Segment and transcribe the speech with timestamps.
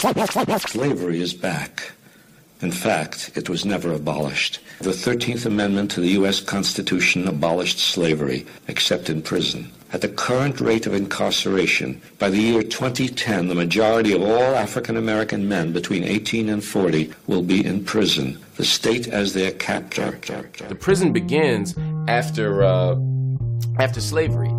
[0.00, 1.92] Slavery is back.
[2.62, 4.60] In fact, it was never abolished.
[4.80, 6.40] The 13th Amendment to the U.S.
[6.40, 9.70] Constitution abolished slavery, except in prison.
[9.92, 14.96] At the current rate of incarceration, by the year 2010, the majority of all African
[14.96, 20.12] American men between 18 and 40 will be in prison, the state as their captor.
[20.66, 21.76] The prison begins
[22.08, 22.96] after, uh,
[23.78, 24.50] after slavery.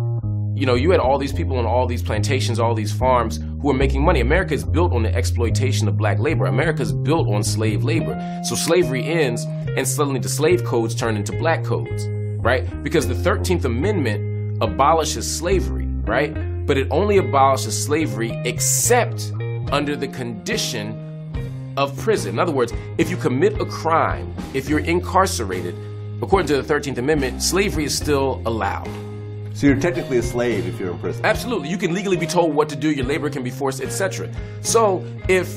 [0.54, 3.68] You know, you had all these people on all these plantations, all these farms who
[3.68, 4.20] were making money.
[4.20, 6.44] America is built on the exploitation of black labor.
[6.44, 8.14] America is built on slave labor.
[8.44, 12.06] So slavery ends, and suddenly the slave codes turn into black codes,
[12.44, 12.64] right?
[12.82, 16.34] Because the 13th Amendment abolishes slavery, right?
[16.66, 19.32] But it only abolishes slavery except
[19.72, 22.32] under the condition of prison.
[22.34, 25.74] In other words, if you commit a crime, if you're incarcerated,
[26.20, 28.90] according to the 13th Amendment, slavery is still allowed.
[29.54, 31.24] So you're technically a slave if you're in prison.
[31.26, 31.68] Absolutely.
[31.68, 34.28] You can legally be told what to do, your labor can be forced, etc.
[34.60, 35.54] So if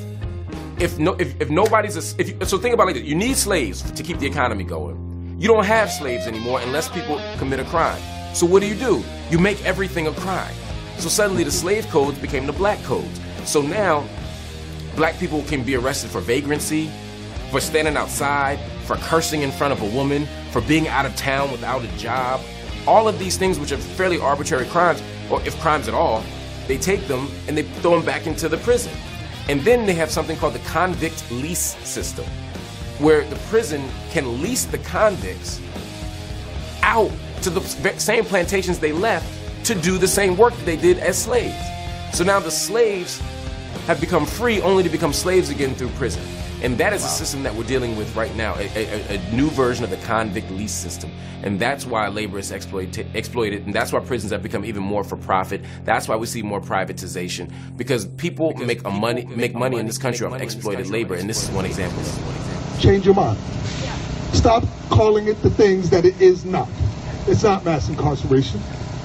[0.79, 3.05] if no if, if nobody's a, if you, so think about like this.
[3.05, 5.37] You need slaves to keep the economy going.
[5.39, 8.01] You don't have slaves anymore unless people commit a crime.
[8.35, 9.03] So what do you do?
[9.29, 10.53] You make everything a crime.
[10.97, 13.19] So suddenly the slave codes became the black codes.
[13.45, 14.05] So now
[14.97, 16.89] black people can be arrested for vagrancy,
[17.51, 21.51] for standing outside, for cursing in front of a woman, for being out of town
[21.51, 22.41] without a job,
[22.87, 26.23] all of these things, which are fairly arbitrary crimes, or if crimes at all,
[26.67, 28.91] they take them and they throw them back into the prison.
[29.49, 32.25] And then they have something called the convict lease system,
[32.99, 35.59] where the prison can lease the convicts
[36.81, 37.61] out to the
[37.99, 39.27] same plantations they left
[39.65, 41.55] to do the same work that they did as slaves.
[42.13, 43.19] So now the slaves
[43.87, 46.23] have become free only to become slaves again through prison.
[46.61, 47.07] And that is wow.
[47.07, 49.97] a system that we're dealing with right now, a, a, a, new version of the
[49.97, 51.11] convict lease system.
[51.43, 55.03] And that's why labor is exploit- exploited, and that's why prisons have become even more
[55.03, 55.61] for profit.
[55.83, 59.55] That's why we see more privatization, because people because make people a money make, make
[59.55, 62.01] money, in this country off exploited country labor, and this is one example.
[62.79, 63.37] Change your mind.
[64.33, 66.69] Stop calling it the things that it is not.
[67.27, 68.61] It's not mass incarceration.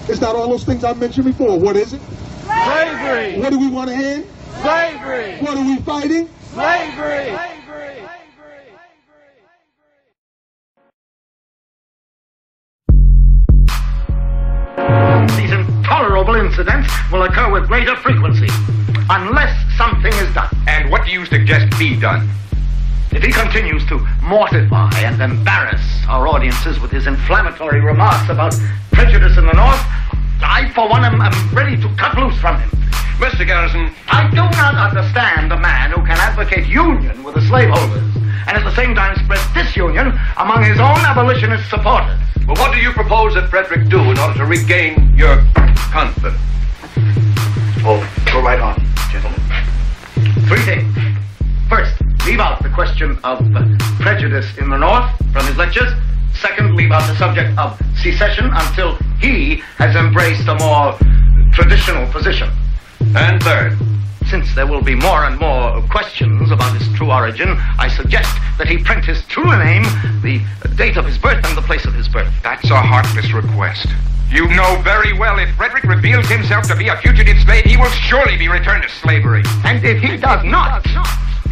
[0.08, 1.58] It's not all those things I mentioned before.
[1.58, 2.00] What is it?
[2.44, 3.38] Slavery.
[3.40, 4.26] What do we want to end?
[4.62, 5.38] Slavery.
[5.38, 6.28] What are we fighting?
[6.52, 7.30] slavery.
[15.28, 18.48] These intolerable incidents will occur with greater frequency
[19.08, 20.48] unless something is done.
[20.66, 22.28] And what do you suggest be done?
[23.12, 28.54] If he continues to mortify and embarrass our audiences with his inflammatory remarks about
[28.92, 29.82] prejudice in the North,
[30.42, 32.70] I, for one, am, am ready to cut loose from him.
[33.20, 33.46] Mr.
[33.46, 38.02] Garrison, I do not understand a man who can advocate union with the slaveholders
[38.46, 42.18] and at the same time spread disunion among his own abolitionist supporters.
[42.48, 45.44] Well, what do you propose that Frederick do in order to regain your
[45.92, 46.40] confidence?
[47.84, 48.00] Oh,
[48.32, 48.80] go right on,
[49.12, 49.40] gentlemen.
[50.48, 50.88] Three things.
[51.68, 51.94] First,
[52.26, 53.38] leave out the question of
[54.00, 55.92] prejudice in the North from his lectures
[56.40, 60.96] secondly about the subject of secession until he has embraced a more
[61.52, 62.48] traditional position.
[63.14, 63.76] And third,
[64.26, 68.68] since there will be more and more questions about his true origin, I suggest that
[68.68, 69.82] he print his true name,
[70.22, 70.40] the
[70.76, 72.32] date of his birth, and the place of his birth.
[72.42, 73.86] That's a heartless request.
[74.30, 77.90] You know very well if Frederick reveals himself to be a fugitive slave, he will
[77.90, 79.42] surely be returned to slavery.
[79.64, 80.86] And if he does not,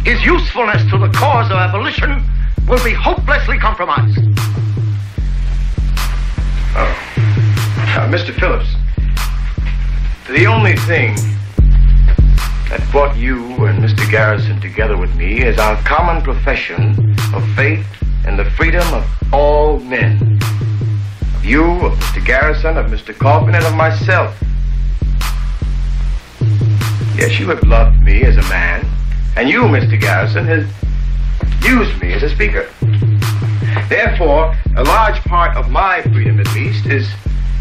[0.05, 2.23] his usefulness to the cause of abolition
[2.67, 4.17] will be hopelessly compromised.
[6.75, 7.95] Oh.
[7.97, 8.31] Uh, Mr.
[8.39, 8.69] Phillips,
[10.29, 11.15] the only thing
[12.69, 14.07] that brought you and Mr.
[14.11, 17.83] Garrison together with me is our common profession of faith
[18.27, 19.03] and the freedom of
[19.33, 20.39] all men.
[21.37, 22.23] Of you, of Mr.
[22.23, 23.17] Garrison, of Mr.
[23.17, 24.37] Coffin, and of myself.
[27.17, 28.85] Yes, you have loved me as a man,
[29.35, 29.99] and you, Mr.
[29.99, 30.67] Garrison, has
[31.65, 32.69] used me as a speaker.
[33.87, 37.07] Therefore, a large part of my freedom, at least, is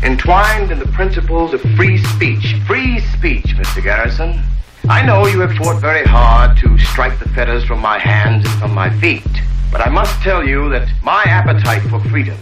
[0.03, 2.55] entwined in the principles of free speech.
[2.67, 3.83] Free speech, Mr.
[3.83, 4.41] Garrison.
[4.89, 8.55] I know you have fought very hard to strike the fetters from my hands and
[8.61, 9.23] from my feet,
[9.71, 12.39] but I must tell you that my appetite for freedom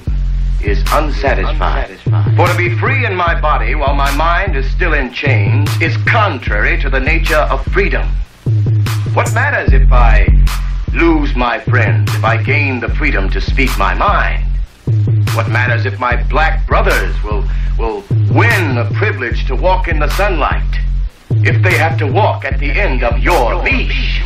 [0.62, 1.90] is unsatisfied.
[1.90, 2.36] unsatisfied.
[2.36, 5.96] For to be free in my body while my mind is still in chains is
[6.08, 8.06] contrary to the nature of freedom.
[9.14, 10.26] What matters if I
[10.96, 14.42] lose my friends if I gain the freedom to speak my mind?
[15.34, 17.44] What matters if my black brothers will,
[17.78, 18.02] will
[18.32, 20.74] win the privilege to walk in the sunlight
[21.30, 24.22] if they have to walk at the end of your leash?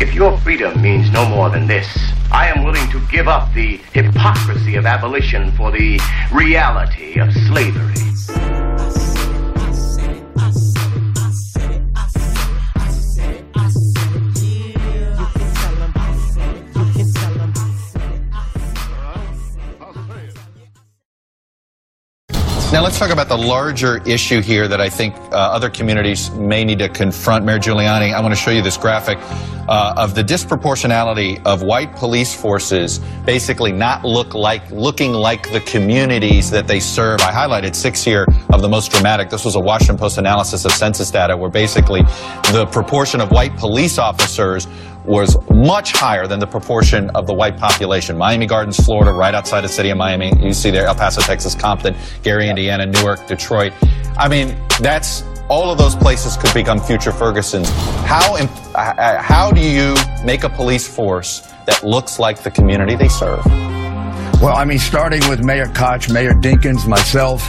[0.00, 1.86] If your freedom means no more than this,
[2.32, 6.00] I am willing to give up the hypocrisy of abolition for the
[6.32, 8.59] reality of slavery.
[22.72, 26.64] Now let's talk about the larger issue here that I think uh, other communities may
[26.64, 27.44] need to confront.
[27.44, 29.18] Mayor Giuliani, I want to show you this graphic
[29.68, 35.60] uh, of the disproportionality of white police forces basically not look like looking like the
[35.62, 37.18] communities that they serve.
[37.22, 39.30] I highlighted six here of the most dramatic.
[39.30, 42.02] This was a Washington Post analysis of census data where basically
[42.52, 44.68] the proportion of white police officers
[45.06, 48.16] was much higher than the proportion of the white population.
[48.18, 50.32] Miami Gardens, Florida, right outside the city of Miami.
[50.44, 53.72] You see there El Paso, Texas, Compton, Gary, Indiana, Newark, Detroit.
[54.16, 57.68] I mean, that's all of those places could become future Fergusons.
[58.04, 59.94] How uh, uh, how do you
[60.24, 63.44] make a police force that looks like the community they serve?
[64.40, 67.42] Well, I mean, starting with Mayor Koch, Mayor Dinkins, myself,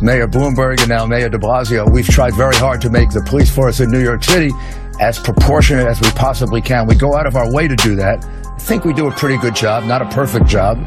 [0.00, 3.52] Mayor Bloomberg, and now Mayor de Blasio, we've tried very hard to make the police
[3.52, 4.52] force in New York City
[5.00, 6.86] as proportionate as we possibly can.
[6.86, 8.24] We go out of our way to do that.
[8.24, 10.82] I think we do a pretty good job, not a perfect job.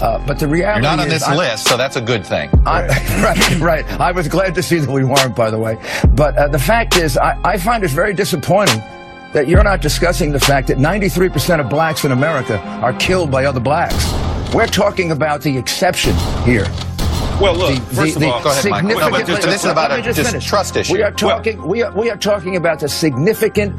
[0.00, 2.48] Uh, but the reality You're not on this I'm, list, so that's a good thing.
[2.64, 2.86] I,
[3.22, 4.00] right, right.
[4.00, 5.76] I was glad to see that we weren't, by the way.
[6.10, 8.78] But uh, the fact is, I, I find it very disappointing
[9.32, 13.44] that you're not discussing the fact that 93% of blacks in America are killed by
[13.46, 14.12] other blacks.
[14.54, 16.14] We're talking about the exception
[16.44, 16.66] here.
[17.40, 20.02] Well, look, the, first the, of all, go ahead, No, just, this is about a
[20.12, 20.92] distrust issue.
[20.92, 23.78] We are talking, well, we, are, we are talking about the significant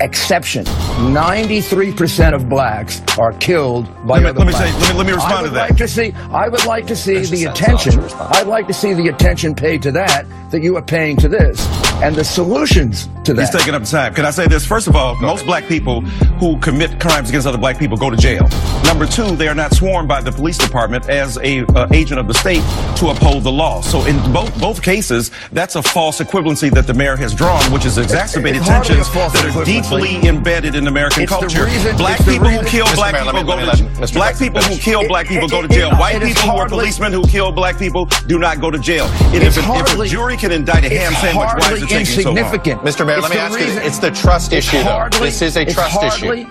[0.00, 0.64] exception.
[0.64, 5.06] 93% of blacks are killed by let me, other let me Say, let me, let
[5.06, 5.70] me respond I would to that.
[5.70, 7.98] Like to see, I would like to see this the attention.
[8.18, 11.66] I'd like to see the attention paid to that that you are paying to this
[12.02, 13.42] and the solutions to that.
[13.42, 14.12] He's taking up time.
[14.14, 14.66] Can I say this?
[14.66, 15.46] First of all, Go most ahead.
[15.46, 16.00] black people
[16.42, 18.46] who commit crimes against other black people go to jail.
[18.84, 22.26] Number two, they are not sworn by the police department as a uh, agent of
[22.26, 22.64] the state
[22.98, 23.80] to uphold the law.
[23.82, 27.84] So in both both cases, that's a false equivalency that the mayor has drawn, which
[27.84, 31.64] has exacerbated tensions that are deeply embedded in American it's culture.
[31.66, 34.06] Reason, black people who kill black people go to jail.
[34.12, 35.90] Black people who kill black people go to jail.
[35.94, 39.04] White people who are policemen who kill black people do not go to jail.
[39.32, 42.80] And if, if a jury can indict a ham sandwich, why is insignificant.
[42.82, 43.06] So Mr.
[43.06, 43.82] Mayor, it's let me ask reason.
[43.82, 43.82] you.
[43.88, 45.24] It's the trust it's issue, hardly, though.
[45.26, 46.46] This is a trust issue.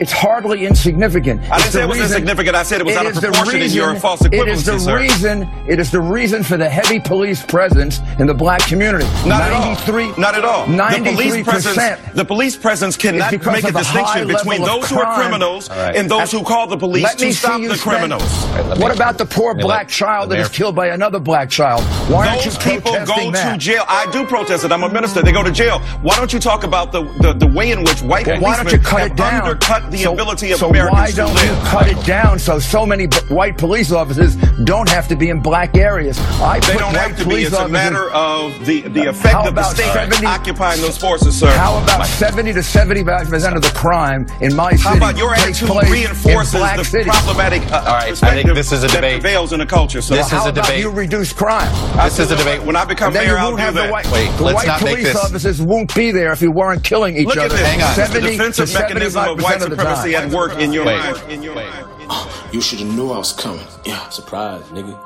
[0.00, 1.40] It's hardly insignificant.
[1.50, 2.54] I didn't say it was reason, insignificant.
[2.54, 4.64] I said it was it out of proportion reason, and you false equivalency, It is
[4.66, 4.96] the sir.
[4.98, 5.42] reason.
[5.68, 9.06] It is the reason for the heavy police presence in the black community.
[9.28, 10.68] Not 93, Not at all.
[10.68, 12.14] Ninety-three the police presence.
[12.14, 15.96] The police presence cannot make a distinction between those who are criminals right.
[15.96, 18.46] and those As, who call the police to stop the spend, criminals.
[18.50, 21.82] Right, what about the poor black let, child that is killed by another black child?
[22.08, 23.52] Why those aren't you people go that?
[23.52, 23.84] to jail.
[23.88, 24.70] I do protest it.
[24.70, 25.22] I'm a minister.
[25.22, 25.80] They go to jail.
[26.02, 28.62] Why don't you talk about the the, the way in which white well, policemen why
[28.62, 29.42] don't you cut have it down?
[29.42, 32.38] undercut the so, ability of so Americans to So why don't you cut it down
[32.38, 36.18] so so many white police officers don't have to be in black areas?
[36.40, 37.36] I they don't have to be.
[37.42, 41.50] It's a matter of the, the effect of the state 70, occupying those forces, sir.
[41.50, 44.82] How about 70 to 75 percent of the crime in my city?
[44.84, 48.88] How about your attitude reinforces the problematic uh, All right, I think this is a
[48.88, 49.20] debate.
[49.20, 50.16] prevails in the culture, sir.
[50.16, 50.80] This is a debate.
[50.80, 51.68] you reduce crime?
[52.04, 52.62] This is a debate.
[52.62, 53.88] When I become mayor, I'll do that.
[53.88, 57.36] White, Wait, the white police officers won't be there if you weren't killing each Look
[57.38, 57.46] other.
[57.46, 57.60] At this.
[57.60, 57.94] Hang on.
[57.94, 60.98] 70 the defensive mechanism of white supremacy supremacy at work in your Wait.
[60.98, 61.30] mind.
[61.32, 63.64] In oh, you should have knew I was coming.
[63.84, 65.00] Yeah, surprise, nigga.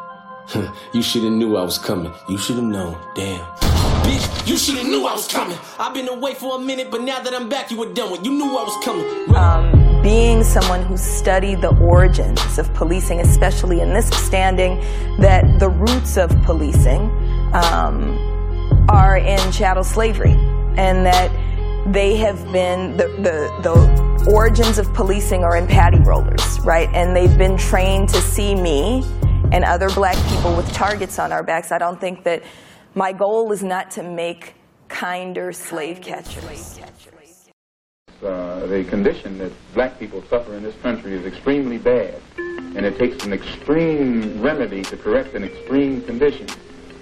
[0.95, 2.13] you should have knew I was coming.
[2.29, 2.99] You should have known.
[3.15, 3.41] Damn.
[4.03, 5.57] Bitch, you should have knew I was coming.
[5.79, 8.25] I've been away for a minute, but now that I'm back, you were done with.
[8.25, 9.37] You knew I was coming.
[9.37, 14.81] Um, being someone who studied the origins of policing, especially in this standing,
[15.21, 17.03] that the roots of policing
[17.55, 20.33] um, are in chattel slavery,
[20.77, 21.31] and that
[21.93, 26.89] they have been the the, the origins of policing are in patty rollers, right?
[26.95, 29.05] And they've been trained to see me
[29.53, 31.73] and other black people with targets on our backs.
[31.73, 32.43] I don't think that
[32.95, 34.55] my goal is not to make
[34.89, 36.79] kinder slave catchers.
[38.23, 42.97] Uh, the condition that black people suffer in this country is extremely bad, and it
[42.97, 46.47] takes an extreme remedy to correct an extreme condition.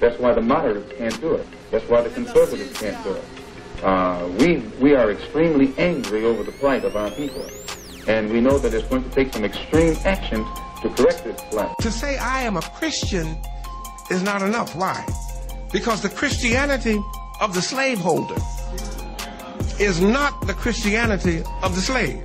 [0.00, 1.46] That's why the moderates can't do it.
[1.70, 3.24] That's why the conservatives can't do it.
[3.82, 7.44] Uh, we, we are extremely angry over the plight of our people.
[8.06, 10.44] And we know that it's going to take some extreme action
[10.82, 11.74] to correct this plight.
[11.80, 13.26] To say I am a Christian
[14.10, 14.74] is not enough.
[14.76, 15.06] Why?
[15.72, 17.00] Because the Christianity
[17.40, 18.36] of the slaveholder
[19.78, 22.22] is not the Christianity of the slave.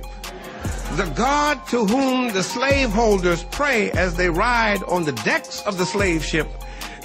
[0.96, 5.86] The God to whom the slaveholders pray as they ride on the decks of the
[5.86, 6.48] slave ship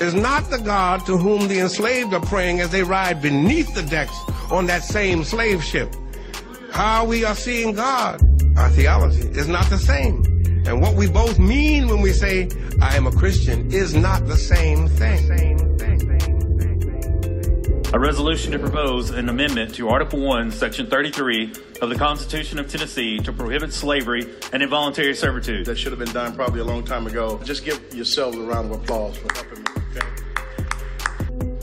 [0.01, 3.83] is not the God to whom the enslaved are praying as they ride beneath the
[3.83, 4.17] decks
[4.49, 5.95] on that same slave ship.
[6.71, 8.19] How we are seeing God,
[8.57, 10.23] our theology, is not the same.
[10.65, 12.49] And what we both mean when we say,
[12.81, 15.21] I am a Christian, is not the same thing.
[17.93, 22.71] A resolution to propose an amendment to Article 1, Section 33 of the Constitution of
[22.71, 25.65] Tennessee to prohibit slavery and involuntary servitude.
[25.67, 27.39] That should have been done probably a long time ago.
[27.43, 29.80] Just give yourselves a round of applause for helping me.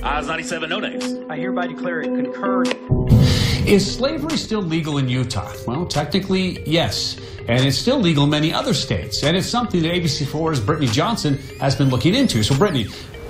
[0.02, 1.16] Oz 97, no names.
[1.28, 2.68] I hereby declare it concurred.
[3.66, 5.52] Is slavery still legal in Utah?
[5.66, 7.16] Well, technically, yes.
[7.48, 9.24] And it's still legal in many other states.
[9.24, 12.44] And it's something that ABC4's Brittany Johnson has been looking into.
[12.44, 12.86] So, Brittany,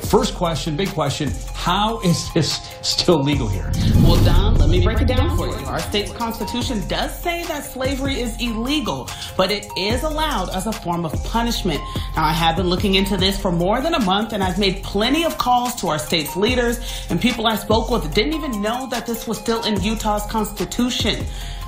[0.06, 3.70] First question, big question, how is this still legal here?
[3.96, 5.66] Well, Don, let me break it down for you.
[5.66, 10.72] Our state's constitution does say that slavery is illegal, but it is allowed as a
[10.72, 11.78] form of punishment.
[12.16, 14.82] Now, I have been looking into this for more than a month, and I've made
[14.82, 18.88] plenty of calls to our state's leaders and people I spoke with didn't even know
[18.88, 21.26] that this was still in Utah's constitution.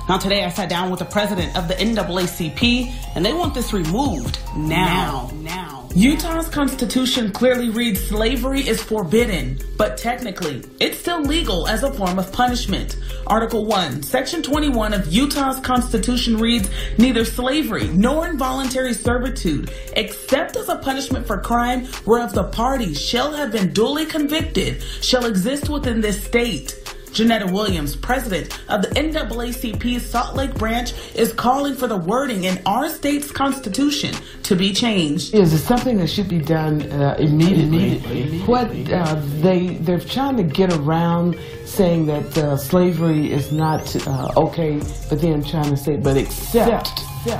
[0.09, 3.71] Now, today I sat down with the president of the NAACP, and they want this
[3.71, 5.29] removed now.
[5.31, 5.31] Now.
[5.41, 5.80] now.
[5.95, 12.17] Utah's constitution clearly reads slavery is forbidden, but technically, it's still legal as a form
[12.17, 12.95] of punishment.
[13.27, 20.69] Article 1, Section 21 of Utah's constitution reads neither slavery nor involuntary servitude, except as
[20.69, 25.99] a punishment for crime whereof the party shall have been duly convicted, shall exist within
[25.99, 26.80] this state.
[27.13, 32.61] Jeanetta Williams, president of the NAACP Salt Lake branch, is calling for the wording in
[32.65, 34.13] our state's constitution
[34.43, 35.33] to be changed.
[35.33, 38.39] Is it something that should be done uh, immediately?
[38.41, 41.35] What uh, they they're trying to get around
[41.71, 46.89] saying that uh, slavery is not uh, okay, but then trying to say, but except,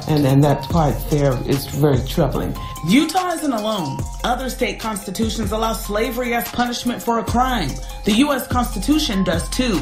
[0.08, 2.54] And, and that part there is very troubling.
[2.88, 4.00] Utah isn't alone.
[4.24, 7.70] Other state constitutions allow slavery as punishment for a crime.
[8.06, 8.48] The U.S.
[8.48, 9.78] Constitution does too.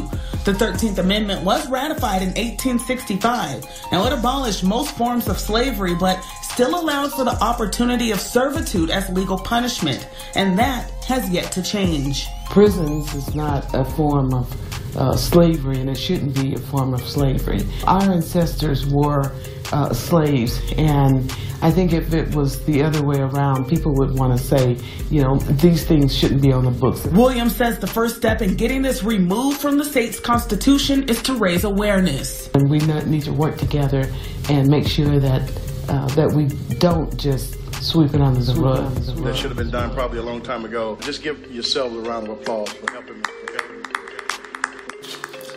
[0.46, 3.64] The 13th Amendment was ratified in 1865.
[3.92, 6.18] Now, it abolished most forms of slavery, but
[6.50, 11.62] still allows for the opportunity of servitude as legal punishment, and that has yet to
[11.62, 12.28] change.
[12.50, 17.02] Prisons is not a form of uh, slavery, and it shouldn't be a form of
[17.08, 17.62] slavery.
[17.86, 19.32] Our ancestors were
[19.72, 24.38] uh, slaves, and I think if it was the other way around, people would want
[24.38, 24.76] to say,
[25.12, 27.06] you know, these things shouldn't be on the books.
[27.06, 31.36] Williams says the first step in getting this removed from the state's constitution is to
[31.36, 32.50] raise awareness.
[32.56, 34.12] And we need to work together
[34.50, 35.44] and make sure that
[35.90, 36.46] uh, that we
[36.78, 38.94] don't just sweep it under the rug.
[39.26, 40.96] That should have been done probably a long time ago.
[41.02, 43.24] Just give yourselves a round of applause for helping me.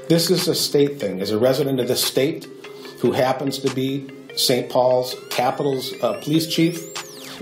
[0.08, 1.20] This is a state thing.
[1.20, 2.44] As a resident of the state
[3.00, 4.70] who happens to be St.
[4.70, 6.82] Paul's capital's uh, police chief,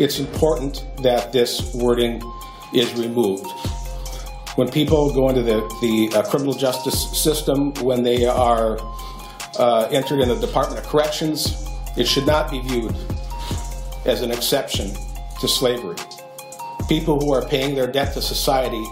[0.00, 2.20] it's important that this wording
[2.74, 3.46] is removed.
[4.56, 5.60] When people go into the,
[6.10, 8.78] the uh, criminal justice system, when they are
[9.60, 12.96] uh, entered in the Department of Corrections, it should not be viewed
[14.06, 14.92] as an exception
[15.40, 15.96] to slavery.
[16.88, 18.84] People who are paying their debt to society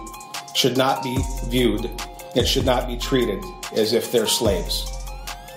[0.54, 1.90] should not be viewed
[2.34, 3.42] and should not be treated
[3.76, 4.90] as if they're slaves.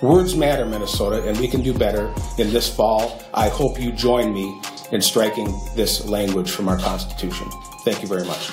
[0.01, 2.13] Words matter, Minnesota, and we can do better.
[2.37, 4.59] In this fall, I hope you join me
[4.91, 5.45] in striking
[5.75, 7.47] this language from our Constitution.
[7.85, 8.51] Thank you very much.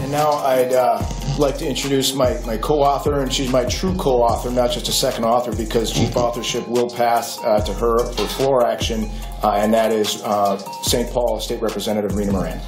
[0.00, 0.72] And now I'd.
[0.72, 1.02] Uh
[1.38, 4.88] like to introduce my, my co author, and she's my true co author, not just
[4.88, 9.08] a second author, because chief authorship will pass uh, to her for floor action,
[9.42, 11.08] uh, and that is uh, St.
[11.10, 12.60] Paul State Representative Rena Moran.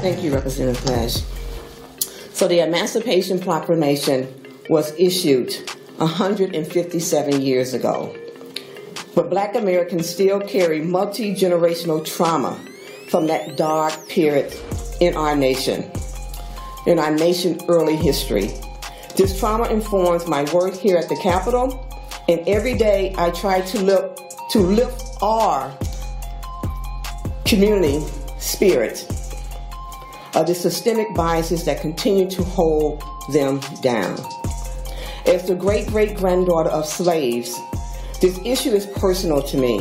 [0.00, 1.22] Thank you, Representative Flash.
[2.32, 4.28] So the Emancipation Proclamation
[4.68, 5.52] was issued
[5.98, 8.16] 157 years ago.
[9.14, 12.58] But black Americans still carry multi generational trauma
[13.10, 14.56] from that dark period
[15.00, 15.90] in our nation
[16.86, 18.50] in our nation's early history.
[19.16, 21.86] This trauma informs my work here at the Capitol,
[22.28, 24.18] and every day I try to look
[24.50, 25.72] to lift our
[27.44, 28.00] community
[28.38, 29.06] spirit
[30.34, 34.14] of uh, the systemic biases that continue to hold them down.
[35.26, 37.56] As the great great granddaughter of slaves,
[38.20, 39.78] this issue is personal to me.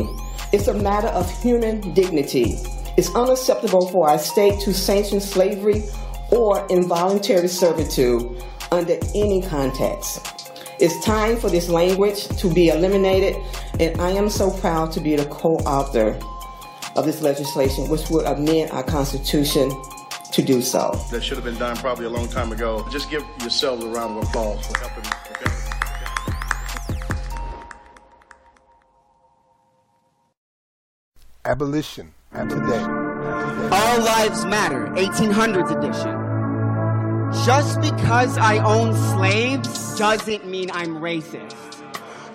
[0.52, 2.58] It's a matter of human dignity.
[2.98, 5.84] It's unacceptable for our state to sanction slavery
[6.32, 10.20] or involuntary servitude under any context.
[10.80, 13.36] It's time for this language to be eliminated,
[13.80, 16.18] and I am so proud to be the co author
[16.96, 19.72] of this legislation, which would amend our Constitution
[20.32, 20.92] to do so.
[21.12, 22.86] That should have been done probably a long time ago.
[22.90, 25.04] Just give yourselves a round of applause for helping.
[31.44, 32.14] Abolition.
[32.34, 32.66] Abolition.
[32.66, 32.84] Today.
[32.86, 36.21] All Lives Matter, 1800s edition.
[37.46, 41.56] Just because I own slaves doesn't mean I'm racist.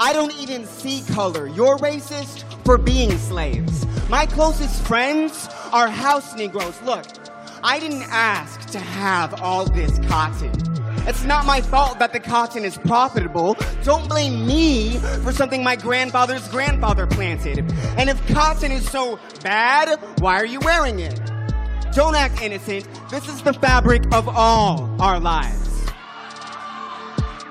[0.01, 1.47] I don't even see color.
[1.47, 3.87] You're racist for being slaves.
[4.09, 6.81] My closest friends are house Negroes.
[6.83, 7.05] Look,
[7.63, 10.51] I didn't ask to have all this cotton.
[11.07, 13.55] It's not my fault that the cotton is profitable.
[13.85, 17.59] Don't blame me for something my grandfather's grandfather planted.
[17.99, 21.21] And if cotton is so bad, why are you wearing it?
[21.97, 22.87] Don't act innocent.
[23.09, 25.87] This is the fabric of all our lives.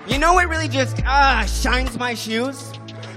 [0.08, 2.72] You know what really just uh, shines my shoes?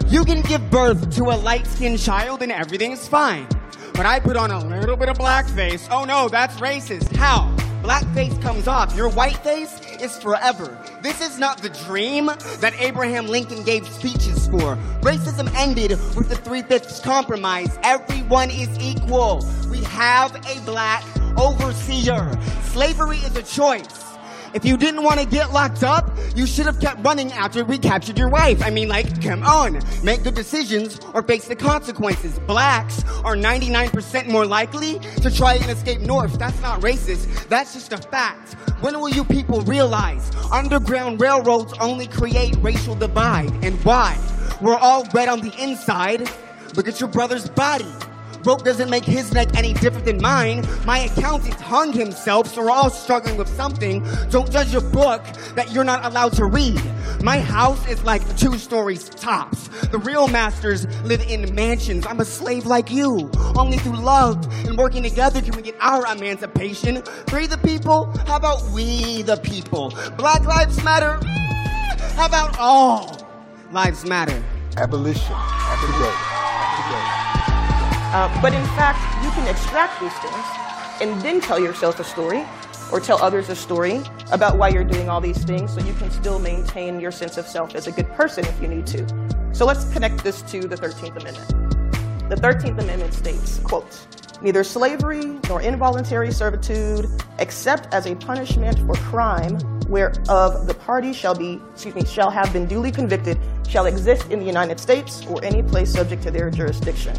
[0.06, 3.47] You can give birth to a light skinned child and everything is fine.
[3.92, 5.87] But I put on a little bit of blackface.
[5.90, 7.14] Oh no, that's racist.
[7.16, 7.54] How?
[7.82, 8.97] Blackface comes off.
[8.97, 10.76] Your white face is forever.
[11.02, 14.76] This is not the dream that Abraham Lincoln gave speeches for.
[15.00, 17.78] Racism ended with the three-fifths compromise.
[17.83, 19.45] Everyone is equal.
[19.71, 21.05] We have a black
[21.37, 22.31] overseer.
[22.64, 24.08] Slavery is a choice.
[24.55, 27.76] If you didn't want to get locked up, you should have kept running after we
[27.76, 28.62] captured your wife.
[28.62, 29.78] I mean, like, come on.
[30.02, 32.38] Make good decisions or face the consequences.
[32.40, 36.38] Blacks are 99% more likely to try and escape North.
[36.38, 37.47] That's not racist.
[37.49, 38.55] That's just a fact.
[38.81, 43.52] When will you people realize underground railroads only create racial divide?
[43.62, 44.19] And why?
[44.62, 46.28] We're all red on the inside.
[46.75, 47.87] Look at your brother's body.
[48.42, 50.64] Broke doesn't make his neck any different than mine.
[50.87, 54.04] My accountant hung himself, so we're all struggling with something.
[54.30, 56.80] Don't judge a book that you're not allowed to read.
[57.23, 59.68] My house is like two stories tops.
[59.88, 62.07] The real masters live in mansions.
[62.07, 63.28] I'm a slave like you.
[63.57, 67.02] Only through love and working together can we get our emancipation.
[67.28, 68.07] Free the people?
[68.26, 69.90] How about we the people?
[70.16, 71.18] Black Lives Matter?
[72.14, 73.28] How about all
[73.73, 74.42] lives matter?
[74.76, 75.33] Abolition.
[75.35, 76.14] Abolition.
[76.14, 77.17] Abolition.
[78.11, 80.45] Uh, but in fact, you can extract these things
[81.03, 82.43] and then tell yourself a story
[82.91, 84.00] or tell others a story
[84.33, 87.47] about why you're doing all these things so you can still maintain your sense of
[87.47, 89.07] self as a good person if you need to.
[89.53, 92.31] So let's connect this to the 13th Amendment.
[92.31, 94.07] The 13th Amendment states, quote,
[94.41, 97.07] neither slavery nor involuntary servitude
[97.38, 99.59] except as a punishment for crime
[99.91, 104.38] whereof the party shall be, excuse me, shall have been duly convicted shall exist in
[104.38, 107.14] the United States or any place subject to their jurisdiction.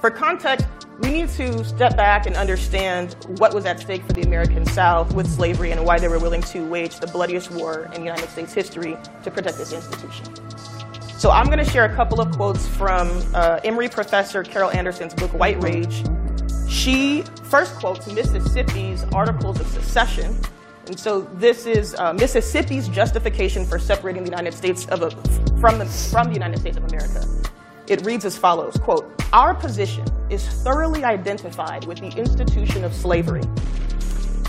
[0.00, 0.66] For context,
[1.00, 5.12] we need to step back and understand what was at stake for the American South
[5.14, 8.52] with slavery and why they were willing to wage the bloodiest war in United States
[8.52, 10.26] history to protect this institution.
[11.18, 15.14] So I'm going to share a couple of quotes from uh, Emory professor Carol Anderson's
[15.14, 16.04] book White Rage.
[16.68, 20.36] She first quotes Mississippi's Articles of Secession.
[20.88, 25.10] And so this is uh, Mississippi's justification for separating the United States of a,
[25.58, 27.24] from, the, from the United States of America.
[27.88, 33.42] It reads as follows, quote, our position is thoroughly identified with the institution of slavery.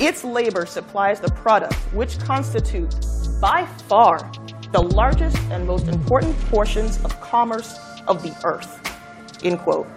[0.02, 4.32] Its labor supplies the product which constitutes by far
[4.71, 8.80] the largest and most important portions of commerce of the earth,
[9.45, 9.88] end quote.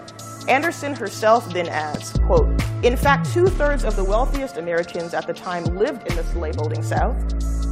[0.47, 2.47] Anderson herself then adds, quote,
[2.83, 7.17] in fact, two-thirds of the wealthiest Americans at the time lived in the slaveholding South.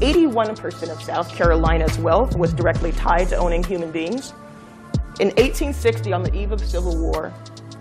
[0.00, 4.32] 81% of South Carolina's wealth was directly tied to owning human beings.
[5.20, 7.32] In 1860, on the eve of the Civil War,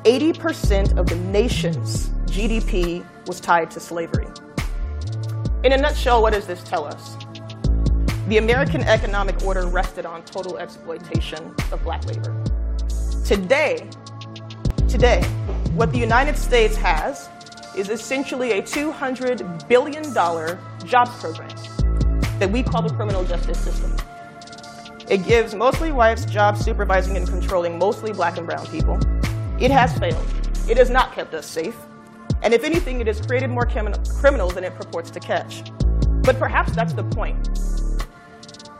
[0.05, 4.25] 80% of the nation's GDP was tied to slavery.
[5.63, 7.15] In a nutshell, what does this tell us?
[8.27, 12.43] The American economic order rested on total exploitation of black labor.
[13.23, 13.87] Today,
[14.87, 15.21] today,
[15.75, 17.29] what the United States has
[17.77, 21.49] is essentially a $200 billion jobs program
[22.39, 23.95] that we call the criminal justice system.
[25.09, 28.99] It gives mostly whites jobs supervising and controlling mostly black and brown people.
[29.57, 30.25] It has failed.
[30.67, 31.77] It has not kept us safe.
[32.43, 35.71] And if anything, it has created more criminals than it purports to catch.
[36.23, 37.57] But perhaps that's the point.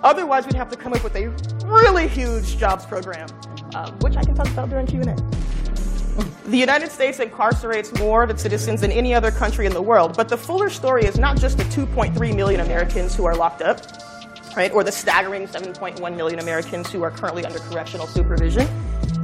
[0.03, 1.29] Otherwise, we'd have to come up with a
[1.65, 3.29] really huge jobs program,
[3.73, 5.15] um, which I can talk about during Q&A.
[6.49, 10.17] The United States incarcerates more of its citizens than any other country in the world,
[10.17, 13.79] but the fuller story is not just the 2.3 million Americans who are locked up
[14.57, 14.71] right?
[14.73, 18.67] Or the staggering 7.1 million Americans who are currently under correctional supervision.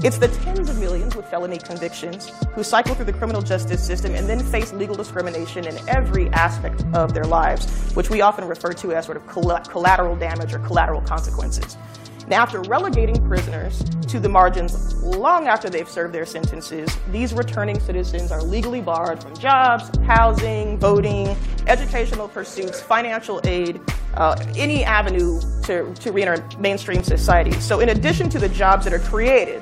[0.04, 4.14] It's the tens of millions with felony convictions who cycle through the criminal justice system
[4.14, 7.66] and then face legal discrimination in every aspect of their lives,
[7.96, 11.78] which we often refer to as sort of collateral damage or collateral consequences.
[12.28, 17.80] Now, after relegating prisoners to the margins long after they've served their sentences, these returning
[17.82, 21.36] citizens are legally barred from jobs, housing, voting,
[21.68, 23.82] educational pursuits, financial aid,
[24.14, 27.52] uh, any avenue to, to reenter mainstream society.
[27.60, 29.62] So, in addition to the jobs that are created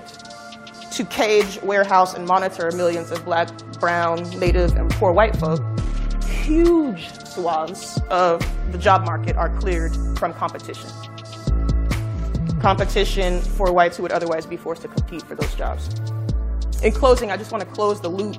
[0.92, 5.62] to cage, warehouse, and monitor millions of black, brown, native, and poor white folk,
[6.26, 8.40] huge swaths of
[8.72, 10.88] the job market are cleared from competition
[12.62, 15.90] competition for whites who would otherwise be forced to compete for those jobs.
[16.84, 18.38] In closing, I just want to close the loop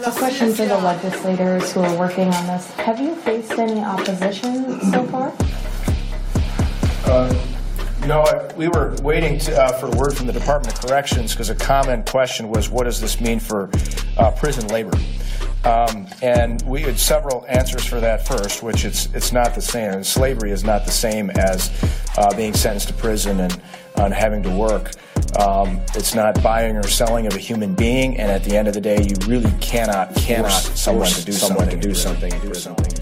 [0.06, 2.66] A question for the legislators who are working on this.
[2.74, 5.32] Have you faced any opposition so far?
[7.06, 7.34] Uh,
[8.06, 8.24] no,
[8.56, 11.56] we were waiting to, uh, for a word from the Department of Corrections because a
[11.56, 13.68] common question was, what does this mean for
[14.16, 14.96] uh, prison labor?
[15.64, 20.04] Um, and we had several answers for that first, which it's it's not the same.
[20.04, 21.72] slavery is not the same as
[22.16, 23.60] uh, being sentenced to prison and,
[23.96, 24.92] and having to work.
[25.40, 28.74] Um, it's not buying or selling of a human being, and at the end of
[28.74, 32.42] the day, you really cannot cannot force, someone to do something to do something and
[32.42, 32.95] do something.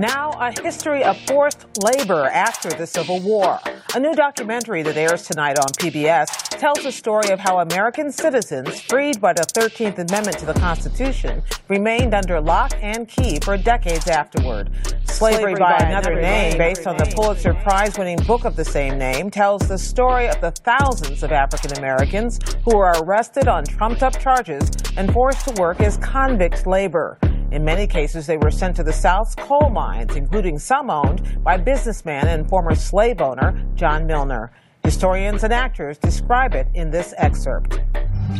[0.00, 3.60] Now, a history of forced labor after the Civil War.
[3.94, 6.26] A new documentary that airs tonight on PBS
[6.58, 11.42] tells the story of how American citizens, freed by the 13th Amendment to the Constitution,
[11.68, 14.70] remained under lock and key for decades afterward.
[15.04, 18.46] Slavery, Slavery by, by, Another, another Name, name based on the Pulitzer Prize winning book
[18.46, 22.94] of the same name, tells the story of the thousands of African Americans who were
[23.04, 27.18] arrested on trumped up charges and forced to work as convict labor.
[27.52, 31.56] In many cases, they were sent to the South's coal mines, including some owned by
[31.56, 34.52] businessman and former slave owner John Milner.
[34.84, 37.80] Historians and actors describe it in this excerpt.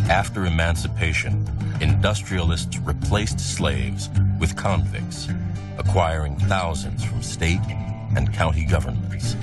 [0.08, 1.44] After emancipation,
[1.80, 5.28] industrialists replaced slaves with convicts,
[5.76, 7.60] acquiring thousands from state
[8.14, 9.34] and county governments.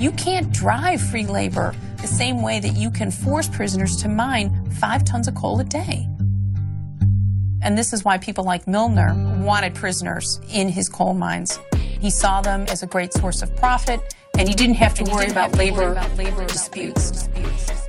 [0.00, 4.68] You can't drive free labor the same way that you can force prisoners to mine
[4.80, 6.08] five tons of coal a day.
[7.64, 11.58] And this is why people like Milner wanted prisoners in his coal mines.
[11.98, 15.28] He saw them as a great source of profit, and he didn't have to, worry
[15.30, 17.10] about, labor, to worry about labor disputes.
[17.10, 17.83] disputes.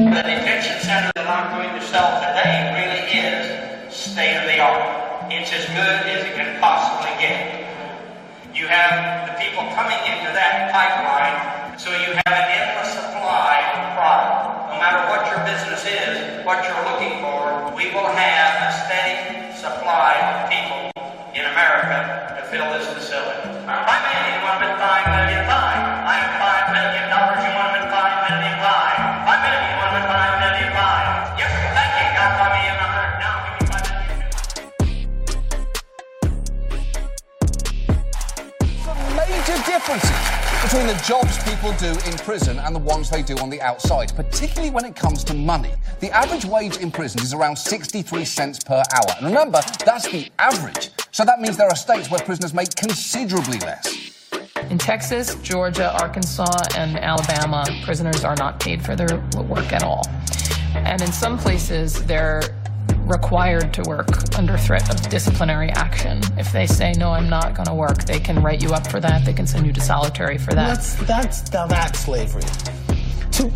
[0.00, 5.28] The detention center that I'm going to sell today really is state of the art.
[5.28, 7.36] It's as good as it can possibly get.
[8.56, 13.92] You have the people coming into that pipeline, so you have an endless supply of
[13.92, 14.40] product.
[14.72, 19.52] No matter what your business is, what you're looking for, we will have a steady
[19.60, 20.88] supply of people
[21.36, 23.44] in America to fill this facility.
[23.68, 25.41] I'm in one time
[40.72, 44.10] between the jobs people do in prison and the ones they do on the outside,
[44.16, 45.70] particularly when it comes to money.
[46.00, 49.14] The average wage in prison is around 63 cents per hour.
[49.18, 50.88] And remember, that's the average.
[51.10, 54.10] So that means there are states where prisoners make considerably less.
[54.70, 60.04] In Texas, Georgia, Arkansas, and Alabama, prisoners are not paid for their work at all.
[60.74, 62.40] And in some places, they're
[63.06, 66.20] required to work under threat of disciplinary action.
[66.38, 69.00] If they say, no, I'm not going to work, they can write you up for
[69.00, 69.24] that.
[69.24, 70.68] They can send you to solitary for that.
[70.78, 72.42] That's, that's, now that's slavery.
[73.32, 73.50] To,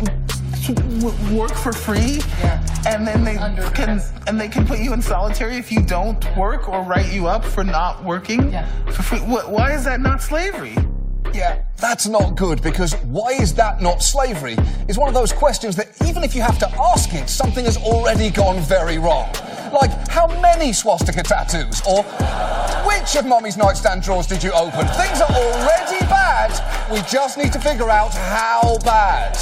[0.65, 2.65] to work for free, yeah.
[2.87, 6.21] and then they under can and they can put you in solitary if you don't
[6.35, 8.65] work or write you up for not working yeah.
[8.91, 9.19] for free.
[9.19, 10.75] Why is that not slavery?
[11.37, 14.57] Yeah, that's not good because why is that not slavery?
[14.87, 17.77] Is one of those questions that even if you have to ask it, something has
[17.77, 19.29] already gone very wrong.
[19.71, 21.83] Like, how many swastika tattoos?
[21.87, 22.01] Or
[22.87, 24.87] which of mommy's nightstand drawers did you open?
[24.87, 26.49] Things are already bad.
[26.91, 29.37] We just need to figure out how bad.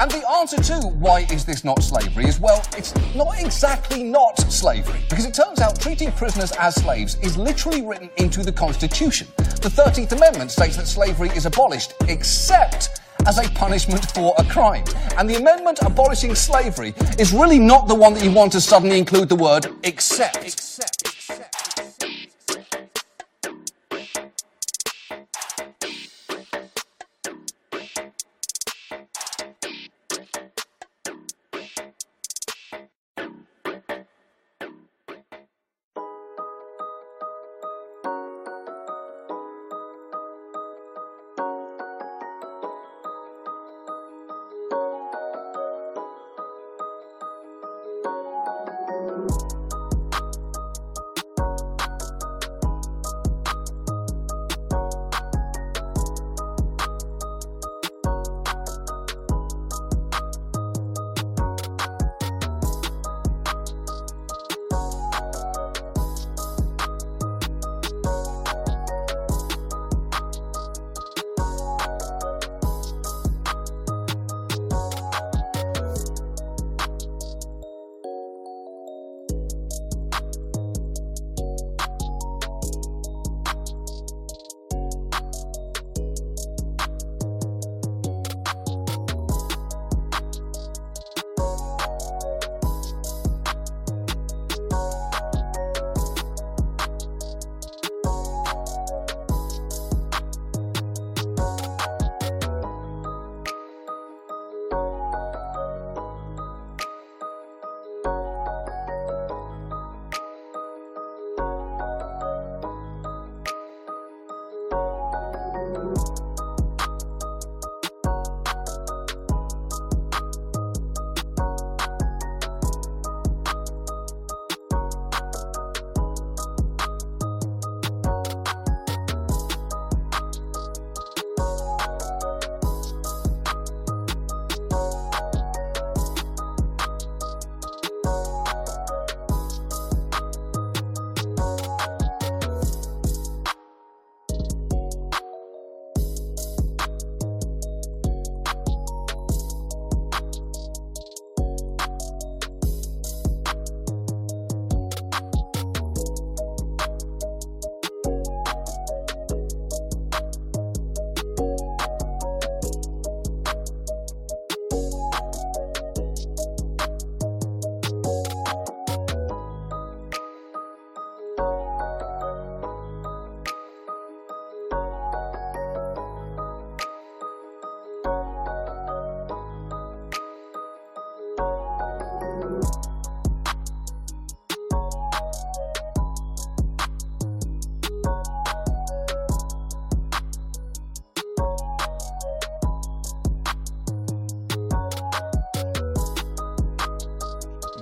[0.00, 4.38] And the answer to why is this not slavery is well, it's not exactly not
[4.50, 9.28] slavery, because it turns out treating prisoners as slaves is literally written into the Constitution.
[9.36, 14.84] The 13th Amendment states that slavery is abolished except as a punishment for a crime.
[15.18, 18.96] And the amendment abolishing slavery is really not the one that you want to suddenly
[18.98, 20.38] include the word except.
[20.42, 21.69] except, except,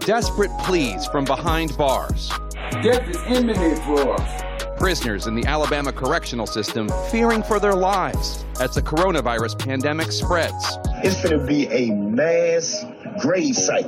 [0.08, 2.30] desperate pleas from behind bars.
[2.82, 4.42] Death is imminent for us.
[4.78, 10.78] Prisoners in the Alabama correctional system fearing for their lives as the coronavirus pandemic spreads.
[11.04, 12.82] It's going to be a mass
[13.20, 13.84] grave site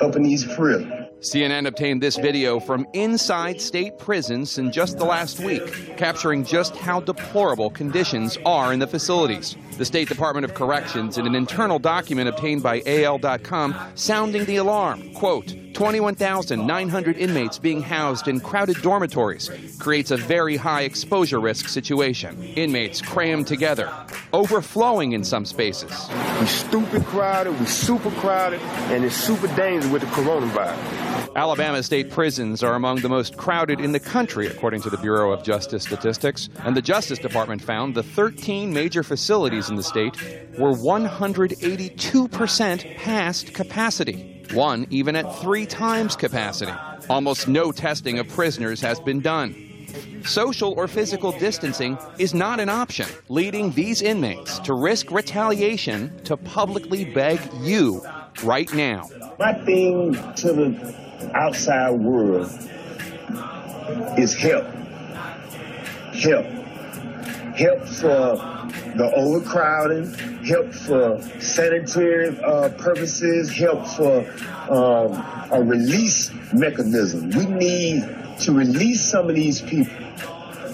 [0.00, 0.92] up in these prisons.
[1.24, 6.76] CNN obtained this video from inside state prisons in just the last week, capturing just
[6.76, 9.56] how deplorable conditions are in the facilities.
[9.78, 15.12] The State Department of Corrections, in an internal document obtained by AL.com, sounding the alarm,
[15.14, 22.40] quote, 21,900 inmates being housed in crowded dormitories creates a very high exposure risk situation.
[22.54, 23.92] Inmates crammed together,
[24.32, 25.90] overflowing in some spaces.
[26.38, 31.13] We stupid crowded, we super crowded, and it's super dangerous with the coronavirus.
[31.36, 35.32] Alabama state prisons are among the most crowded in the country, according to the Bureau
[35.32, 36.48] of Justice Statistics.
[36.60, 40.14] And the Justice Department found the 13 major facilities in the state
[40.60, 46.70] were 182% past capacity, one even at three times capacity.
[47.10, 49.56] Almost no testing of prisoners has been done.
[50.24, 56.36] Social or physical distancing is not an option, leading these inmates to risk retaliation to
[56.36, 58.00] publicly beg you
[58.44, 59.08] right now.
[59.40, 60.94] My to the
[61.32, 62.46] outside world
[64.18, 64.66] is help.
[66.12, 66.46] Help.
[67.56, 68.36] Help for
[68.96, 70.12] the overcrowding,
[70.44, 74.18] help for sanitary uh, purposes, help for
[74.68, 77.30] um, a release mechanism.
[77.30, 78.08] We need
[78.40, 79.94] to release some of these people.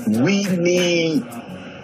[0.06, 1.22] We need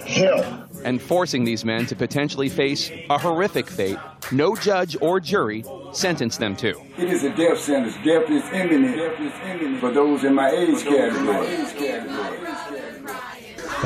[0.07, 3.99] help and forcing these men to potentially face a horrific fate
[4.31, 6.81] no judge or jury sentenced them to.
[6.97, 7.97] It is a death sentence.
[8.05, 11.49] Death is imminent, for those in my age category.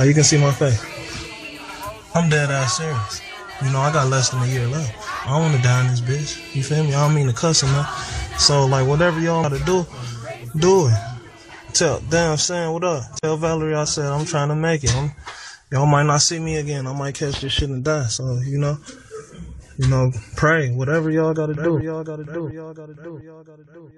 [0.08, 0.80] you can see my face.
[2.14, 3.20] I'm dead ass serious.
[3.64, 4.94] You know, I got less than a year left.
[5.26, 6.54] I don't want to die in this bitch.
[6.54, 6.92] You feel me?
[6.94, 8.38] I don't mean to cuss enough.
[8.38, 9.86] So, like, whatever y'all gotta do,
[10.58, 10.94] do it.
[11.72, 13.04] Tell, damn, Sam, what up?
[13.22, 14.94] Tell Valerie I said I'm trying to make it.
[14.96, 15.12] I'm,
[15.70, 16.86] y'all might not see me again.
[16.86, 18.06] I might catch this shit and die.
[18.06, 18.78] So you know,
[19.78, 20.70] you know, pray.
[20.70, 21.80] Whatever y'all gotta do.
[21.82, 22.50] y'all gotta do.
[22.52, 23.20] Y'all gotta do.
[23.24, 23.90] Y'all gotta do.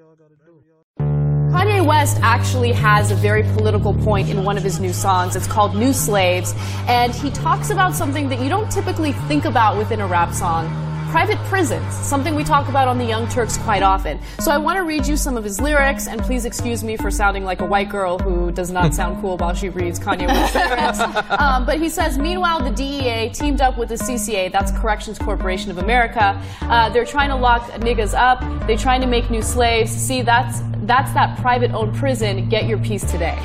[1.00, 5.36] Kanye West actually has a very political point in one of his new songs.
[5.36, 6.54] It's called New Slaves.
[6.88, 10.66] And he talks about something that you don't typically think about within a rap song,
[11.12, 14.18] private prisons, something we talk about on the Young Turks quite often.
[14.40, 17.10] So I want to read you some of his lyrics, and please excuse me for
[17.10, 20.54] sounding like a white girl who does not sound cool while she reads Kanye West
[20.54, 21.28] lyrics.
[21.38, 25.70] Um, but he says, meanwhile, the DEA teamed up with the CCA, that's Corrections Corporation
[25.70, 26.40] of America.
[26.62, 28.40] Uh, they're trying to lock niggas up.
[28.66, 29.90] They're trying to make new slaves.
[29.90, 32.48] See, that's that's that private-owned prison.
[32.48, 33.38] Get your piece today.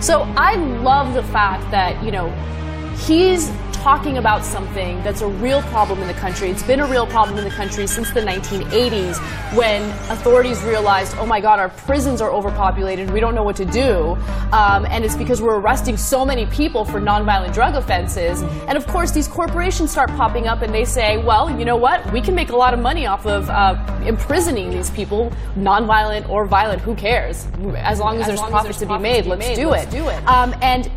[0.00, 2.30] So I love the fact that you know
[3.04, 3.50] he's
[3.80, 6.50] talking about something that's a real problem in the country.
[6.50, 9.16] It's been a real problem in the country since the 1980s
[9.56, 9.82] when
[10.14, 13.10] authorities realized, oh my God, our prisons are overpopulated.
[13.10, 14.16] We don't know what to do.
[14.52, 18.42] Um, and it's because we're arresting so many people for nonviolent drug offenses.
[18.68, 22.00] And of course, these corporations start popping up and they say, well, you know what?
[22.12, 26.44] We can make a lot of money off of uh, imprisoning these people, nonviolent or
[26.44, 26.82] violent.
[26.82, 27.46] Who cares?
[27.78, 29.56] As long as, as there's long profits as there's to be made, to be let's,
[29.58, 30.28] do let's, do it.
[30.28, 30.90] Um, and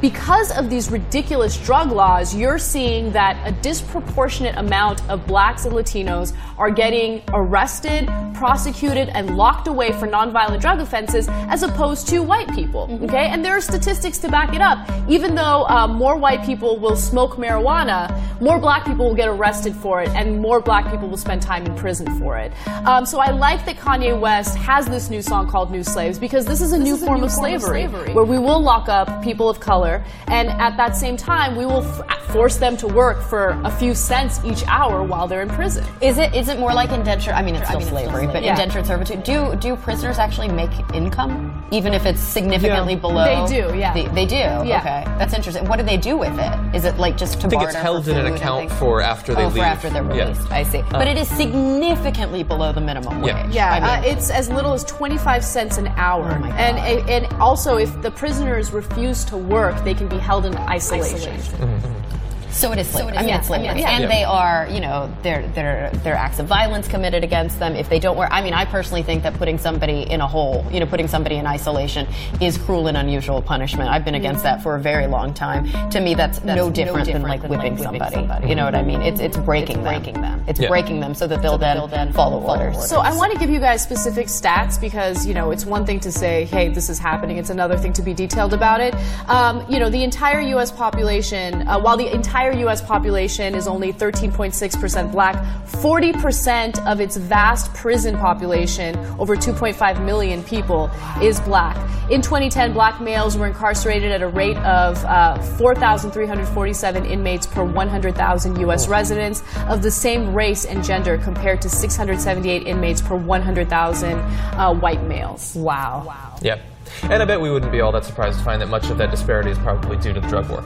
[0.00, 5.74] because of these ridiculous drug laws, you're seeing that a disproportionate amount of blacks and
[5.74, 12.20] Latinos are getting arrested, prosecuted, and locked away for nonviolent drug offenses as opposed to
[12.22, 12.86] white people.
[12.88, 13.04] Mm-hmm.
[13.04, 13.28] Okay?
[13.28, 14.86] And there are statistics to back it up.
[15.08, 19.74] Even though uh, more white people will smoke marijuana, more black people will get arrested
[19.74, 22.52] for it, and more black people will spend time in prison for it.
[22.86, 26.44] Um, so I like that Kanye West has this new song called New Slaves because
[26.44, 28.60] this is a this new, is form, of, form slavery, of slavery where we will
[28.60, 30.04] lock up people of color dollar.
[30.28, 33.94] And at that same time, we will f- force them to work for a few
[33.94, 35.84] cents each hour while they're in prison.
[36.00, 37.34] Is it is it more like indentured?
[37.34, 38.50] I mean, it's still I mean, slavery, it's still but yeah.
[38.52, 39.22] indentured servitude.
[39.22, 43.00] Do do prisoners actually make income, even if it's significantly yeah.
[43.00, 43.24] below?
[43.46, 43.78] They do.
[43.78, 44.34] Yeah, they, they do.
[44.36, 44.80] Yeah.
[44.80, 45.66] Okay, that's interesting.
[45.68, 46.76] What do they do with it?
[46.76, 47.46] Is it like just to?
[47.46, 49.56] I think it's held in an account for after they oh, leave.
[49.56, 50.56] For after they're released, yeah.
[50.56, 50.78] I see.
[50.82, 50.88] Oh.
[50.90, 53.32] but it is significantly below the minimum wage.
[53.34, 56.26] Yeah, yeah I uh, mean, uh, it's as little as twenty five cents an hour,
[56.40, 56.76] oh and
[57.08, 61.32] and also if the prisoners refuse to work, work, they can be held in isolation.
[61.32, 61.54] isolation.
[61.58, 62.25] Mm-hmm.
[62.56, 62.88] So it is.
[62.88, 63.18] So it is.
[63.18, 63.38] I mean, yeah.
[63.38, 63.56] it's Yeah.
[63.90, 64.06] And yeah.
[64.06, 67.88] they are, you know, there are there are acts of violence committed against them if
[67.90, 68.32] they don't wear.
[68.32, 71.36] I mean, I personally think that putting somebody in a hole, you know, putting somebody
[71.36, 72.06] in isolation
[72.40, 73.90] is cruel and unusual punishment.
[73.90, 75.66] I've been against that for a very long time.
[75.90, 78.14] To me, that's, that's no, different no different than like, than, like whipping, somebody.
[78.14, 78.48] somebody.
[78.48, 79.02] You know what I mean?
[79.02, 80.02] It's it's breaking it's them.
[80.02, 80.44] breaking them.
[80.48, 82.88] It's breaking them so that they'll, so then, they'll then follow orders.
[82.88, 86.00] So I want to give you guys specific stats because you know it's one thing
[86.00, 87.36] to say, hey, this is happening.
[87.36, 88.94] It's another thing to be detailed about it.
[89.28, 90.72] Um, you know, the entire U.S.
[90.72, 92.82] population, uh, while the entire entire U.S.
[92.82, 95.36] population is only 13.6% black.
[95.66, 101.76] 40% of its vast prison population, over 2.5 million people, is black.
[102.10, 108.60] In 2010, black males were incarcerated at a rate of uh, 4,347 inmates per 100,000
[108.60, 108.88] U.S.
[108.88, 115.02] residents of the same race and gender compared to 678 inmates per 100,000 uh, white
[115.04, 115.54] males.
[115.56, 116.04] Wow.
[116.06, 116.36] Wow.
[116.42, 116.60] Yep.
[117.04, 119.10] And I bet we wouldn't be all that surprised to find that much of that
[119.10, 120.64] disparity is probably due to the drug war.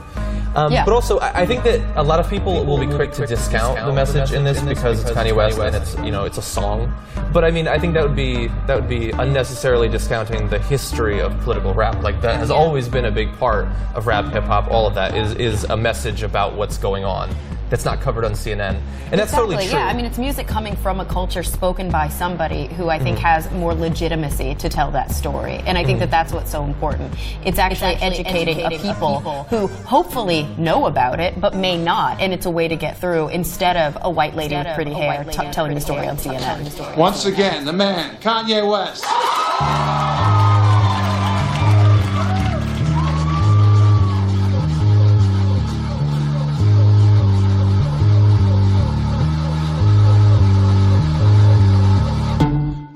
[0.54, 0.84] Um, yeah.
[0.84, 3.26] But also, I, I, think that a lot of people, will be quick, quick to,
[3.26, 5.36] discount to discount, the, message, the message in, this in this, because, because it's Kanye
[5.36, 6.92] West, West, and it's you know it's a song.
[7.32, 11.20] But I mean, I think that would be that would be unnecessarily discounting the history
[11.20, 12.02] of political rap.
[12.02, 14.68] Like that has always been a big part of rap, hip hop.
[14.72, 17.30] All of that is is a message about what's going on
[17.70, 18.60] that's not covered on CNN.
[18.60, 19.78] And that's exactly, totally true.
[19.78, 23.16] Yeah, I mean, it's music coming from a culture spoken by somebody who I think
[23.16, 23.26] mm-hmm.
[23.26, 25.54] has more legitimacy to tell that story.
[25.64, 26.00] And I think mm-hmm.
[26.00, 27.14] that that's what's so important.
[27.44, 31.54] It's actually, it's actually educating, educating a people, people who hopefully know about it, but
[31.54, 32.20] may not.
[32.20, 34.92] And it's a way to get through instead of a white lady instead with pretty
[34.92, 36.96] hair t- telling the story hair, on CNN.
[36.96, 39.04] Once again, the man, Kanye West.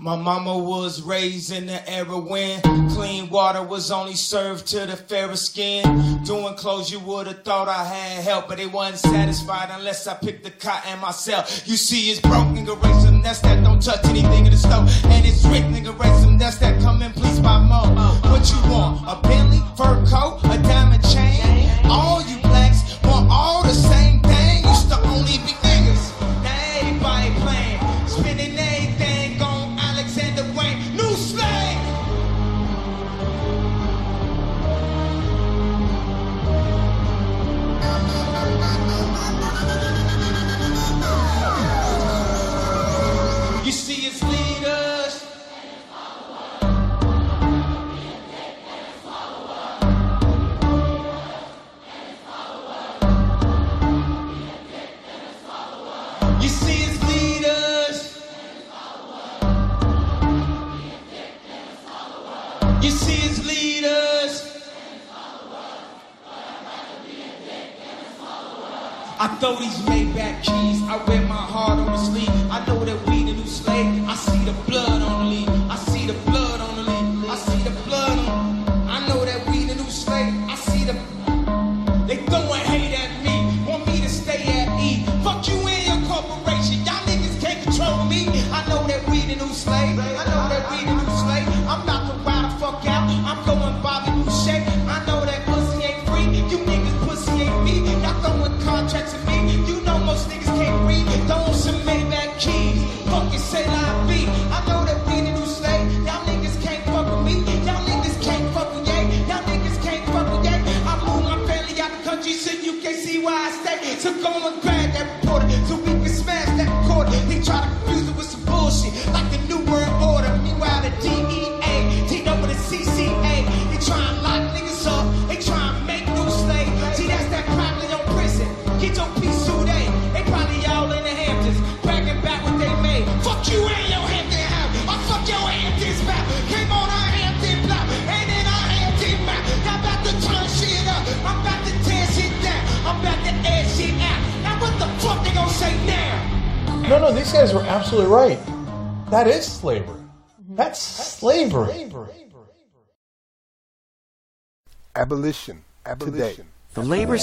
[0.05, 4.97] My mama was raised in the era when clean water was only served to the
[4.99, 6.23] fairer skin.
[6.25, 10.13] Doing clothes, you would have thought I had help, but it wasn't satisfied unless I
[10.13, 11.67] picked the cotton myself.
[11.67, 15.25] You see, it's broken, erase some nest that don't touch anything in the stove, and
[15.25, 15.74] it's written.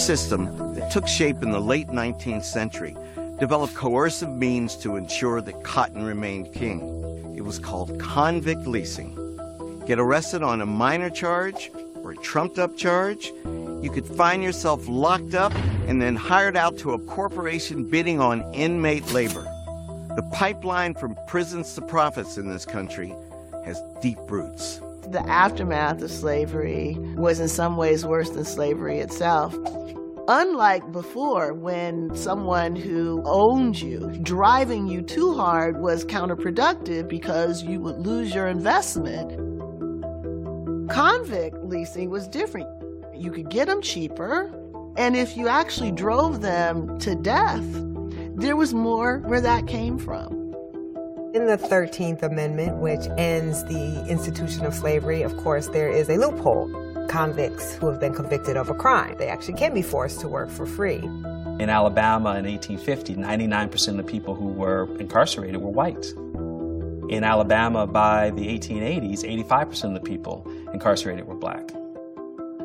[0.05, 2.95] system that took shape in the late 19th century
[3.39, 7.33] developed coercive means to ensure that cotton remained king.
[7.37, 9.15] It was called convict leasing.
[9.85, 11.69] Get arrested on a minor charge
[12.03, 15.53] or a trumped up charge, you could find yourself locked up
[15.87, 19.43] and then hired out to a corporation bidding on inmate labor.
[20.15, 23.13] The pipeline from prisons to profits in this country
[23.65, 24.79] has deep roots.
[25.09, 29.53] The aftermath of slavery was in some ways worse than slavery itself.
[30.33, 37.81] Unlike before, when someone who owned you driving you too hard was counterproductive because you
[37.81, 39.29] would lose your investment,
[40.89, 42.69] convict leasing was different.
[43.13, 44.49] You could get them cheaper,
[44.95, 47.65] and if you actually drove them to death,
[48.37, 50.27] there was more where that came from.
[51.35, 56.15] In the 13th Amendment, which ends the institution of slavery, of course, there is a
[56.15, 56.71] loophole
[57.09, 59.15] convicts who have been convicted of a crime.
[59.17, 60.97] They actually can be forced to work for free.
[61.59, 66.13] In Alabama in 1850, 99% of the people who were incarcerated were white.
[67.11, 71.69] In Alabama by the 1880s, 85% of the people incarcerated were black.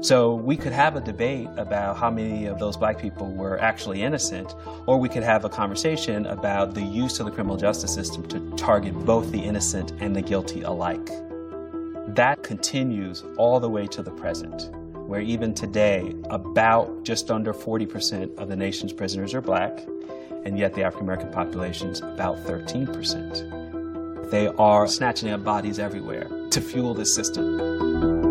[0.03, 4.03] So we could have a debate about how many of those black people were actually
[4.03, 4.55] innocent,
[4.87, 8.39] or we could have a conversation about the use of the criminal justice system to
[8.57, 11.09] target both the innocent and the guilty alike.
[12.15, 14.71] That continues all the way to the present,
[15.09, 19.81] where even today, about just under 40% of the nation's prisoners are black,
[20.45, 24.31] and yet the African American population is about 13%.
[24.31, 28.25] They are snatching up bodies everywhere to fuel this system.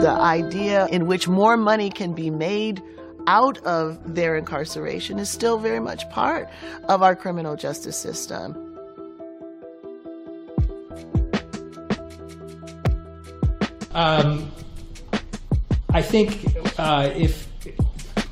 [0.00, 2.80] the idea in which more money can be made
[3.26, 6.48] out of their incarceration is still very much part
[6.88, 8.56] of our criminal justice system.
[13.94, 14.50] Um,
[15.92, 16.44] I think
[16.78, 17.48] uh, if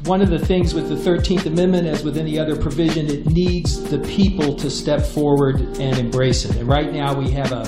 [0.06, 3.82] one of the things with the 13th Amendment, as with any other provision, it needs
[3.84, 6.54] the people to step forward and embrace it.
[6.56, 7.64] And right now we have a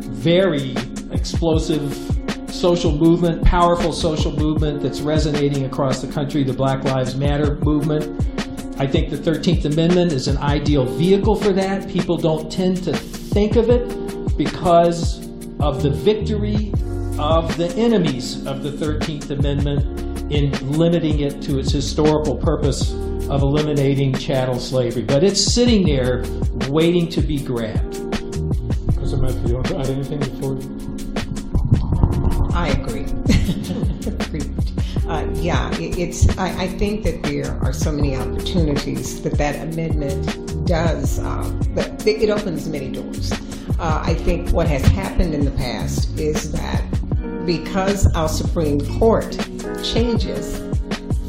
[0.00, 0.74] very
[1.12, 2.13] explosive
[2.54, 8.04] social movement, powerful social movement that's resonating across the country, the Black Lives Matter movement.
[8.80, 11.88] I think the 13th Amendment is an ideal vehicle for that.
[11.88, 15.26] People don't tend to think of it because
[15.60, 16.72] of the victory
[17.18, 22.92] of the enemies of the 13th Amendment in limiting it to its historical purpose
[23.30, 25.02] of eliminating chattel slavery.
[25.02, 26.24] But it's sitting there
[26.68, 27.92] waiting to be grabbed.
[28.94, 30.83] Professor Matthew, you want to add anything before?
[32.56, 33.02] I agree.
[35.08, 36.26] uh, yeah, it, it's.
[36.38, 40.24] I, I, think that there are so many opportunities that that amendment
[40.64, 41.18] does.
[41.18, 43.32] Um, that it opens many doors.
[43.32, 46.82] Uh, I think what has happened in the past is that
[47.44, 49.32] because our Supreme Court
[49.82, 50.62] changes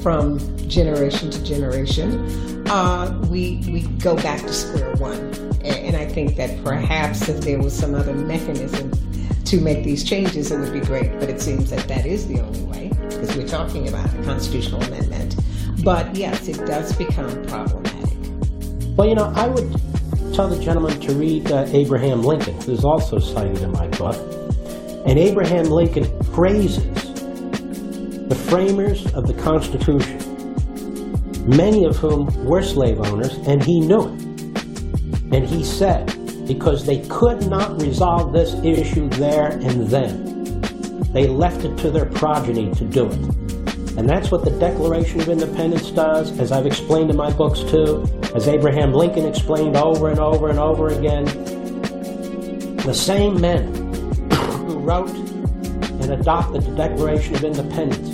[0.03, 0.37] from
[0.69, 5.17] generation to generation, uh, we we go back to square one.
[5.63, 8.91] and I think that perhaps if there was some other mechanism
[9.45, 11.11] to make these changes, it would be great.
[11.19, 14.81] But it seems that that is the only way because we're talking about a constitutional
[14.83, 15.35] amendment.
[15.83, 18.09] But yes, it does become problematic.
[18.97, 19.71] Well, you know, I would
[20.33, 24.15] tell the gentleman to read uh, Abraham Lincoln, who's also cited in my book.
[25.05, 26.83] And Abraham Lincoln praises
[28.27, 30.17] the framers of the Constitution,
[31.47, 34.21] many of whom were slave owners, and he knew it.
[35.31, 36.09] And he said,
[36.47, 40.23] because they could not resolve this issue there and then.
[41.11, 43.17] They left it to their progeny to do it.
[43.97, 48.05] And that's what the Declaration of Independence does, as I've explained in my books too,
[48.35, 51.23] as Abraham Lincoln explained over and over and over again.
[52.77, 53.73] The same men
[54.33, 58.11] who wrote and adopted the Declaration of Independence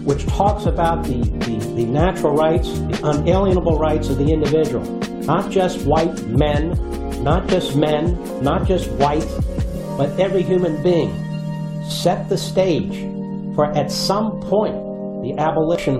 [0.00, 4.82] which talks about the, the, the, natural rights, the unalienable rights of the individual,
[5.26, 6.70] not just white men
[7.20, 9.26] not just men, not just white,
[9.96, 11.10] but every human being,
[11.82, 13.02] set the stage
[13.54, 14.74] for at some point
[15.22, 15.98] the abolition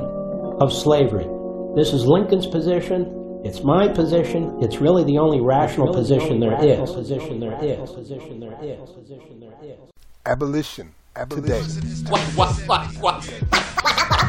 [0.61, 1.27] of slavery.
[1.75, 3.14] This is Lincoln's position.
[3.45, 4.57] It's my position.
[4.61, 6.91] It's really the only rational position there is.
[6.91, 7.91] Position there is.
[7.91, 9.79] Position there is.
[10.27, 10.95] Abolition
[11.27, 11.62] today.
[12.11, 13.27] Watch, watch, watch, watch.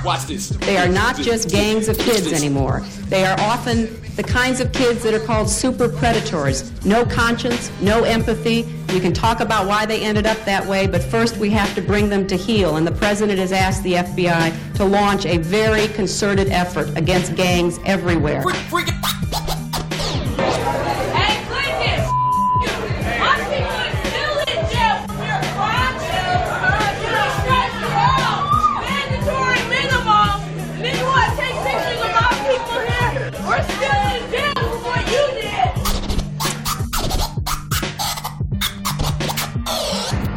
[0.04, 0.50] Watch this.
[0.50, 2.82] They are not just gangs of kids anymore.
[3.10, 6.72] They are often the kinds of kids that are called super predators.
[6.86, 8.62] No conscience, no empathy.
[8.94, 11.82] You can talk about why they ended up that way, but first we have to
[11.82, 12.78] bring them to heel.
[12.78, 17.80] And the president has asked the FBI to launch a very concerted effort against gangs
[17.86, 18.42] everywhere.
[18.44, 18.90] Freak, freak.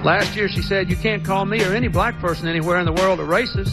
[0.04, 2.92] Last year, she said, You can't call me or any black person anywhere in the
[2.92, 3.72] world a racist.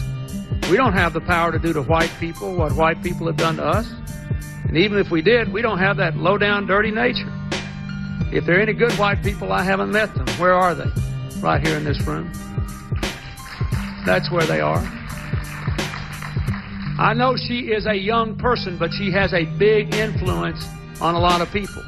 [0.70, 3.56] We don't have the power to do to white people what white people have done
[3.56, 3.92] to us.
[4.68, 7.26] And even if we did, we don't have that low down, dirty nature.
[8.32, 10.26] If there are any good white people, I haven't met them.
[10.38, 10.88] Where are they?
[11.40, 12.30] Right here in this room.
[14.06, 14.78] That's where they are.
[17.00, 20.64] I know she is a young person, but she has a big influence
[21.00, 21.82] on a lot of people.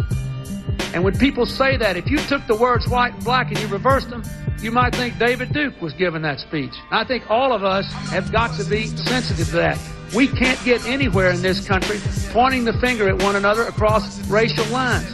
[0.95, 3.66] And when people say that, if you took the words white and black and you
[3.68, 4.22] reversed them,
[4.61, 6.72] you might think David Duke was giving that speech.
[6.90, 9.78] I think all of us have got to be sensitive to that.
[10.14, 11.99] We can't get anywhere in this country
[12.30, 15.11] pointing the finger at one another across racial lines.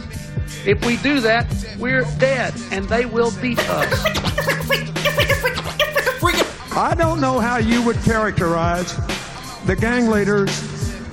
[0.65, 1.47] If we do that,
[1.79, 4.05] we're dead and they will beat us.
[6.75, 8.93] I don't know how you would characterize
[9.65, 10.49] the gang leaders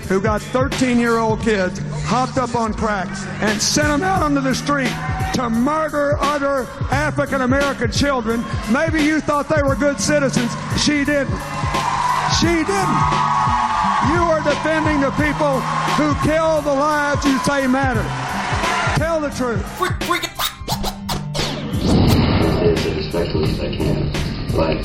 [0.09, 3.09] who got 13 year old kids hopped up on crack
[3.43, 4.93] and sent them out onto the street
[5.35, 8.45] to murder other African American children.
[8.73, 10.51] Maybe you thought they were good citizens.
[10.81, 11.35] She didn't.
[12.39, 13.03] She didn't.
[14.15, 15.61] You are defending the people
[15.99, 18.05] who kill the lives you say matter.
[18.99, 19.63] Tell the truth.
[23.07, 24.55] I can.
[24.55, 24.85] Like,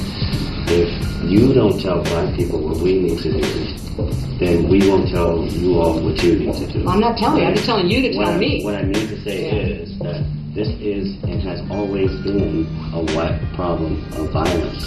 [0.74, 5.46] if you don't tell black people what we need to do, then we won't tell
[5.46, 6.88] you all what you need to do.
[6.88, 7.48] I'm not telling you.
[7.48, 8.64] I'm just telling you to what tell I, me.
[8.64, 9.62] What I mean to say yeah.
[9.84, 14.86] is that this is and has always been a white problem of violence.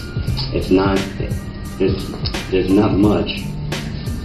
[0.55, 0.97] It's not.
[1.79, 2.09] There's
[2.51, 3.29] there's not much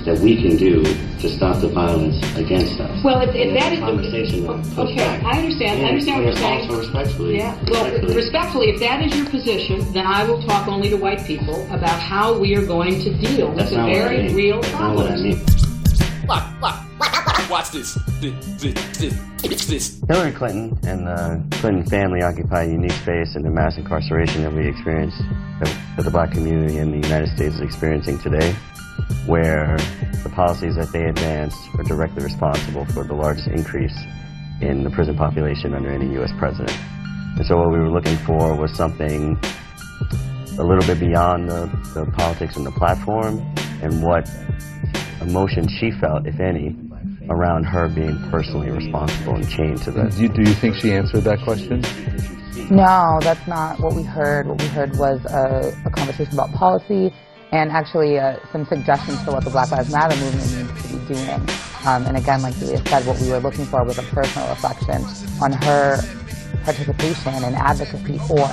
[0.09, 0.81] that we can do
[1.21, 3.03] to stop the violence against us.
[3.03, 5.23] Well, if that is conversation the okay, back.
[5.23, 5.79] I understand.
[5.79, 6.61] And I understand what you're saying.
[6.67, 7.37] Also respectfully.
[7.37, 7.53] Yeah.
[7.69, 8.15] Well, respectfully.
[8.15, 11.99] respectfully, if that is your position, then I will talk only to white people about
[11.99, 14.35] how we are going to deal That's with the very I mean.
[14.35, 15.21] real problems.
[16.27, 17.93] Look, look, watch this.
[18.19, 20.01] This, this, this.
[20.09, 24.41] Hillary Clinton and the uh, Clinton family occupy a unique space in the mass incarceration
[24.41, 25.13] that we experience,
[25.61, 28.55] that the black community in the United States is experiencing today
[29.25, 29.77] where
[30.23, 33.97] the policies that they advanced are directly responsible for the largest increase
[34.61, 36.31] in the prison population under any U.S.
[36.37, 36.75] president.
[37.37, 39.39] And so what we were looking for was something
[40.57, 43.39] a little bit beyond the, the politics and the platform
[43.81, 44.29] and what
[45.21, 46.75] emotion she felt, if any,
[47.29, 50.11] around her being personally responsible and chained to that.
[50.15, 51.81] Do you, do you think she answered that question?
[52.75, 54.47] No, that's not what we heard.
[54.47, 57.11] What we heard was a, a conversation about policy
[57.51, 61.13] and actually uh, some suggestions for what the Black Lives Matter movement needs to be
[61.13, 61.29] doing.
[61.85, 65.03] Um, and again, like Julia said, what we were looking for was a personal reflection
[65.41, 65.97] on her
[66.63, 68.47] participation and advocacy for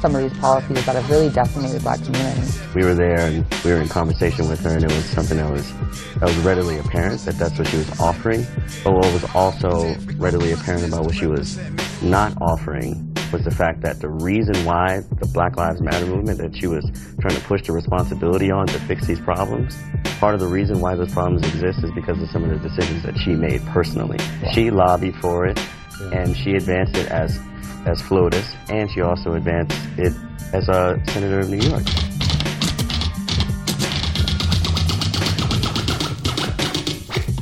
[0.00, 2.60] some of these policies that have really decimated black communities.
[2.74, 5.50] We were there and we were in conversation with her and it was something that
[5.52, 5.70] was,
[6.14, 8.46] that was readily apparent that that's what she was offering,
[8.82, 11.60] but what was also readily apparent about what she was
[12.02, 16.56] not offering was the fact that the reason why the Black Lives Matter movement that
[16.56, 16.84] she was
[17.20, 19.76] trying to push the responsibility on to fix these problems,
[20.18, 23.02] part of the reason why those problems exist is because of some of the decisions
[23.04, 24.18] that she made personally.
[24.18, 24.50] Wow.
[24.52, 25.60] She lobbied for it,
[26.00, 26.22] yeah.
[26.22, 27.38] and she advanced it as
[27.86, 30.12] as FLOTUS, and she also advanced it
[30.52, 31.82] as a senator of New York.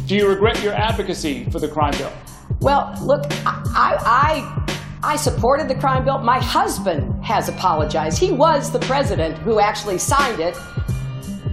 [0.06, 2.12] Do you regret your advocacy for the crime bill?
[2.60, 3.98] Well, look, I,
[4.54, 4.66] I
[5.08, 6.18] I supported the crime bill.
[6.18, 8.18] My husband has apologized.
[8.18, 10.54] He was the president who actually signed it.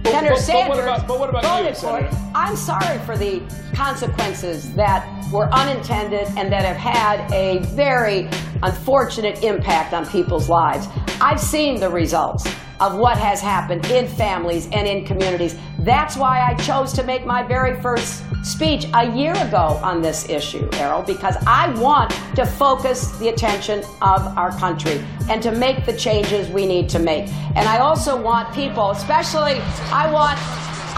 [0.02, 2.10] But, Senator but, Sanders but what about, what about you, Senator?
[2.34, 3.40] I'm sorry for the
[3.72, 8.28] consequences that were unintended and that have had a very
[8.62, 10.86] unfortunate impact on people's lives.
[11.22, 12.46] I've seen the results
[12.80, 15.56] of what has happened in families and in communities.
[15.80, 20.28] That's why I chose to make my very first speech a year ago on this
[20.28, 25.86] issue, Errol, because I want to focus the attention of our country and to make
[25.86, 27.28] the changes we need to make.
[27.56, 29.60] And I also want people, especially
[29.92, 30.38] I want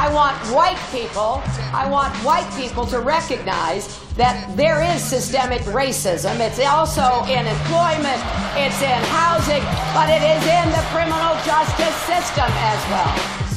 [0.00, 1.42] I want white people,
[1.74, 6.40] I want white people to recognize that there is systemic racism.
[6.42, 8.18] It's also in employment,
[8.58, 9.62] it's in housing,
[9.94, 13.47] but it is in the criminal justice system as well.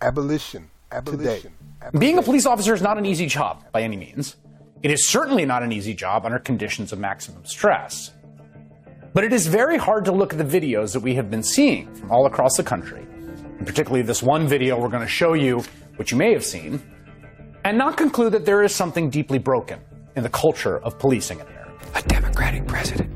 [0.02, 0.64] Abolition.
[1.14, 1.52] Abolition.
[2.00, 4.34] Being a police officer is not an easy job by any means.
[4.82, 8.10] It is certainly not an easy job under conditions of maximum stress.
[9.14, 11.94] But it is very hard to look at the videos that we have been seeing
[11.94, 13.06] from all across the country,
[13.58, 15.62] and particularly this one video we're going to show you
[15.96, 16.80] which you may have seen,
[17.64, 19.78] and not conclude that there is something deeply broken
[20.16, 21.74] in the culture of policing in America.
[21.94, 23.12] A Democratic president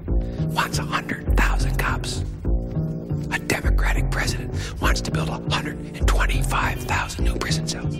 [0.52, 2.22] wants 100,000 cops.
[3.32, 7.96] A Democratic president wants to build 125,000 new prison cells.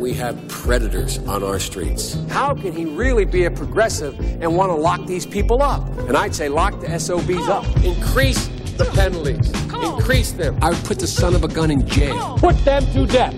[0.00, 2.14] We have predators on our streets.
[2.28, 5.88] How can he really be a progressive and want to lock these people up?
[6.00, 7.64] And I'd say lock the SOBs up.
[7.82, 9.50] Increase the penalties.
[9.82, 10.58] Increase them.
[10.62, 12.38] I would put the son of a gun in jail.
[12.38, 13.34] Put them to death.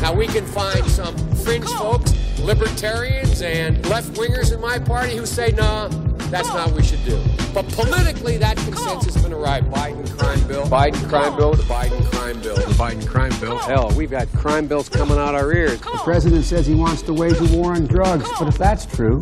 [0.00, 5.26] Now we can find some fringe folks, libertarians and left wingers in my party who
[5.26, 5.88] say, nah,
[6.30, 7.20] that's not what we should do.
[7.52, 9.70] But politically, that consensus has been arrived.
[9.72, 10.64] Biden crime bill.
[10.66, 11.54] Biden crime bill.
[11.54, 12.54] The Biden crime bill.
[12.54, 13.58] The Biden crime bill.
[13.58, 15.80] Hell, we've got crime bills coming out our ears.
[15.80, 19.20] The president says he wants to wage a war on drugs, but if that's true,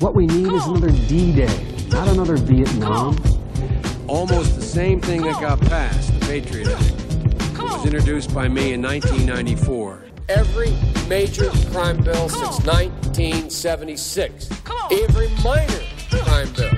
[0.00, 3.16] what we need is another D-Day, not another Vietnam
[4.08, 8.82] almost the same thing that got passed, the Patriot Act, was introduced by me in
[8.82, 10.02] 1994.
[10.28, 10.74] Every
[11.08, 14.50] major crime bill since 1976,
[14.92, 15.80] every minor
[16.10, 16.72] crime bill,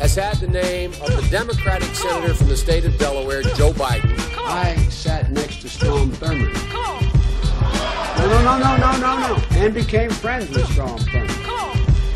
[0.00, 4.12] has had the name of the Democratic senator from the state of Delaware, Joe Biden.
[4.38, 6.52] I sat next to Strom Thurmond.
[8.18, 11.34] No, no, no, no, no, no, no, and became friends with Strom Thurmond.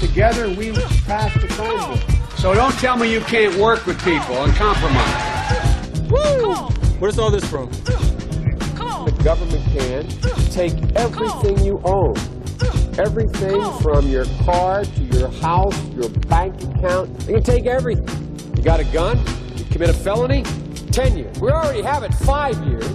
[0.00, 2.07] Together we passed the crime bill.
[2.38, 6.00] So don't tell me you can't work with people and compromise.
[6.08, 6.54] Woo!
[7.00, 7.68] Where's all this from?
[7.72, 10.06] the government can
[10.52, 12.14] take everything you own.
[12.98, 17.12] Everything from your car to your house, your bank account.
[17.20, 18.06] They can take everything.
[18.56, 19.18] You got a gun?
[19.56, 20.44] You commit a felony?
[20.92, 21.36] Ten years.
[21.40, 22.90] We already have it five years.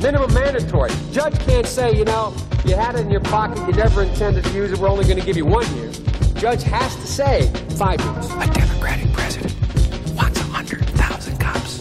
[0.00, 0.92] Minimum mandatory.
[1.12, 2.34] Judge can't say, you know,
[2.64, 5.18] you had it in your pocket, you never intended to use it, we're only going
[5.18, 5.90] to give you one year
[6.38, 8.30] judge has to say five years.
[8.30, 9.52] A Democratic president
[10.14, 11.78] wants 100,000 cops.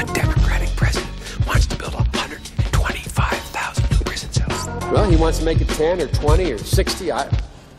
[0.00, 4.66] A Democratic president wants to build 125,000 new prison cells.
[4.92, 7.12] Well, he wants to make it 10 or 20 or 60.
[7.12, 7.28] I,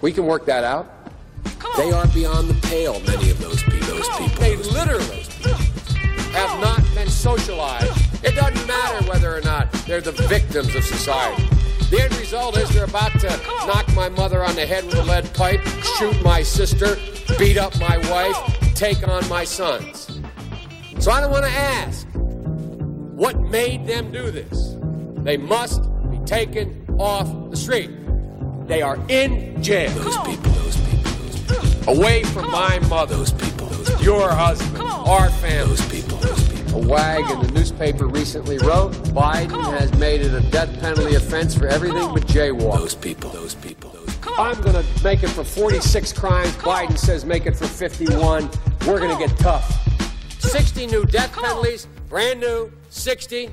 [0.01, 0.91] we can work that out.
[1.77, 4.27] They are beyond the pale, many of those, those people.
[4.41, 5.21] They literally
[6.33, 7.89] have not been socialized.
[8.25, 11.47] It doesn't matter whether or not they're the victims of society.
[11.89, 13.27] The end result is they're about to
[13.67, 15.61] knock my mother on the head with a lead pipe,
[15.97, 16.97] shoot my sister,
[17.37, 18.35] beat up my wife,
[18.73, 20.19] take on my sons.
[20.99, 22.07] So I don't want to ask
[23.13, 24.75] what made them do this.
[25.17, 27.91] They must be taken off the street.
[28.67, 29.91] They are in jail.
[29.91, 31.95] Those people, those people, those people.
[31.99, 33.15] Away from my mother.
[33.17, 34.03] Those people, those people.
[34.03, 35.67] Your husband, our family.
[35.75, 36.12] Those people.
[36.73, 41.55] A wag in the newspaper recently wrote Biden has made it a death penalty offense
[41.55, 42.71] for everything but jaywalking.
[42.77, 44.33] Those people, those people, those people.
[44.39, 46.49] I'm going to make it for 46 crimes.
[46.53, 48.49] Biden says make it for 51.
[48.87, 49.79] We're going to get tough.
[50.41, 53.51] 60 new death penalties, brand new, 60.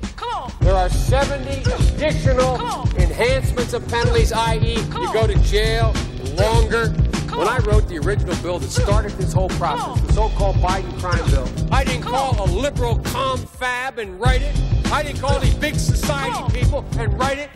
[0.61, 2.59] There are 70 additional
[2.97, 5.93] enhancements of penalties, i.e., you go to jail
[6.33, 6.87] longer
[7.35, 11.25] when I wrote the original bill that started this whole process, the so-called Biden crime
[11.29, 14.55] bill, I didn't call a liberal confab and write it.
[14.91, 17.49] I didn't call these big society people and write it.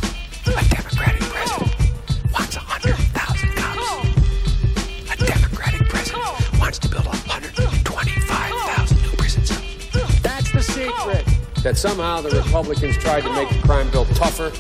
[0.47, 1.93] A Democratic president
[2.33, 5.23] wants 100,000 cops.
[5.23, 9.51] A Democratic president wants to build 125,000 new prisons.
[10.23, 11.27] That's the secret
[11.63, 14.51] that somehow the Republicans tried to make the crime bill tougher.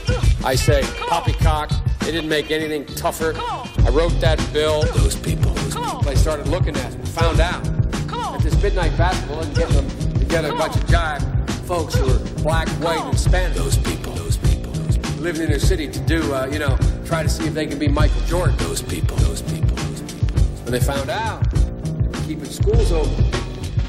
[0.45, 1.71] I say poppycock.
[2.07, 3.33] They didn't make anything tougher.
[3.37, 4.85] I wrote that bill.
[4.95, 5.51] Those people.
[5.55, 6.01] Those people.
[6.03, 10.51] They started looking at them, found out that this midnight did and get them together
[10.53, 11.21] a bunch of jive
[11.67, 13.57] folks who are black, white, and Spanish.
[13.57, 14.13] Those people.
[14.13, 14.71] Those people.
[14.71, 15.21] Those people.
[15.21, 17.77] Living in their city to do, uh, you know, try to see if they can
[17.81, 18.57] be Michael Jordan.
[18.59, 19.17] Those people.
[19.17, 19.75] Those people.
[19.77, 20.37] Those people.
[20.63, 23.33] When they found out, they were keeping schools open.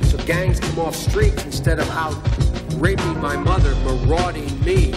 [0.06, 2.16] So gangs come off streets instead of out
[2.82, 4.90] raping my mother, marauding me,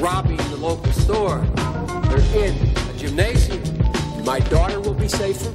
[0.00, 1.46] robbing the local store.
[2.14, 2.54] They're in
[2.90, 3.62] a gymnasium.
[4.22, 5.48] My daughter will be safer.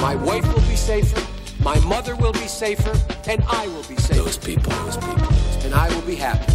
[0.00, 1.24] My wife will be safer.
[1.62, 2.90] My mother will be safer.
[3.30, 4.22] And I will be safer.
[4.24, 5.28] Those people, those people.
[5.64, 6.52] And I will be happy.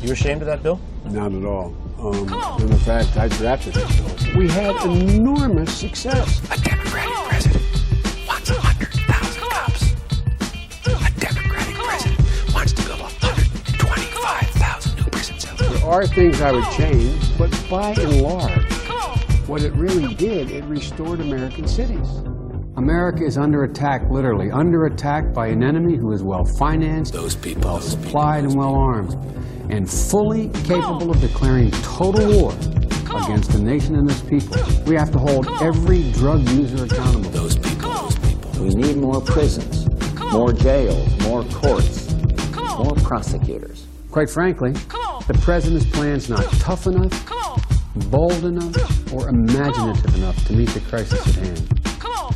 [0.00, 0.78] You ashamed of that bill?
[1.06, 1.74] Not at all.
[1.98, 4.36] Um, in fact, I drafted it.
[4.36, 6.38] We had enormous success.
[6.56, 7.65] A Democratic president.
[15.86, 18.72] are things I would change, but by and large,
[19.48, 22.08] what it really did, it restored American cities.
[22.76, 27.36] America is under attack, literally, under attack by an enemy who is well financed, those
[27.36, 29.12] people, well supplied, and well armed,
[29.70, 32.52] and fully capable of declaring total war
[33.22, 34.56] against the nation and its people.
[34.86, 37.30] We have to hold every drug user accountable.
[37.30, 38.50] Those people, those people.
[38.64, 39.86] We need more prisons,
[40.32, 42.12] more jails, more courts,
[42.76, 43.86] more prosecutors.
[44.10, 44.72] Quite frankly,
[45.28, 47.10] the president's plan's not tough enough,
[48.12, 51.68] bold enough, or imaginative enough to meet the crisis at hand.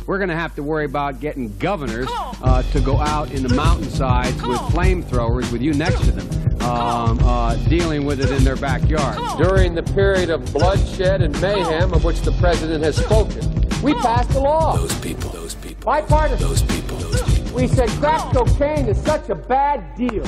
[0.07, 3.53] We're going to have to worry about getting governors uh, to go out in the
[3.55, 6.27] mountainsides with flamethrowers with you next to them.
[6.63, 9.17] Um, uh, dealing with it in their backyard.
[9.41, 13.39] During the period of bloodshed and mayhem of which the president has spoken,
[13.81, 14.75] we passed a law.
[14.75, 15.85] Those people, those people.
[15.85, 16.45] Bipartisan.
[16.45, 17.53] Those people, those people.
[17.55, 20.25] We said crack cocaine is such a bad deal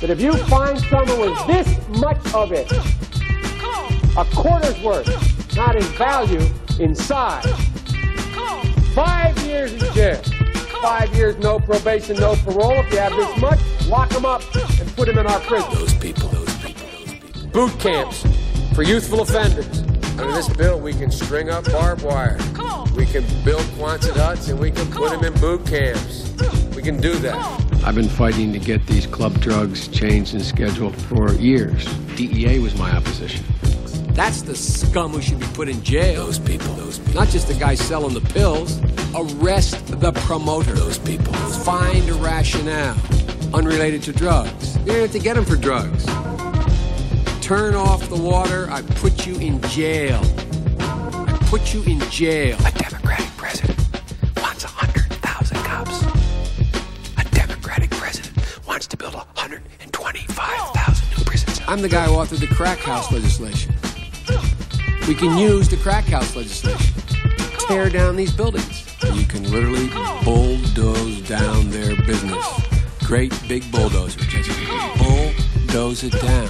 [0.00, 2.70] that if you find someone with this much of it,
[4.16, 6.40] a quarter's worth, not in value,
[6.78, 7.44] in size,
[8.94, 10.22] five years in jail,
[10.82, 12.72] five years, no probation, no parole.
[12.74, 14.42] If you have this much, lock them up
[14.78, 15.68] and put them in our prison.
[15.74, 17.46] Those people, those people, those people.
[17.50, 18.24] Boot camps
[18.76, 19.80] for youthful offenders.
[20.16, 22.36] Under this bill, we can string up barbed wire.
[22.96, 26.27] We can build Quonset huts and we can put them in boot camps.
[26.76, 27.36] We can do that.
[27.84, 31.84] I've been fighting to get these club drugs changed and scheduled for years.
[32.16, 33.44] DEA was my opposition.
[34.12, 36.26] That's the scum who should be put in jail.
[36.26, 36.74] Those people.
[36.74, 37.14] Those people.
[37.14, 38.78] Not just the guy selling the pills.
[39.14, 40.72] Arrest the promoter.
[40.74, 41.32] Those people.
[41.34, 42.96] Find a rationale
[43.54, 44.76] unrelated to drugs.
[44.78, 46.04] You don't have to get them for drugs.
[47.44, 48.68] Turn off the water.
[48.70, 50.20] I put you in jail.
[50.80, 52.58] I put you in jail.
[52.66, 53.27] A Democrat.
[61.68, 63.74] I'm the guy who authored the crack house legislation.
[65.06, 66.94] We can use the crack house legislation.
[67.68, 68.86] Tear down these buildings.
[69.14, 69.90] You can literally
[70.24, 72.42] bulldoze down their business.
[73.00, 74.58] Great big bulldozer, just
[75.66, 76.48] Bulldoze it down.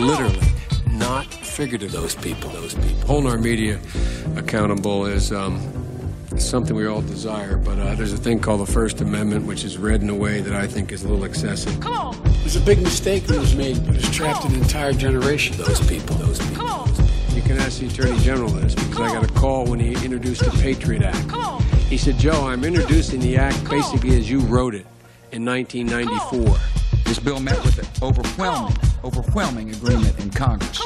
[0.00, 0.48] Literally,
[0.90, 1.92] not figurative.
[1.92, 3.06] Those people, those people.
[3.06, 3.78] Holding our media
[4.38, 5.30] accountable is.
[5.30, 5.60] Um,
[6.34, 9.62] it's something we all desire, but uh, there's a thing called the First Amendment, which
[9.62, 11.78] is read in a way that I think is a little excessive.
[11.78, 12.18] Come on.
[12.40, 15.56] There's a big mistake that was made, but it's trapped an entire generation.
[15.56, 16.16] Those people.
[16.16, 16.56] Those people.
[16.56, 16.88] Come on.
[17.36, 20.44] You can ask the Attorney General this because I got a call when he introduced
[20.44, 21.28] the Patriot Act.
[21.28, 21.62] Come on.
[21.88, 24.86] He said, Joe, I'm introducing the act basically as you wrote it
[25.30, 26.56] in 1994.
[27.04, 30.80] This bill met with an overwhelming, overwhelming agreement in Congress.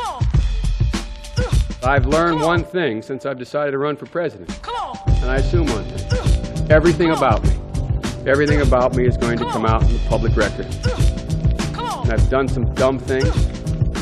[1.83, 4.51] I've learned one thing since I've decided to run for president
[5.23, 6.71] and I assume one thing.
[6.71, 7.51] Everything about me,
[8.31, 10.67] everything about me is going to come out in the public record.
[12.05, 13.35] And I've done some dumb things,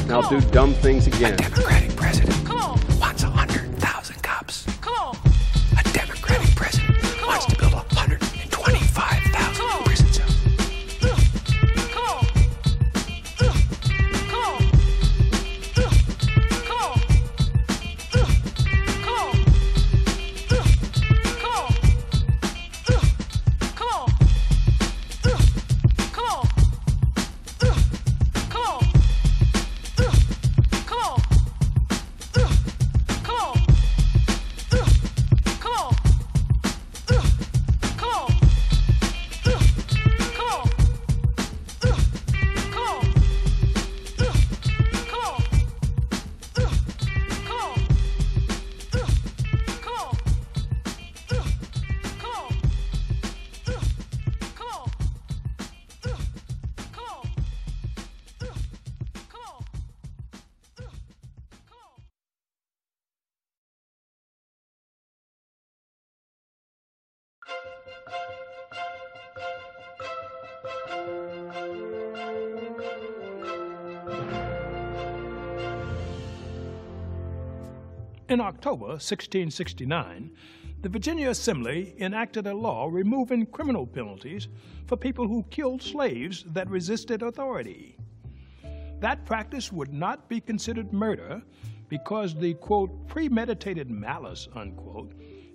[0.02, 1.36] and I'll do dumb things again.
[78.36, 80.30] In October 1669,
[80.82, 84.48] the Virginia Assembly enacted a law removing criminal penalties
[84.86, 87.96] for people who killed slaves that resisted authority.
[89.00, 91.40] That practice would not be considered murder
[91.88, 95.12] because the, quote, premeditated malice, unquote,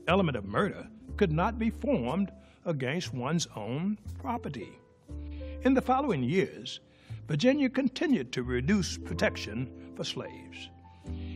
[0.07, 2.31] element of murder could not be formed
[2.65, 4.69] against one's own property.
[5.65, 6.79] In the following years,
[7.27, 10.71] Virginia continued to reduce protection for slaves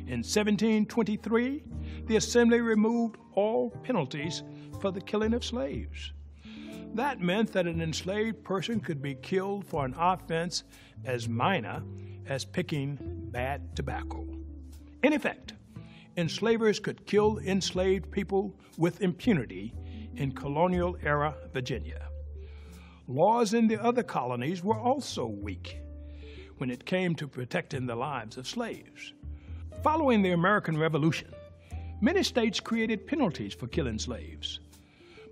[0.08, 1.64] in 1723,
[2.06, 4.44] the Assembly removed all penalties
[4.80, 6.12] for the killing of slaves.
[6.94, 10.64] That meant that an enslaved person could be killed for an offense
[11.06, 11.82] as minor
[12.28, 12.98] as picking
[13.32, 14.24] bad tobacco.
[15.04, 15.54] In effect,
[16.18, 19.74] enslavers could kill enslaved people with impunity
[20.16, 22.08] in colonial era Virginia.
[23.08, 25.80] Laws in the other colonies were also weak
[26.60, 29.12] when it came to protecting the lives of slaves.
[29.84, 31.28] Following the American Revolution,
[32.02, 34.60] many states created penalties for killing slaves.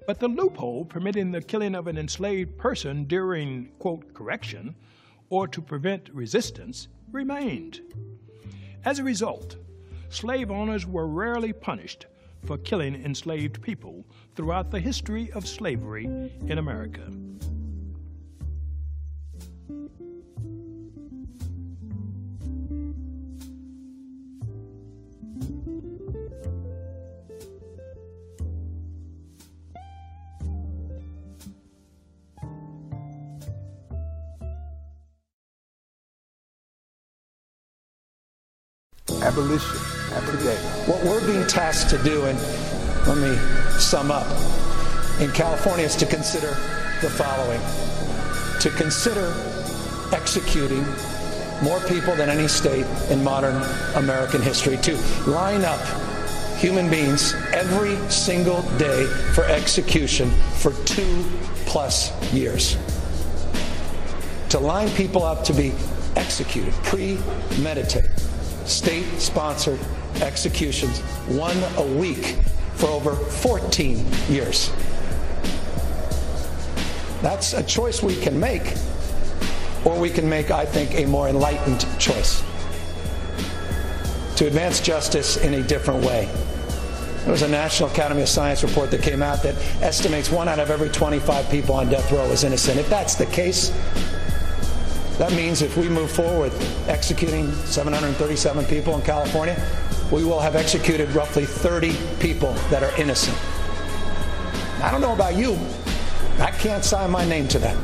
[0.05, 4.75] But the loophole permitting the killing of an enslaved person during, quote, correction
[5.31, 7.81] or to prevent resistance remained.
[8.85, 9.55] As a result,
[10.09, 12.05] slave owners were rarely punished
[12.45, 16.05] for killing enslaved people throughout the history of slavery
[16.45, 17.07] in America.
[39.24, 39.80] abolition
[40.38, 40.55] today.
[40.86, 42.38] What we're being tasked to do, and
[43.07, 43.36] let me
[43.80, 44.28] sum up,
[45.19, 46.49] in California is to consider
[47.01, 47.59] the following
[48.59, 49.34] to consider
[50.15, 50.86] executing
[51.63, 53.55] more people than any state in modern
[53.95, 54.95] American history, to
[55.30, 55.82] line up
[56.59, 61.24] human beings every single day for execution for two
[61.65, 62.78] plus years.
[64.49, 65.74] To line people up to be
[66.15, 68.12] executed, premeditated
[68.68, 69.80] state sponsored
[70.22, 72.36] executions, one a week
[72.76, 74.72] for over 14 years.
[77.22, 78.74] That's a choice we can make,
[79.86, 82.43] or we can make, I think, a more enlightened choice
[84.36, 86.28] to advance justice in a different way.
[87.24, 90.59] There was a National Academy of Science report that came out that estimates one out
[90.59, 92.78] of every 25 people on death row is innocent.
[92.78, 93.72] If that's the case,
[95.18, 96.51] that means if we move forward
[96.88, 99.55] executing 737 people in California,
[100.11, 103.38] we will have executed roughly 30 people that are innocent.
[104.84, 105.55] I don't know about you.
[106.39, 107.78] I can't sign my name to that.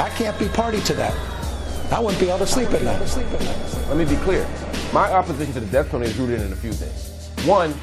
[0.00, 1.12] I can't be party to that.
[1.92, 3.00] I wouldn't be able to sleep at night.
[3.88, 4.48] Let me be clear.
[4.92, 7.30] My opposition to the death penalty is rooted in a few things.
[7.46, 7.74] One,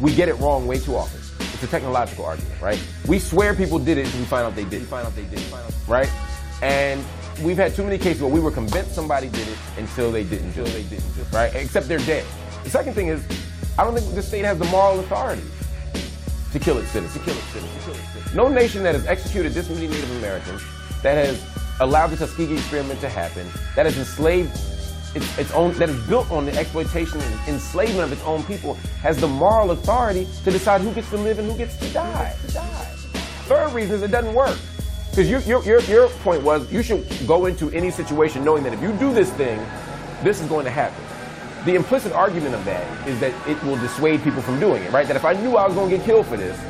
[0.00, 1.20] we get it wrong way too often.
[1.52, 2.82] It's a technological argument, right?
[3.06, 4.80] We swear people did it until we find out they did.
[4.80, 5.42] We find out they did.
[5.86, 6.10] Right?
[6.62, 7.04] And
[7.42, 10.46] We've had too many cases where we were convinced somebody did it until they didn't.
[10.48, 11.30] Until they didn't.
[11.32, 11.52] Right?
[11.54, 12.24] Except they're dead.
[12.62, 13.24] The second thing is,
[13.76, 15.42] I don't think the state has the moral authority
[16.52, 17.14] to kill its citizens.
[17.14, 17.84] To kill its citizens.
[17.84, 18.34] Kill its citizens.
[18.36, 20.62] No nation that has executed this many Native Americans,
[21.02, 21.44] that has
[21.80, 24.52] allowed the Tuskegee experiment to happen, that has enslaved
[25.16, 28.74] its, its own, that is built on the exploitation and enslavement of its own people,
[29.02, 32.28] has the moral authority to decide who gets to live and who gets to die.
[32.36, 32.90] Who gets to die.
[33.48, 34.56] Third reason is it doesn't work.
[35.14, 38.72] Because your, your, your, your point was you should go into any situation knowing that
[38.72, 39.64] if you do this thing,
[40.24, 41.00] this is going to happen.
[41.66, 45.06] The implicit argument of that is that it will dissuade people from doing it, right?
[45.06, 46.60] That if I knew I was going to get killed for this,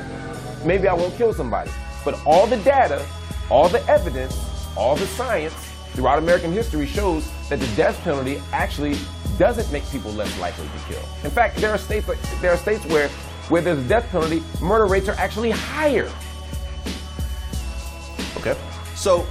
[0.63, 1.71] maybe I won't kill somebody.
[2.05, 3.03] But all the data,
[3.49, 4.37] all the evidence,
[4.77, 5.55] all the science
[5.95, 8.99] throughout American history shows that the death penalty actually
[9.39, 11.01] doesn't make people less likely to kill.
[11.25, 12.07] In fact, there are states
[12.43, 13.09] there are states where
[13.49, 16.11] where there's a death penalty, murder rates are actually higher.
[18.47, 18.61] Okay.
[18.95, 19.25] So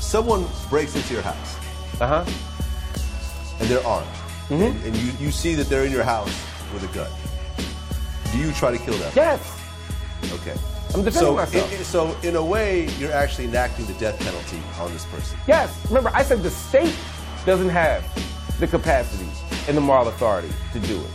[0.00, 1.56] someone breaks into your house.
[2.00, 3.56] Uh huh.
[3.60, 4.06] And they're armed.
[4.48, 4.54] Mm-hmm.
[4.62, 6.32] And, and, you, you see that they're in your house
[6.72, 7.10] with a gun.
[8.32, 9.12] Do you try to kill them?
[9.14, 9.40] Yes.
[10.32, 10.52] Okay.
[10.94, 11.72] I'm defending so myself.
[11.72, 15.36] It, so in a way, you're actually enacting the death penalty on this person.
[15.46, 15.76] Yes.
[15.88, 16.96] Remember, I said the state
[17.44, 18.02] doesn't have
[18.58, 19.28] the capacity
[19.68, 21.10] and the moral authority to do it.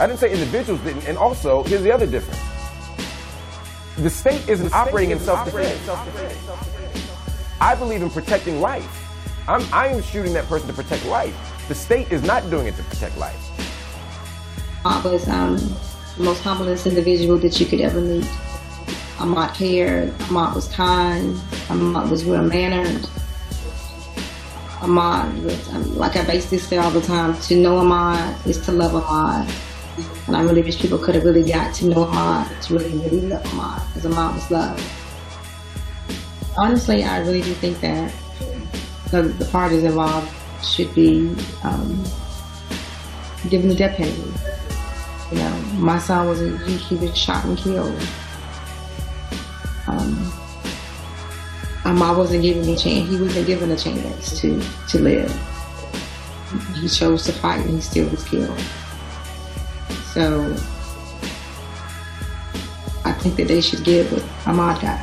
[0.00, 1.06] I didn't say individuals didn't.
[1.06, 2.40] And also, here's the other difference
[3.98, 7.08] the state isn't the operating in self defense.
[7.60, 9.00] I believe in protecting life.
[9.46, 11.34] I'm, I'm shooting that person to protect life.
[11.68, 13.38] The state is not doing it to protect life.
[14.84, 15.56] I was um,
[16.18, 18.28] the most humblest individual that you could ever meet.
[19.20, 20.12] Ahmad cared.
[20.22, 21.40] Ahmad was kind.
[21.70, 23.08] Ahmad was well mannered.
[24.82, 28.72] Ahmad was, um, like I basically say all the time, to know Ahmad is to
[28.72, 29.48] love Ahmad.
[30.26, 33.20] And I really wish people could have really got to know Ahmad, to really, really
[33.28, 34.82] love Ahmad, because Ahmad was loved.
[36.56, 38.10] Honestly, I really do think that
[39.10, 40.32] the, the parties involved
[40.64, 41.30] should be
[41.62, 42.02] um,
[43.50, 44.32] given the death penalty.
[45.30, 48.02] You know, my son was, a, he, he was shot and killed.
[49.86, 50.32] Um,
[51.84, 53.10] mom wasn't given a chance.
[53.10, 55.30] He wasn't given a chance to to live.
[56.76, 58.58] He chose to fight, and he still was killed.
[60.14, 60.20] So
[63.04, 65.00] I think that they should give what Ahmad got.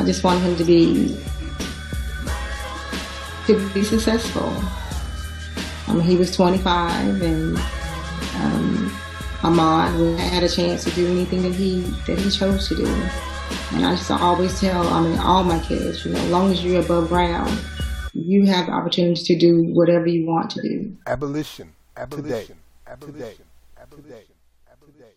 [0.00, 1.20] I just want him to be
[3.48, 4.52] to be successful.
[5.88, 7.56] I mean, he was 25, and
[8.36, 8.96] um,
[9.42, 12.86] Ahmad had a chance to do anything that he that he chose to do.
[13.72, 16.64] And I just always tell, I mean, all my kids, you know, as long as
[16.64, 17.50] you're above ground,
[18.16, 20.96] you have the opportunity to do whatever you want to do.
[21.06, 21.72] Abolition.
[21.96, 22.24] Abolition.
[22.26, 22.56] Today.
[22.86, 23.44] Abolition.
[23.76, 23.80] Abolition.
[23.80, 24.24] Abolition.
[24.70, 25.14] Abolition.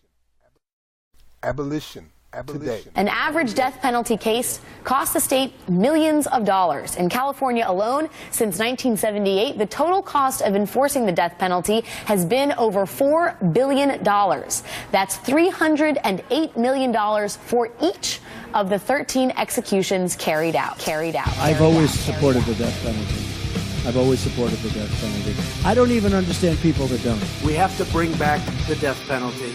[1.42, 2.10] Abolition.
[2.46, 2.84] Today.
[2.94, 6.94] An average death penalty case costs the state millions of dollars.
[6.94, 12.52] In California alone, since 1978, the total cost of enforcing the death penalty has been
[12.52, 14.00] over $4 billion.
[14.04, 18.20] That's $308 million for each
[18.54, 20.78] of the 13 executions carried out.
[20.78, 21.24] Carried out.
[21.26, 23.88] Carried I've always out, supported the death penalty.
[23.88, 25.34] I've always supported the death penalty.
[25.66, 27.20] I don't even understand people that don't.
[27.44, 29.50] We have to bring back the death penalty.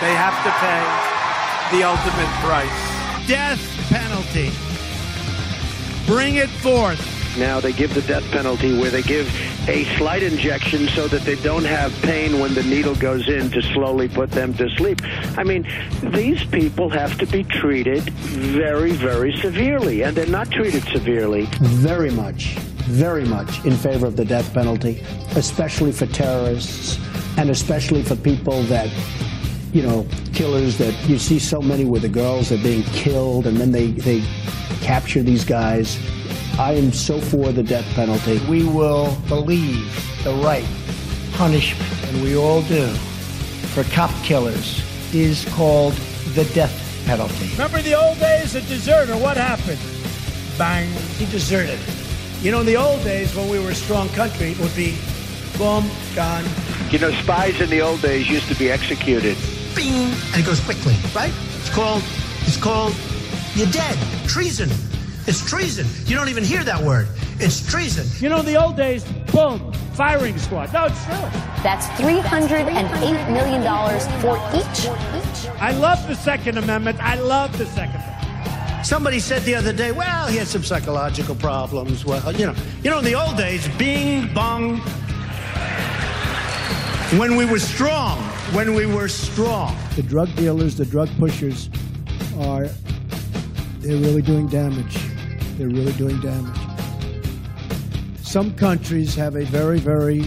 [0.00, 1.29] They have to pay
[1.70, 3.28] the ultimate price.
[3.28, 4.50] Death penalty.
[6.04, 6.98] Bring it forth.
[7.38, 9.32] Now they give the death penalty where they give
[9.68, 13.62] a slight injection so that they don't have pain when the needle goes in to
[13.62, 15.00] slowly put them to sleep.
[15.38, 15.64] I mean,
[16.02, 21.46] these people have to be treated very, very severely, and they're not treated severely.
[21.60, 22.56] Very much,
[22.88, 25.04] very much in favor of the death penalty,
[25.36, 26.98] especially for terrorists
[27.38, 28.90] and especially for people that
[29.72, 33.56] you know, killers that you see so many where the girls are being killed and
[33.56, 34.22] then they, they
[34.80, 35.98] capture these guys.
[36.58, 38.38] I am so for the death penalty.
[38.48, 39.84] We will believe
[40.24, 40.66] the right
[41.32, 42.86] punishment, and we all do,
[43.72, 44.82] for cop killers
[45.14, 45.94] is called
[46.34, 47.48] the death penalty.
[47.52, 49.78] Remember the old days, a deserter, what happened?
[50.58, 50.90] Bang.
[51.16, 51.78] He deserted.
[52.42, 54.98] You know, in the old days when we were a strong country, it would be
[55.56, 56.44] boom, gone.
[56.90, 59.36] You know, spies in the old days used to be executed
[59.74, 61.32] bing, and it goes quickly, right?
[61.60, 62.02] It's called,
[62.42, 62.94] it's called,
[63.54, 63.96] you're dead.
[64.26, 64.70] Treason.
[65.26, 65.86] It's treason.
[66.06, 67.06] You don't even hear that word.
[67.38, 68.06] It's treason.
[68.22, 70.72] You know, in the old days, boom, firing squad.
[70.72, 71.18] No, it's true.
[71.62, 72.70] That's $308
[73.32, 73.62] million
[74.20, 75.60] for each.
[75.60, 76.98] I love the Second Amendment.
[77.00, 78.06] I love the Second Amendment.
[78.86, 82.04] Somebody said the other day, well, he had some psychological problems.
[82.04, 84.78] Well, you know, you know, in the old days, bing, bong,
[87.18, 88.18] when we were strong,
[88.54, 89.76] when we were strong.
[89.96, 91.70] The drug dealers, the drug pushers
[92.38, 92.66] are,
[93.78, 94.98] they're really doing damage.
[95.56, 96.56] They're really doing damage.
[98.22, 100.24] Some countries have a very, very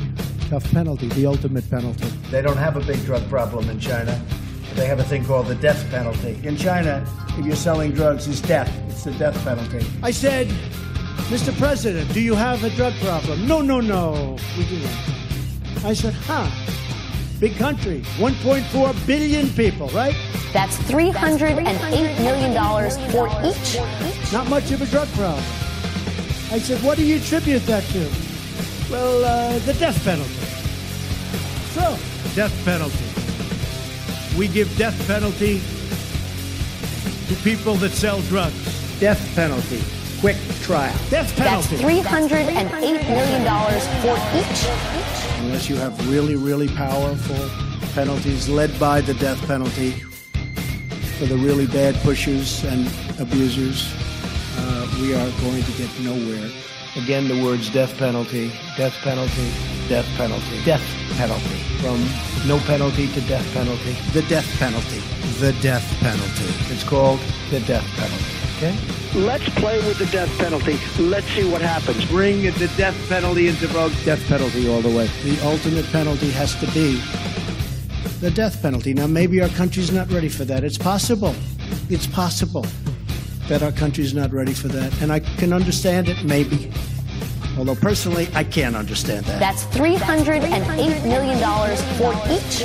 [0.50, 2.06] tough penalty, the ultimate penalty.
[2.32, 4.20] They don't have a big drug problem in China.
[4.76, 6.40] They have a thing called the death penalty.
[6.44, 7.06] In China,
[7.38, 8.72] if you're selling drugs, it's death.
[8.90, 9.86] It's the death penalty.
[10.02, 10.48] I said,
[11.28, 11.56] Mr.
[11.58, 13.48] President, do you have a drug problem?
[13.48, 15.86] No, no, no, we do not.
[15.86, 16.50] I said, huh,
[17.40, 20.16] Big country, 1.4 billion people, right?
[20.54, 21.58] That's $308
[22.20, 24.32] million for each.
[24.34, 25.44] Not much of a drug problem.
[26.52, 28.10] I said, what do you attribute that to?
[28.92, 30.32] Well, uh, the death penalty.
[31.74, 31.98] So,
[32.36, 33.08] death penalty.
[34.38, 35.60] We give death penalty
[37.28, 39.00] to people that sell drugs.
[39.00, 39.82] Death penalty
[40.24, 40.96] quick trial.
[41.10, 41.76] Death penalty.
[41.76, 43.44] That's $308 million
[44.02, 45.40] for each.
[45.42, 47.36] Unless you have really, really powerful
[47.94, 49.92] penalties led by the death penalty
[51.20, 52.88] for the really bad pushers and
[53.20, 53.94] abusers,
[54.60, 56.50] uh, we are going to get nowhere.
[56.96, 58.48] Again, the words death penalty,
[58.78, 59.52] death penalty,
[59.90, 60.82] death penalty, death
[61.18, 61.60] penalty.
[61.84, 62.00] From
[62.48, 63.92] no penalty to death penalty.
[64.14, 65.02] The death penalty.
[65.42, 66.74] The death penalty.
[66.74, 67.20] It's called
[67.52, 68.32] the death penalty.
[68.72, 69.03] Okay?
[69.16, 70.76] Let's play with the death penalty.
[70.98, 72.04] Let's see what happens.
[72.06, 73.92] Bring the death penalty into vogue.
[74.04, 75.06] Death penalty all the way.
[75.24, 76.96] The ultimate penalty has to be
[78.22, 78.92] the death penalty.
[78.96, 80.64] Now, maybe our country's not ready for that.
[80.64, 81.36] It's possible.
[81.92, 82.66] It's possible
[83.50, 85.00] that our country's not ready for that.
[85.00, 86.72] And I can understand it, maybe.
[87.56, 89.40] Although personally, I can't understand that.
[89.40, 91.38] That's $308 million
[92.00, 92.64] for each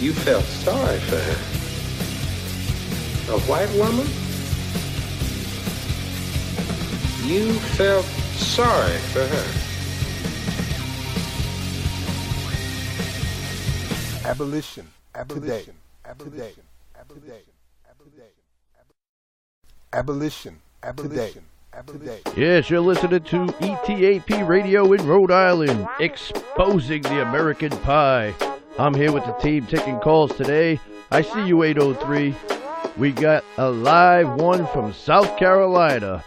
[0.00, 1.38] you felt sorry for her.
[3.36, 4.06] A white woman?
[7.26, 8.04] You felt
[8.36, 9.46] sorry for her.
[14.30, 14.86] Abolition.
[15.14, 15.74] Abolition.
[16.04, 16.62] Abolition.
[16.94, 17.44] Abolition.
[20.04, 20.56] Abolition.
[20.92, 21.42] Abolition.
[22.36, 28.34] Yes, you're listening to ETAP Radio in Rhode Island, exposing the American pie.
[28.78, 30.78] I'm here with the team taking calls today.
[31.10, 32.34] I see you 803.
[32.98, 36.22] We got a live one from South Carolina.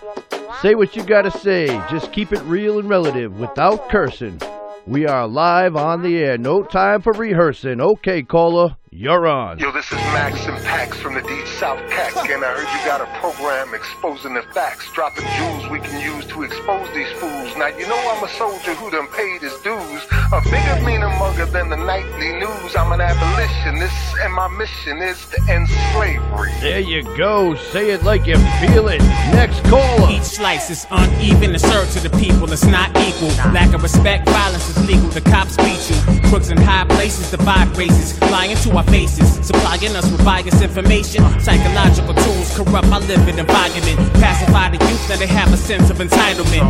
[0.59, 1.67] Say what you gotta say.
[1.91, 4.41] Just keep it real and relative without cursing.
[4.87, 6.39] We are live on the air.
[6.39, 7.79] No time for rehearsing.
[7.81, 9.59] Okay, caller, you're on.
[9.59, 12.85] Yo, this is Max and Pax from the Deep South Pack, and I heard you
[12.89, 17.55] got a program exposing the facts, dropping jewels we can use to expose these fools.
[17.55, 20.01] Now, you know I'm a soldier who done paid his dues.
[20.33, 22.75] A bigger, meaner mugger than the nightly news.
[22.75, 26.51] I'm an abolitionist, and my mission is to end slavery.
[26.59, 27.53] There you go.
[27.69, 29.01] Say it like you feel it.
[29.37, 30.09] Next caller.
[30.11, 32.51] Each slice is uneven and served to the people.
[32.51, 33.29] It's not equal.
[33.53, 35.09] Lack of respect, violence is legal.
[35.09, 36.21] The cops beat you.
[36.29, 38.19] Crooks in high places The divide races.
[38.21, 41.19] Lying to our faces, supplying us with biased information.
[41.41, 43.97] Psychological tools corrupt our living environment.
[44.23, 46.63] Pacify the youth, that they have a sense of entitlement.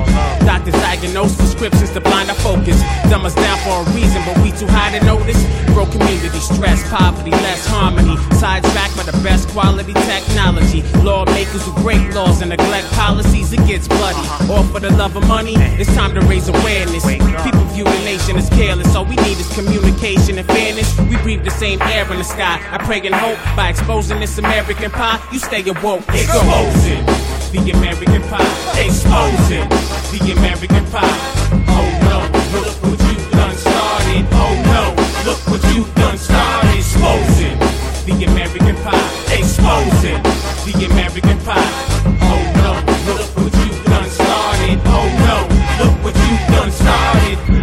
[0.44, 2.82] Doctors diagnose prescriptions to blind our focus.
[3.14, 5.38] Dumb us down for a reason, but we too high to notice.
[5.78, 8.16] Broke community stress, poverty, less harmony.
[8.74, 10.82] back by the best quality technology.
[11.06, 14.20] Lawmakers who break laws and neglect policies, it gets bloody.
[14.50, 17.06] All for the love of money, it's time to raise awareness.
[17.46, 20.90] People view the nation as careless, all we need is communication and fairness.
[21.12, 22.56] We breathe the same air in the sky.
[22.72, 26.00] I pray and hope by exposing this American pie, you stay awoke.
[26.08, 27.52] Exposing it.
[27.52, 28.80] The American pie.
[28.80, 29.70] Exposing it.
[30.16, 31.02] The American pie.
[31.04, 34.26] Oh no, look what you done started.
[34.32, 36.78] Oh no, look what you done started.
[36.78, 37.60] Exposing
[38.06, 39.38] The American pie.
[39.38, 40.24] Exposing it.
[40.72, 42.16] The American pie.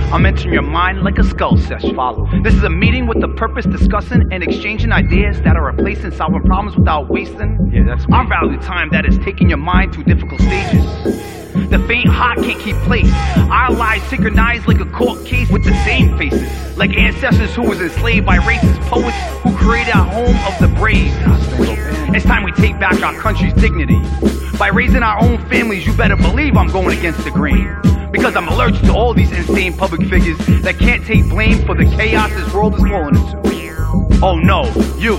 [0.07, 1.93] i am entering your mind like a skull session.
[1.97, 2.29] Follow.
[2.45, 6.43] This is a meeting with the purpose discussing and exchanging ideas that are replacing solving
[6.45, 10.41] problems without wasting yeah, that's our value time that is taking your mind through difficult
[10.41, 10.85] stages.
[11.71, 13.11] The faint heart can't keep place.
[13.51, 16.76] Our lives synchronized like a court case with the same faces.
[16.79, 21.11] Like ancestors who was enslaved by racist poets who created a home of the brave.
[22.14, 24.01] It's time we take back our country's dignity.
[24.57, 27.75] By raising our own families, you better believe I'm going against the grain
[28.17, 31.84] because I'm allergic to all these insane public figures that can't take blame for the
[31.84, 34.17] chaos this world is falling into.
[34.25, 34.64] Oh no,
[34.99, 35.17] you!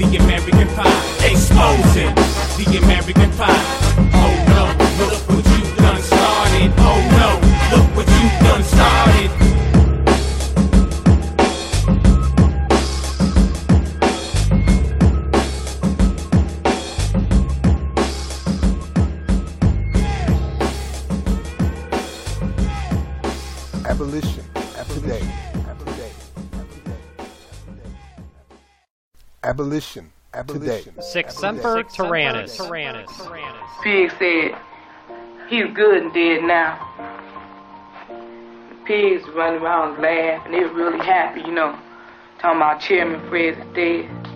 [0.00, 1.28] the American pie.
[1.30, 2.14] Exposing
[2.58, 4.16] the American pie.
[29.60, 30.10] abolition.
[30.32, 30.94] Abolition.
[31.02, 32.56] Six Semper Tyrannus.
[32.56, 33.10] Tyrannis.
[33.82, 34.56] Pig said,
[35.48, 36.76] he's good and dead now.
[38.08, 40.52] The pigs running around laughing.
[40.52, 41.78] They are really happy, you know.
[42.40, 44.26] Talking about Chairman Fred is dead.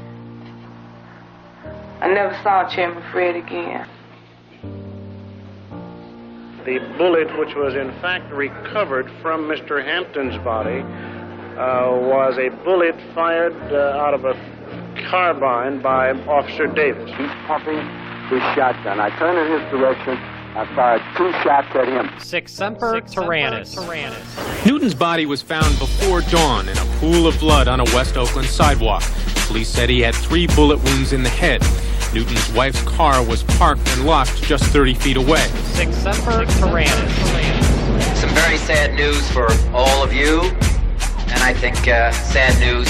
[2.00, 3.88] I never saw Chairman Fred again.
[6.64, 9.84] The bullet, which was in fact recovered from Mr.
[9.84, 14.32] Hampton's body, uh, was a bullet fired uh, out of a
[14.94, 17.08] carbine by Officer Davis.
[17.16, 17.76] He's pumping
[18.28, 19.00] his shotgun.
[19.00, 20.16] I turn in his direction.
[20.56, 22.08] I fired two shots at him.
[22.20, 23.74] Six Semper Six Tyrannus.
[23.74, 24.64] Tyrannus.
[24.66, 28.48] Newton's body was found before dawn in a pool of blood on a West Oakland
[28.48, 29.02] sidewalk.
[29.46, 31.60] Police said he had three bullet wounds in the head.
[32.14, 35.44] Newton's wife's car was parked and locked just 30 feet away.
[35.74, 37.20] Sic Semper Tyrannis.
[38.20, 42.88] Some very sad news for all of you, and I think uh, sad news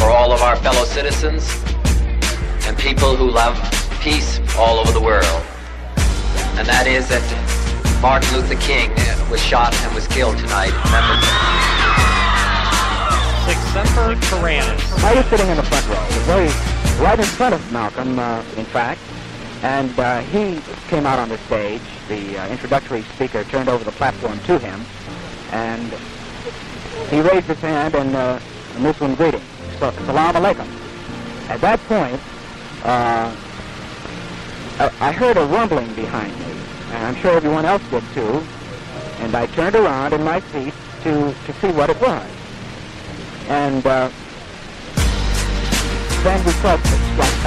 [0.00, 1.44] for all of our fellow citizens
[2.66, 3.52] and people who love
[4.00, 5.42] peace all over the world.
[6.56, 7.20] And that is that
[8.00, 8.88] Martin Luther King
[9.30, 10.72] was shot and was killed tonight.
[10.88, 11.20] Remember?
[13.44, 14.88] Sic Semper Tyrannis.
[15.04, 16.48] I was sitting in the front row, very
[17.04, 19.02] right in front of Malcolm, uh, in fact.
[19.62, 21.82] And uh, he came out on the stage.
[22.08, 24.80] The uh, introductory speaker turned over the platform to him,
[25.52, 25.92] and
[27.10, 28.40] he raised his hand in a uh,
[28.78, 29.42] Muslim greeting.
[29.80, 30.68] Cook, Salam Alaikum.
[31.48, 32.20] At that point,
[32.84, 33.32] uh,
[35.00, 36.52] I heard a rumbling behind me,
[36.92, 38.42] and I'm sure everyone else did too,
[39.24, 40.74] and I turned around in my seat
[41.04, 42.28] to, to see what it was.
[43.48, 44.10] And uh,
[46.28, 46.76] then we saw,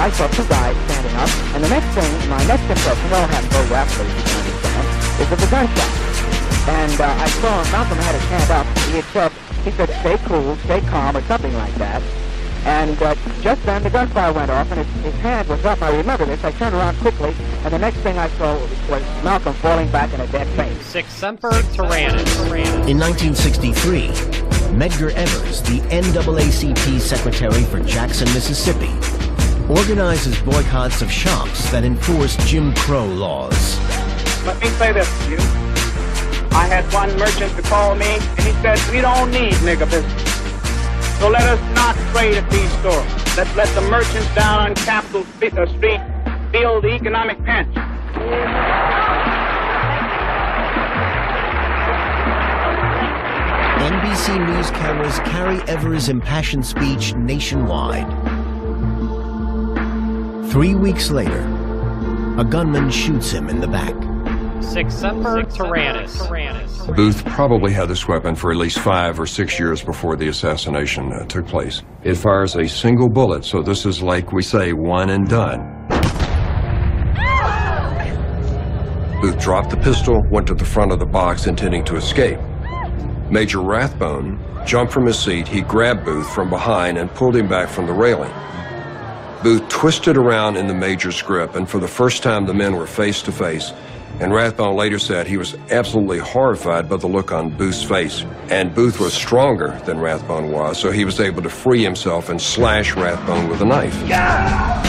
[0.02, 3.52] I saw two guys standing up, and the next thing, my next impression, well, happened
[3.54, 5.92] very rapidly, you can understand, is of a gunshot.
[6.68, 8.66] And uh, I saw Malcolm had his hand up.
[8.88, 9.32] He had said,
[9.64, 12.02] he said, stay cool, stay calm, or something like that.
[12.66, 15.82] And uh, just then the gunfire went off, and his, his, hand was up.
[15.82, 16.42] I remember this.
[16.44, 18.54] I turned around quickly, and the next thing I saw
[18.88, 20.80] was Malcolm falling back in a dead faint.
[20.80, 22.34] Sic Semper Tyrannis.
[22.88, 24.08] In 1963,
[24.78, 28.90] Medgar Evers, the NAACP secretary for Jackson, Mississippi,
[29.68, 33.78] organizes boycotts of shops that enforce Jim Crow laws.
[34.46, 35.38] Let me say this to you.
[36.52, 40.33] I had one merchant to call me, and he said, we don't need nigger business.
[41.18, 43.06] So let us not trade at these stores.
[43.36, 46.00] Let's let the merchants down on Capitol uh, Street
[46.52, 47.72] feel the economic pinch.
[53.78, 58.08] NBC News cameras carry Evers' impassioned speech nationwide.
[60.50, 61.40] Three weeks later,
[62.38, 63.94] a gunman shoots him in the back.
[64.64, 66.86] Sixember Tyrannus.
[66.96, 71.12] Booth probably had this weapon for at least five or six years before the assassination
[71.12, 71.82] uh, took place.
[72.02, 75.60] It fires a single bullet, so this is like we say, one and done.
[79.20, 82.38] Booth dropped the pistol, went to the front of the box intending to escape.
[83.30, 85.46] Major Rathbone jumped from his seat.
[85.46, 88.32] He grabbed Booth from behind and pulled him back from the railing.
[89.42, 92.86] Booth twisted around in the Major's grip, and for the first time, the men were
[92.86, 93.72] face to face.
[94.20, 98.22] And Rathbone later said he was absolutely horrified by the look on Booth's face.
[98.48, 102.40] And Booth was stronger than Rathbone was, so he was able to free himself and
[102.40, 103.94] slash Rathbone with a knife.
[104.06, 104.82] Yeah!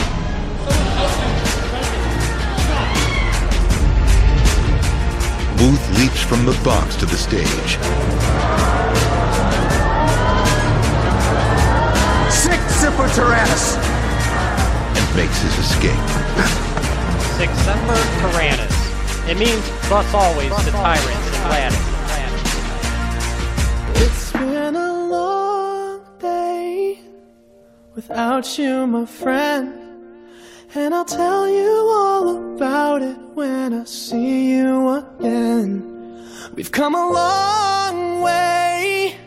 [5.57, 7.71] Booth leaps from the box to the stage.
[12.29, 13.75] Sic Semper Tyrannis!
[14.93, 15.95] And makes his escape.
[17.39, 18.74] Sic Semper Tyrannis.
[19.27, 21.81] It means thus always to tyrants and ladders.
[24.03, 26.99] It's been a long day
[27.95, 29.73] without you, my friend.
[30.75, 34.89] And I'll tell you all about it when I see you
[35.19, 35.71] again.
[36.53, 39.17] We've come a long way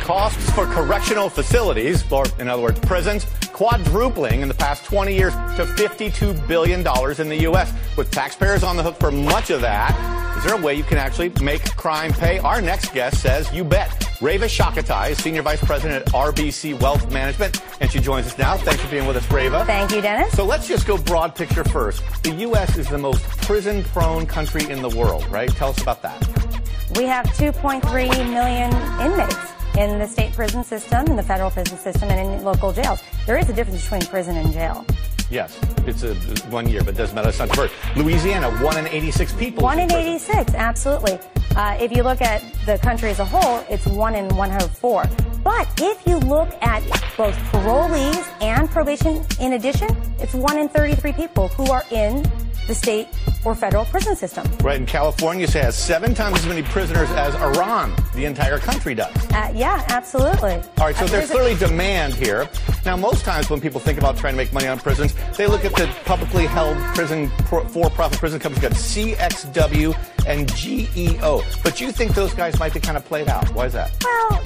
[0.00, 5.32] Costs for correctional facilities, or in other words, prisons, quadrupling in the past 20 years
[5.32, 9.94] to $52 billion in the U.S., with taxpayers on the hook for much of that.
[10.38, 12.38] Is there a way you can actually make crime pay?
[12.38, 14.02] Our next guest says you bet.
[14.20, 18.56] Reva Shakatai is Senior Vice President at RBC Wealth Management, and she joins us now.
[18.56, 19.64] Thanks for being with us, Reva.
[19.66, 20.32] Thank you, Dennis.
[20.34, 22.02] So let's just go broad picture first.
[22.22, 22.76] The U.S.
[22.78, 25.50] is the most prison prone country in the world, right?
[25.50, 26.45] Tell us about that.
[26.94, 27.82] We have 2.3
[28.30, 28.72] million
[29.10, 29.36] inmates
[29.76, 33.02] in the state prison system, in the federal prison system, and in local jails.
[33.26, 34.86] There is a difference between prison and jail.
[35.30, 36.14] Yes, it's a
[36.50, 37.30] one year, but it doesn't matter.
[37.30, 37.74] It's not first.
[37.96, 39.64] Louisiana, one in 86 people.
[39.64, 41.18] One in, 86, absolutely.
[41.56, 45.04] Uh, if you look at the country as a whole, it's one in 104.
[45.42, 46.82] But if you look at
[47.16, 49.88] both parolees and probation in addition,
[50.20, 52.22] it's one in 33 people who are in
[52.68, 53.08] the state
[53.44, 54.44] or federal prison system.
[54.62, 59.14] Right, and California has seven times as many prisoners as Iran the entire country does.
[59.30, 60.54] Uh, yeah, absolutely.
[60.54, 62.48] All right, so uh, there's, clearly demand here.
[62.84, 65.64] Now, most times when people think about trying to make money on prisons, they look
[65.64, 69.94] at the publicly held prison for-profit prison companies got CXW
[70.26, 71.42] and GEO.
[71.62, 73.48] But you think those guys might be kind of played out?
[73.54, 73.92] Why is that?
[74.02, 74.42] Well,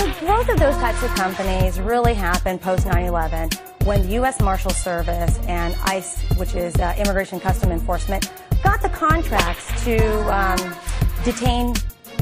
[0.00, 3.54] the growth of those types of companies really happened post 9/11
[3.86, 4.40] when the U.S.
[4.40, 8.32] Marshal Service and ICE, which is uh, Immigration Custom Enforcement,
[8.64, 9.96] got the contracts to
[10.34, 10.74] um,
[11.24, 11.74] detain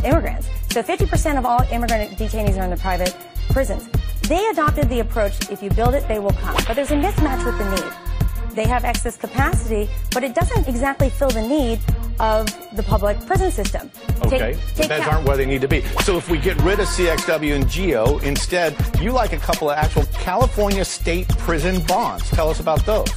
[0.04, 0.46] immigrants.
[0.70, 3.16] So 50% of all immigrant detainees are in the private
[3.50, 3.88] prisons.
[4.28, 6.56] They adopted the approach, if you build it, they will come.
[6.66, 8.54] But there's a mismatch with the need.
[8.54, 11.80] They have excess capacity, but it doesn't exactly fill the need
[12.20, 13.90] of the public prison system.
[14.24, 15.82] Okay, take, take beds aren't where they need to be.
[16.04, 19.76] So if we get rid of CXW and GEO, instead, you like a couple of
[19.76, 22.30] actual California state prison bonds.
[22.30, 23.08] Tell us about those.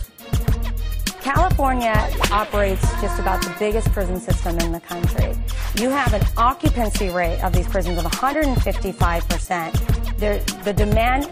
[1.36, 1.92] California
[2.32, 5.36] operates just about the biggest prison system in the country.
[5.76, 10.18] You have an occupancy rate of these prisons of 155%.
[10.20, 11.26] There, the demand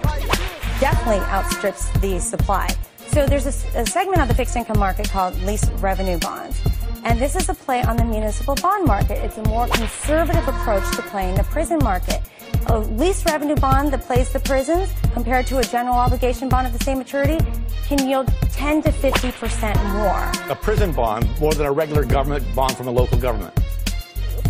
[0.81, 2.67] definitely outstrips the supply.
[3.07, 6.59] So there's a, a segment of the fixed income market called lease revenue bonds.
[7.05, 9.23] And this is a play on the municipal bond market.
[9.23, 12.19] It's a more conservative approach to playing the prison market
[12.67, 16.77] a lease revenue bond that plays the prisons compared to a general obligation bond of
[16.77, 17.37] the same maturity
[17.85, 20.51] can yield 10 to 50% more.
[20.51, 23.53] A prison bond more than a regular government bond from a local government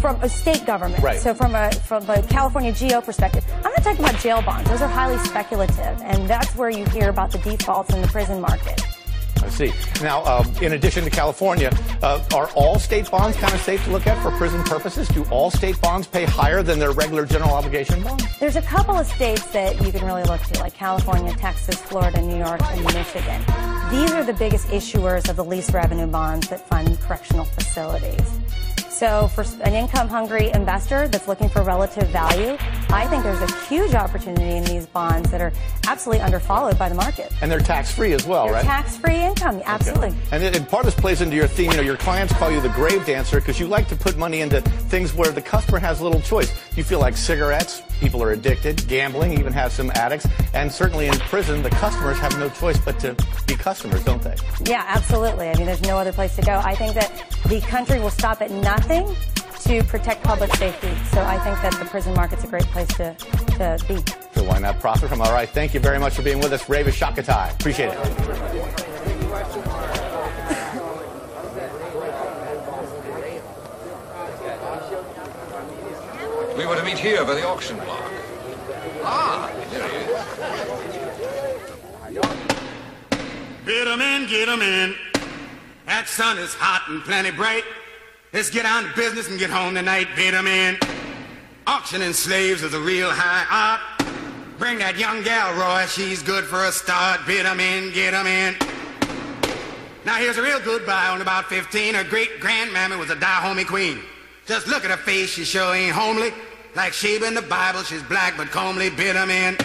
[0.01, 1.01] from a state government.
[1.01, 1.17] Right.
[1.19, 4.69] So from a from a California geo perspective, I'm not talking about jail bonds.
[4.69, 8.39] Those are highly speculative, and that's where you hear about the defaults in the prison
[8.39, 8.83] market.
[9.49, 9.73] Tennessee.
[10.03, 13.91] Now, um, in addition to California, uh, are all state bonds kind of safe to
[13.91, 15.07] look at for prison purposes?
[15.09, 18.23] Do all state bonds pay higher than their regular general obligation bonds?
[18.39, 22.21] There's a couple of states that you can really look to, like California, Texas, Florida,
[22.21, 23.41] New York, and Michigan.
[23.91, 28.39] These are the biggest issuers of the lease revenue bonds that fund correctional facilities.
[28.95, 32.55] So for an income-hungry investor that's looking for relative value,
[32.89, 35.51] I think there's a huge opportunity in these bonds that are
[35.85, 37.33] absolutely underfollowed by the market.
[37.41, 38.63] And they're tax-free as well, they're right?
[38.63, 40.09] Tax-free income, absolutely.
[40.31, 40.45] Okay.
[40.47, 41.71] And, and part of this plays into your theme.
[41.71, 44.39] You know, your clients call you the grave dancer because you like to put money
[44.39, 46.53] into things where the customer has little choice.
[46.77, 50.27] You feel like cigarettes, People are addicted, gambling, even have some addicts.
[50.53, 53.15] And certainly in prison, the customers have no choice but to
[53.47, 54.35] be customers, don't they?
[54.65, 55.49] Yeah, absolutely.
[55.49, 56.53] I mean, there's no other place to go.
[56.59, 59.15] I think that the country will stop at nothing
[59.61, 60.91] to protect public safety.
[61.13, 63.97] So I think that the prison market's a great place to, to be.
[64.35, 65.21] So why not profit from?
[65.21, 67.53] All right, thank you very much for being with us, Ravi Shakatai.
[67.59, 69.94] Appreciate it.
[76.57, 78.09] We were to meet here by the auction block.
[79.03, 79.95] Ah, there he
[82.15, 82.25] is.
[83.65, 84.95] Get him in, get him in.
[85.85, 87.65] That sun is hot and plenty bright.
[88.31, 90.07] Let's get on to business and get home tonight.
[90.15, 90.77] Bid them in.
[91.67, 93.45] Auctioning slaves is a real high
[93.75, 93.81] art.
[94.57, 95.85] Bring that young gal, Roy.
[95.87, 97.19] She's good for a start.
[97.27, 98.55] Bid them in, get him in.
[100.05, 101.95] Now here's a real goodbye on about 15.
[101.95, 103.99] Her great grandmammy was a Dahomey queen.
[104.45, 106.31] Just look at her face, she sure ain't homely.
[106.75, 109.57] Like Sheba in the Bible, she's black but comely, bit them in.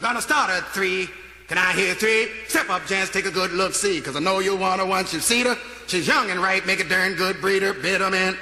[0.00, 1.08] Gonna start at three.
[1.48, 2.28] Can I hear three?
[2.46, 5.12] Step up, Jans, take a good look, see, cause I know you want her once
[5.12, 5.56] you see her.
[5.88, 8.36] She's young and right, make a darn good breeder, bit them in.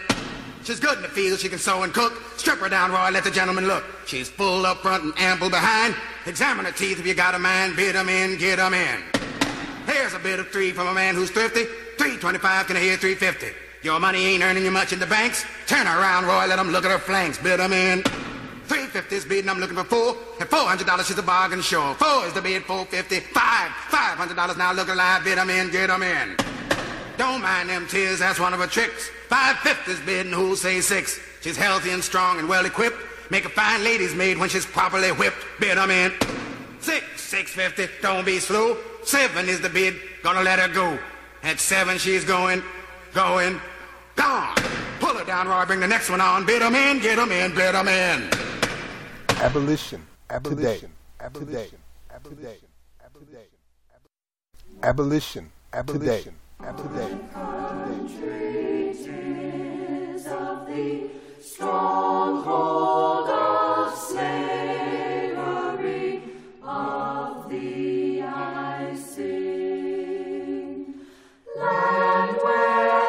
[0.65, 2.12] She's good in the field, she can sew and cook.
[2.37, 3.85] Strip her down, Roy, let the gentleman look.
[4.07, 5.95] She's full up front and ample behind.
[6.27, 9.01] Examine her teeth if you got a mind, bid them in, get them in.
[9.87, 11.62] Here's a bit of three from a man who's thrifty.
[11.97, 13.57] 325, can I hear 350?
[13.86, 15.44] Your money ain't earning you much in the banks.
[15.68, 17.38] Turn around, Roy, let them look at her flanks.
[17.38, 18.02] Bid them in.
[18.66, 20.08] 350's bidding, I'm looking for four.
[20.40, 21.94] At $400, she's a bargain sure.
[21.94, 23.20] Four is the bid, 450.
[23.32, 23.70] Five,
[24.16, 25.22] $500, now look alive.
[25.22, 26.34] Bid them in, get them in.
[27.16, 29.08] Don't mind them tears, that's one of her tricks.
[29.28, 31.20] Five fifty's bidding, who'll say six?
[31.40, 32.98] She's healthy and strong and well equipped.
[33.30, 35.44] Make a fine lady's maid when she's properly whipped.
[35.60, 36.10] Bid them in.
[36.80, 38.76] Six, 650, don't be slow.
[39.04, 39.94] Seven is the bid,
[40.24, 40.98] gonna let her go.
[41.44, 42.64] At seven, she's going,
[43.14, 43.60] going,
[44.16, 44.55] Gone.
[44.98, 45.64] Pull it down, Roy.
[45.66, 46.44] Bring the next one on.
[46.47, 48.28] Bid 'em in, get 'em in, bid 'em in.
[49.47, 50.01] Abolition.
[50.30, 50.90] Abolition.
[51.20, 51.78] Abolition.
[51.78, 51.82] Abolition.
[52.16, 52.68] Abolition.
[53.05, 53.52] Abolition.
[54.82, 55.52] Abolition.
[55.78, 56.34] Abolition.
[56.60, 56.80] Abolition
[60.38, 61.06] of the
[61.40, 66.20] stronghold of slavery
[66.64, 68.26] of the I
[71.56, 73.06] land where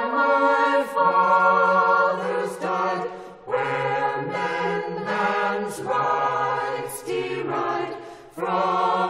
[5.84, 7.98] rights derived
[8.36, 9.07] from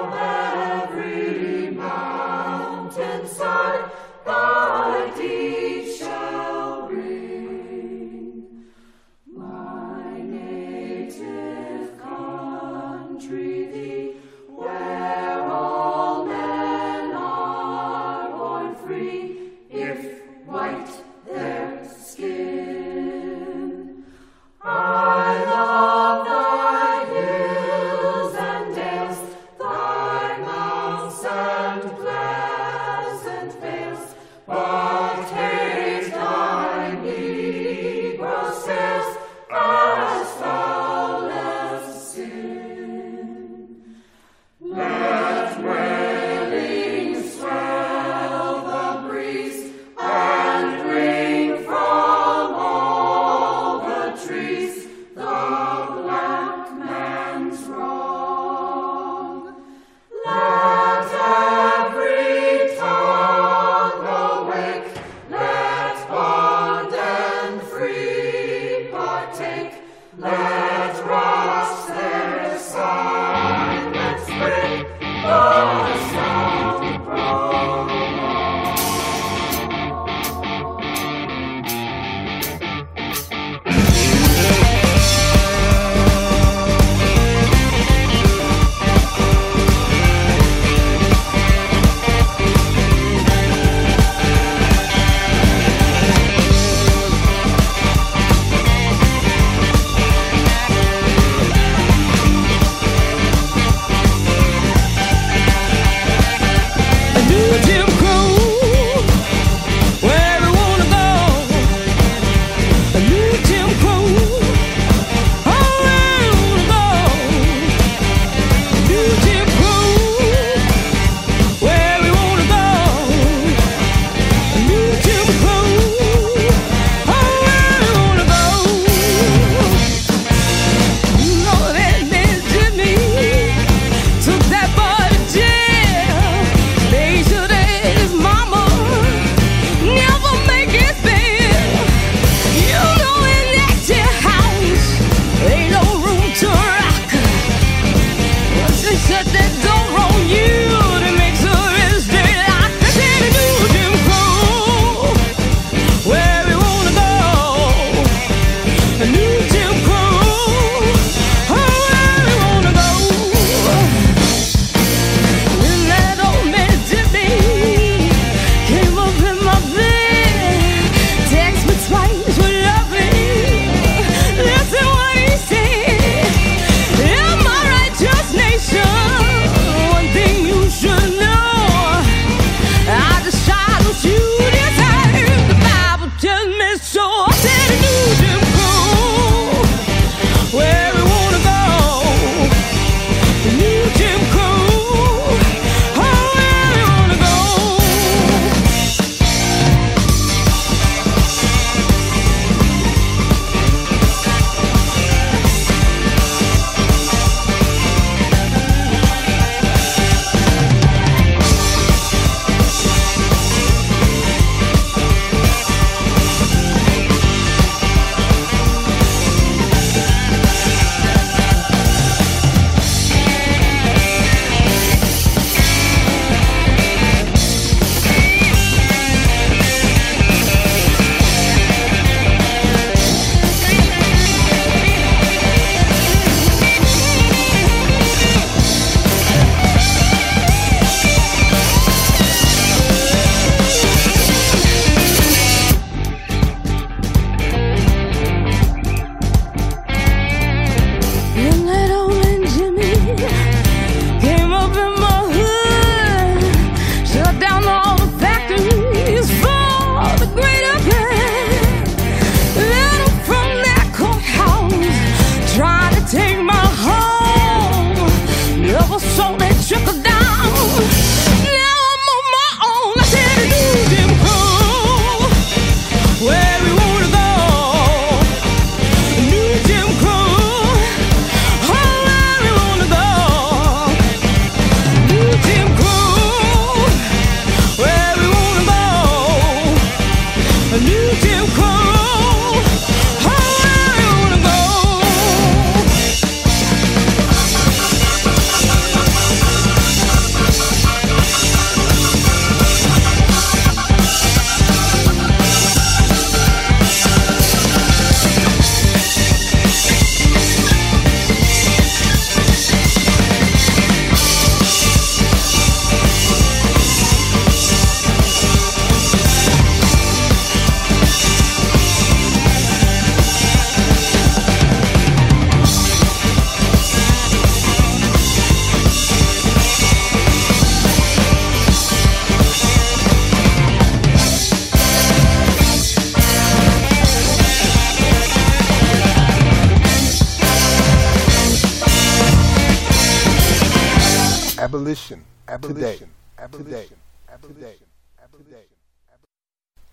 [344.98, 345.22] Abolition.
[345.48, 346.10] Abolition.
[346.40, 346.98] Abolition.
[347.32, 347.86] Abolition.
[348.24, 348.65] Abolition.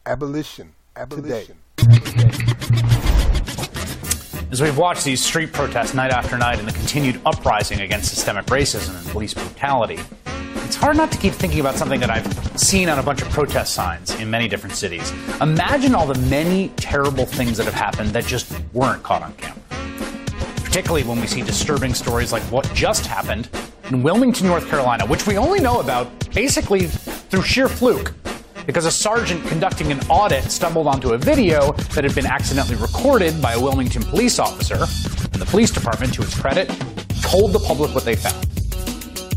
[0.06, 0.74] Abolition.
[0.97, 1.59] Abolition.
[4.51, 8.47] As we've watched these street protests night after night and the continued uprising against systemic
[8.47, 10.01] racism and police brutality,
[10.64, 12.26] it's hard not to keep thinking about something that I've
[12.59, 15.12] seen on a bunch of protest signs in many different cities.
[15.43, 19.60] Imagine all the many terrible things that have happened that just weren't caught on camera.
[20.64, 23.51] Particularly when we see disturbing stories like what just happened
[23.89, 28.12] in Wilmington, North Carolina, which we only know about basically through sheer fluke
[28.66, 33.40] because a sergeant conducting an audit stumbled onto a video that had been accidentally recorded
[33.43, 34.77] by a Wilmington police officer,
[35.32, 36.69] and the police department, to its credit,
[37.20, 38.43] told the public what they found.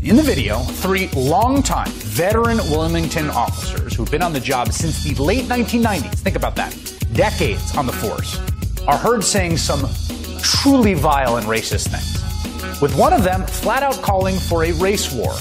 [0.02, 5.14] In the video, three longtime veteran Wilmington officers who've been on the job since the
[5.22, 6.72] late 1990s, think about that,
[7.12, 8.40] decades on the force,
[8.86, 9.86] are heard saying some
[10.40, 12.24] truly vile and racist things
[12.80, 15.34] with one of them flat out calling for a race war.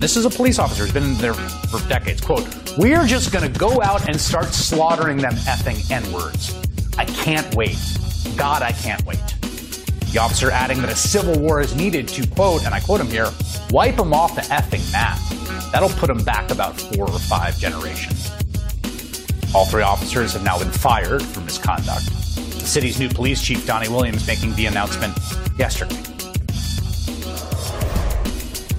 [0.00, 2.20] This is a police officer who's been there for decades.
[2.20, 2.44] Quote,
[2.78, 6.56] We're just going to go out and start slaughtering them effing N words.
[6.98, 7.78] I can't wait.
[8.36, 9.18] God, I can't wait.
[10.10, 13.06] The officer adding that a civil war is needed to, quote, and I quote him
[13.06, 13.30] here,
[13.70, 15.18] wipe them off the effing map.
[15.72, 18.30] That'll put them back about four or five generations.
[19.54, 22.06] All three officers have now been fired for misconduct.
[22.34, 25.16] The city's new police chief, Donny Williams, making the announcement
[25.58, 26.11] yesterday.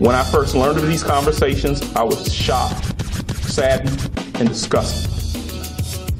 [0.03, 3.01] When I first learned of these conversations, I was shocked,
[3.35, 3.89] saddened,
[4.37, 5.09] and disgusted.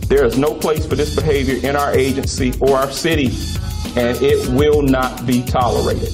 [0.07, 3.31] There is no place for this behavior in our agency or our city,
[3.97, 6.07] and it will not be tolerated.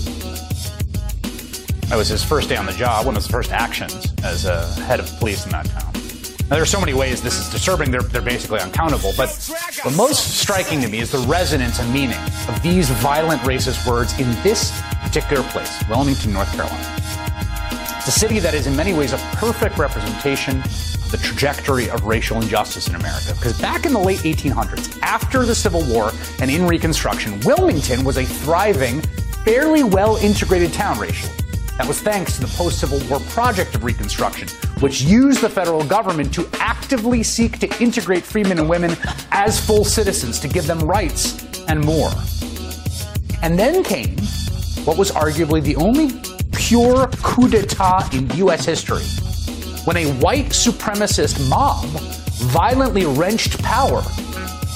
[1.89, 4.65] That was his first day on the job, one of his first actions as a
[4.85, 5.93] head of police in that town.
[6.49, 9.29] Now, there are so many ways this is disturbing, they're, they're basically uncountable, but
[9.85, 12.17] the most striking to me is the resonance and meaning
[12.47, 16.98] of these violent racist words in this particular place, Wilmington, North Carolina
[18.09, 22.37] the city that is in many ways a perfect representation of the trajectory of racial
[22.41, 23.35] injustice in America.
[23.35, 26.11] Because back in the late 1800s, after the Civil War
[26.41, 29.01] and in Reconstruction, Wilmington was a thriving,
[29.45, 31.31] fairly well integrated town racially.
[31.77, 34.47] That was thanks to the post Civil War project of Reconstruction,
[34.81, 38.95] which used the federal government to actively seek to integrate free men and women
[39.31, 42.09] as full citizens, to give them rights and more.
[43.43, 44.17] And then came
[44.83, 46.07] what was arguably the only
[46.53, 48.65] pure coup d'etat in U.S.
[48.65, 49.03] history
[49.85, 51.85] when a white supremacist mob
[52.51, 54.03] violently wrenched power,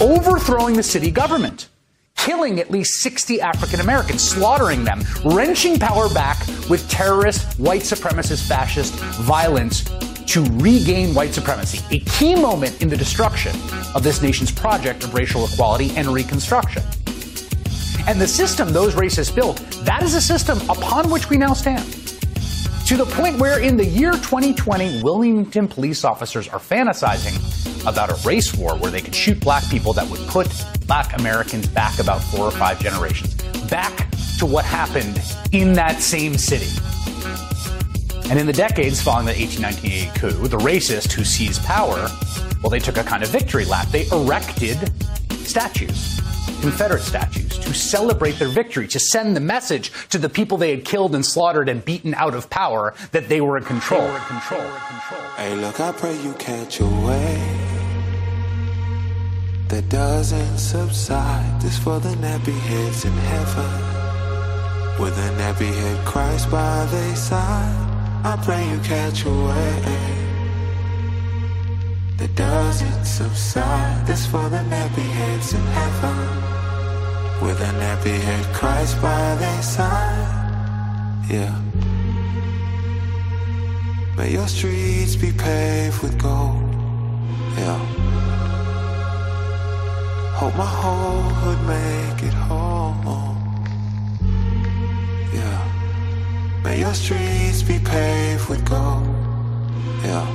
[0.02, 1.70] overthrowing the city government,
[2.18, 6.38] killing at least 60 African Americans, slaughtering them, wrenching power back
[6.70, 9.84] with terrorist, white supremacist, fascist violence
[10.26, 13.52] to regain white supremacy, a key moment in the destruction
[13.94, 16.82] of this nation's project of racial equality and reconstruction.
[18.06, 21.86] And the system those races built, that is a system upon which we now stand.
[22.88, 27.34] To the point where in the year 2020, Wilmington police officers are fantasizing
[27.90, 30.50] about a race war where they could shoot black people that would put
[30.86, 33.36] black Americans back about four or five generations,
[33.70, 35.22] back to what happened
[35.54, 36.70] in that same city.
[38.30, 42.10] And in the decades following the 1898 coup, the racist who seized power,
[42.62, 43.88] well, they took a kind of victory lap.
[43.92, 44.92] They erected
[45.48, 46.20] statues
[46.64, 50.86] Confederate statues to celebrate their victory, to send the message to the people they had
[50.86, 54.00] killed and slaughtered and beaten out of power that they were in control.
[54.00, 54.62] They were in control.
[55.36, 57.60] Hey, look, I pray you catch a wave
[59.68, 61.62] that doesn't subside.
[61.62, 68.26] This for the nappy heads in heaven, with a nappy head Christ by their side.
[68.26, 70.18] I pray you catch a wave
[72.20, 74.08] that doesn't subside.
[74.08, 76.52] This for the nappy heads in heaven
[77.46, 80.54] with an nappy head Christ by their side.
[81.30, 81.54] Yeah.
[84.18, 86.62] May your streets be paved with gold.
[87.62, 87.78] Yeah.
[90.40, 93.02] Hope my whole hood make it home.
[95.40, 95.60] Yeah.
[96.64, 99.08] May your streets be paved with gold.
[100.10, 100.26] Yeah.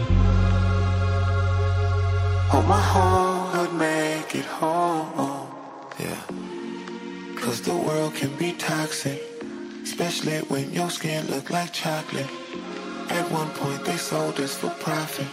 [2.53, 5.49] Hope my whole hood make it home.
[6.05, 6.48] Yeah.
[7.41, 9.23] Cause the world can be toxic,
[9.85, 12.27] especially when your skin look like chocolate.
[13.11, 15.27] At one point they sold us for profit,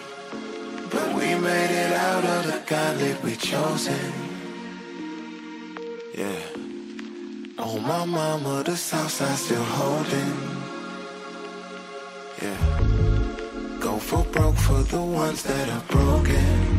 [0.92, 4.12] but we made it out of the gauntlet we chosen.
[6.16, 6.42] Yeah.
[7.58, 10.34] Oh my mama, the south side still holding.
[12.40, 13.80] Yeah.
[13.80, 16.75] Go for broke for the ones that are broken.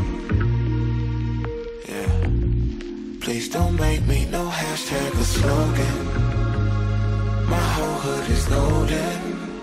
[3.27, 6.07] Please don't make me no hashtag or slogan.
[7.51, 9.19] My whole hood is loaded.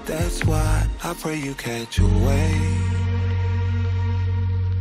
[0.05, 2.93] That's why I pray you catch a wave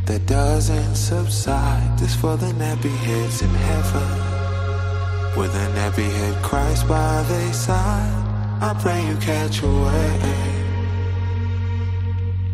[0.05, 1.97] that doesn't subside.
[1.97, 4.19] This for the nappy heads in heaven.
[5.39, 10.23] With a nappy head Christ by their side, I pray you catch a wave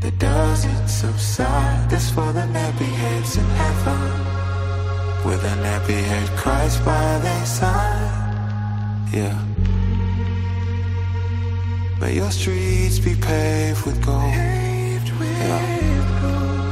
[0.02, 1.90] that doesn't subside.
[1.90, 4.29] This for the nappy heads in heaven
[5.26, 8.38] with a happy head cries by their side.
[9.12, 9.38] Yeah.
[12.00, 14.34] May your streets be paved with gold.
[14.34, 15.80] Paved with yeah.
[16.22, 16.66] gold.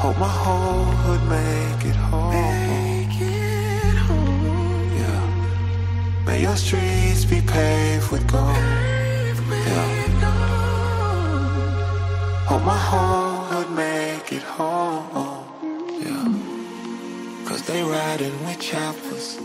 [0.00, 2.32] Hope my whole hood make it home.
[2.34, 4.90] Make it home.
[5.02, 6.24] Yeah.
[6.26, 8.54] May your streets be paved with gold.
[8.54, 9.94] Paved with yeah.
[10.22, 11.46] gold.
[12.50, 14.77] Hope my whole hood make it home.
[17.68, 19.36] They riding with choppers.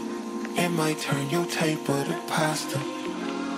[0.56, 2.78] It might turn your table to pasta.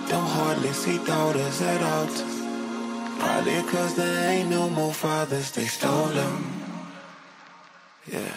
[0.08, 2.40] Don't hardly see daughters at altars.
[3.20, 6.52] Probably cause there ain't no more fathers, they stole them.
[8.10, 8.36] Yeah.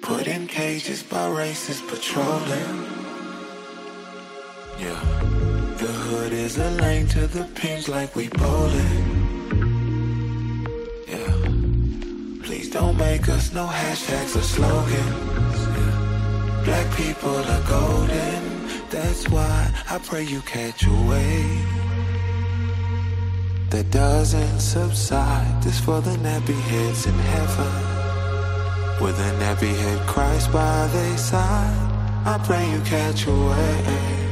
[0.00, 2.74] Put in cages by racist patrolling.
[4.78, 4.98] Yeah.
[5.76, 9.19] The hood is a lane to the pins like we bowling.
[12.72, 16.64] don't make us no hashtags or slogans.
[16.64, 18.40] Black people are golden.
[18.90, 21.74] That's why I pray you catch a wave
[23.70, 25.62] that doesn't subside.
[25.62, 27.86] This for the nappy heads in heaven.
[29.04, 31.88] With a nappy head Christ by their side,
[32.26, 34.26] I pray you catch a wave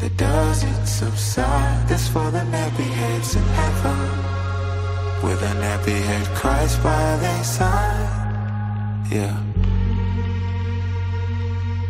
[0.00, 1.86] that doesn't subside.
[1.88, 4.29] This for the nappy heads in heaven.
[5.22, 9.36] With an nappy head Christ by their side Yeah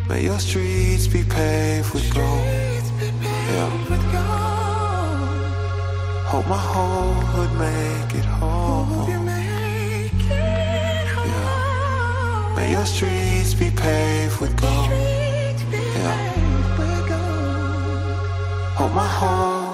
[0.09, 2.44] May your streets be paved with gold
[3.55, 3.70] Yeah
[6.31, 9.19] Hope my whole hood make it home Yeah
[12.57, 14.90] May your streets be paved with gold
[15.70, 16.16] Yeah
[18.74, 19.69] Hope my whole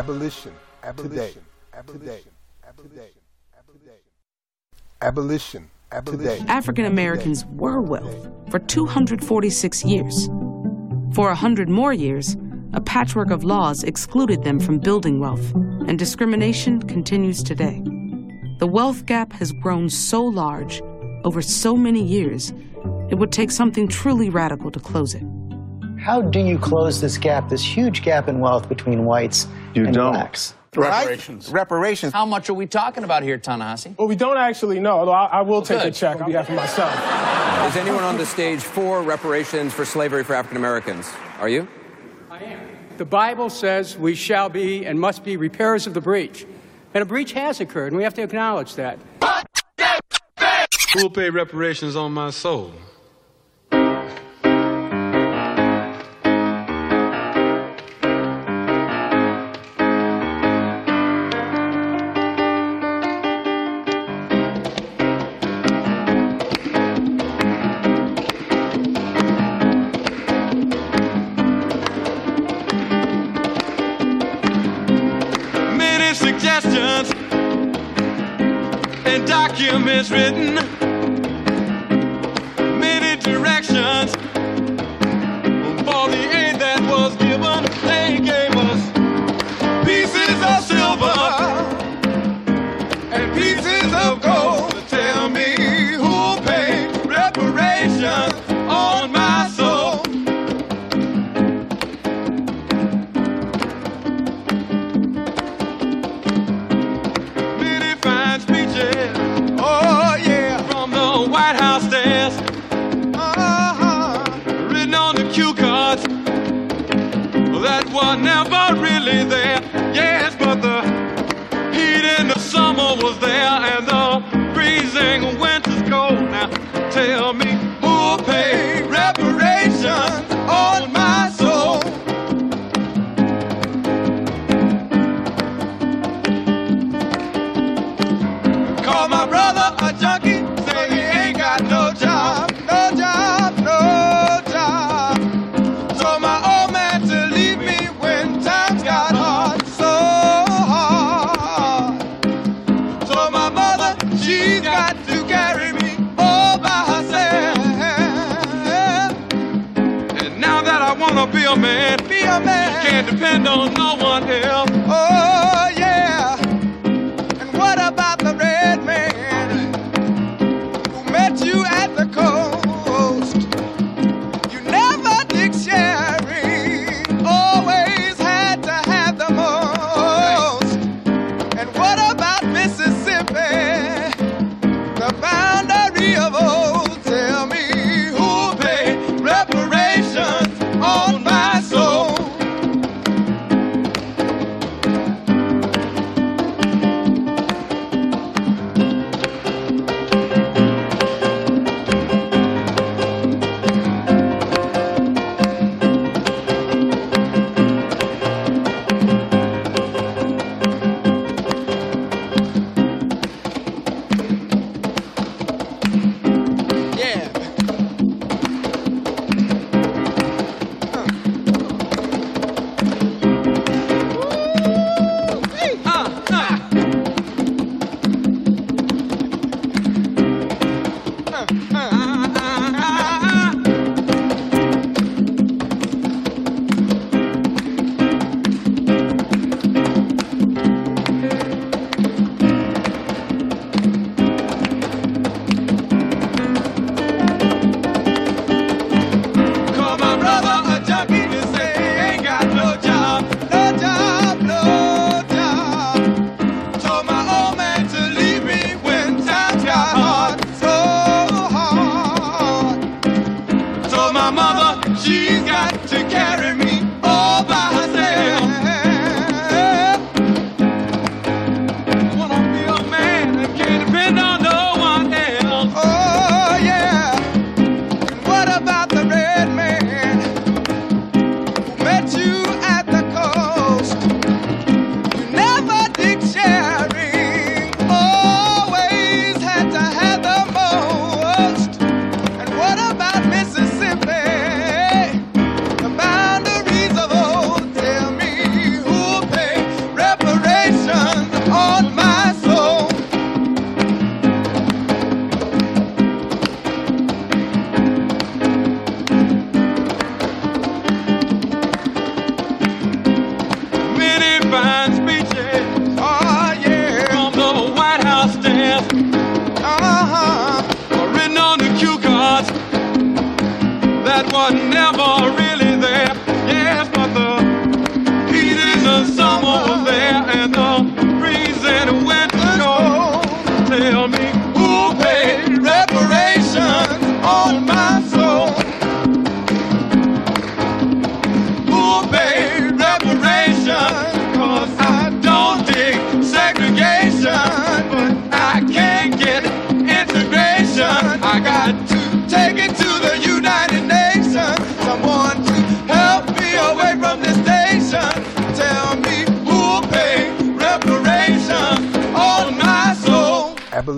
[0.00, 0.54] Abolition.
[0.82, 1.44] Abolition.
[1.74, 2.32] Abolition.
[2.66, 3.12] Abolition.
[5.02, 5.70] Abolition.
[5.92, 6.48] Abolition.
[6.48, 10.26] African Americans were wealth for 246 years.
[11.12, 12.34] For a hundred more years,
[12.72, 15.52] a patchwork of laws excluded them from building wealth,
[15.86, 17.82] and discrimination continues today.
[18.58, 20.80] The wealth gap has grown so large
[21.24, 22.54] over so many years,
[23.10, 25.24] it would take something truly radical to close it.
[26.00, 29.94] How do you close this gap, this huge gap in wealth between whites you and
[29.94, 30.12] don't.
[30.12, 30.54] blacks?
[30.74, 31.48] Reparations.
[31.48, 31.54] Right?
[31.60, 32.12] Reparations.
[32.14, 33.98] How much are we talking about here, Ta-Nehisi?
[33.98, 35.88] Well, we don't actually know, although I, I will take good.
[35.88, 36.90] a check on behalf of myself.
[37.68, 41.10] Is anyone on the stage for reparations for slavery for African Americans?
[41.38, 41.68] Are you?
[42.30, 42.60] I am.
[42.96, 46.46] The Bible says we shall be and must be repairers of the breach.
[46.94, 48.98] And a breach has occurred, and we have to acknowledge that.
[50.94, 52.72] Who'll pay reparations on my soul?
[79.90, 80.58] is written.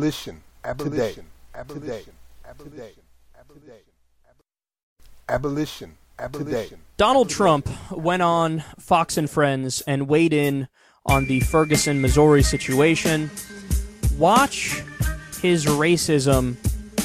[0.03, 0.43] Abolition.
[0.65, 1.27] Abolition.
[1.55, 2.13] Abolition.
[2.45, 2.93] Abolition.
[5.29, 5.93] Abolition.
[6.19, 6.79] Abolition.
[6.97, 10.67] Donald Trump went on Fox and Friends and weighed in
[11.07, 13.31] on the Ferguson, Missouri situation.
[14.19, 14.83] Watch
[15.41, 16.57] his racism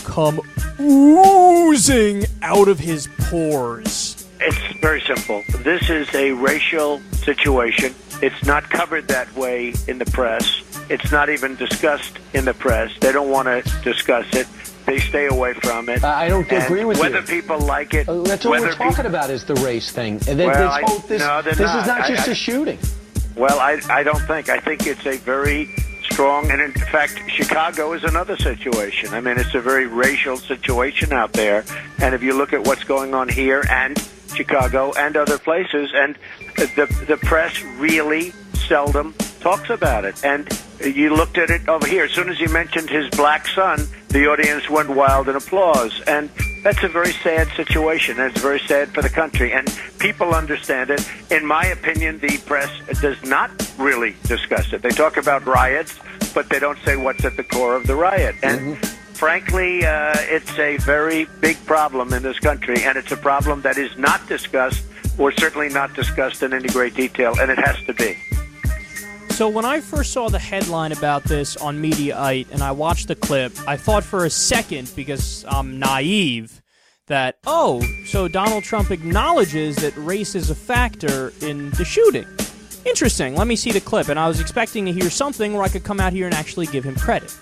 [0.04, 0.42] come
[0.84, 4.28] oozing out of his pores.
[4.42, 5.44] It's very simple.
[5.60, 7.94] This is a racial situation.
[8.24, 10.64] It's not covered that way in the press.
[10.90, 12.92] It's not even discussed in the press.
[13.02, 14.48] They don't want to discuss it.
[14.86, 16.02] They stay away from it.
[16.04, 17.22] I don't and agree with whether you.
[17.22, 20.14] Whether people like it, uh, that's what we're talking pe- about is the race thing.
[20.30, 21.82] And then well, this, whole, this, no, this not.
[21.82, 22.80] is not just a shooting.
[23.36, 24.48] Well, I, I don't think.
[24.48, 25.70] I think it's a very
[26.10, 29.10] strong, and in fact, Chicago is another situation.
[29.14, 31.66] I mean, it's a very racial situation out there.
[32.02, 33.98] And if you look at what's going on here and
[34.34, 36.18] Chicago and other places, and
[36.56, 40.24] the the press really seldom talks about it.
[40.26, 40.48] And
[40.84, 42.06] you looked at it over here.
[42.06, 46.00] As soon as he mentioned his black son, the audience went wild in applause.
[46.08, 46.30] And
[46.64, 49.54] that's a very sad situation, and it's very sad for the country.
[49.54, 49.68] And
[50.00, 51.08] people understand it.
[51.32, 52.70] In my opinion, the press
[53.02, 54.82] does not really discuss it.
[54.82, 55.98] They talk about riots,
[56.34, 58.36] but they don't say what's at the core of the riot.
[58.44, 63.18] And mm-hmm frankly, uh, it's a very big problem in this country, and it's a
[63.18, 64.84] problem that is not discussed,
[65.18, 68.16] or certainly not discussed in any great detail, and it has to be.
[69.38, 73.14] So when I first saw the headline about this on Mediaite and I watched the
[73.14, 76.60] clip, I thought for a second because I'm naive
[77.06, 82.26] that oh, so Donald Trump acknowledges that race is a factor in the shooting.
[82.84, 83.36] Interesting.
[83.36, 85.84] Let me see the clip and I was expecting to hear something where I could
[85.84, 87.38] come out here and actually give him credit.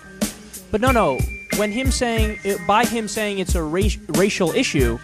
[0.70, 1.18] But no, no.
[1.56, 4.98] When him saying by him saying it's a racial issue,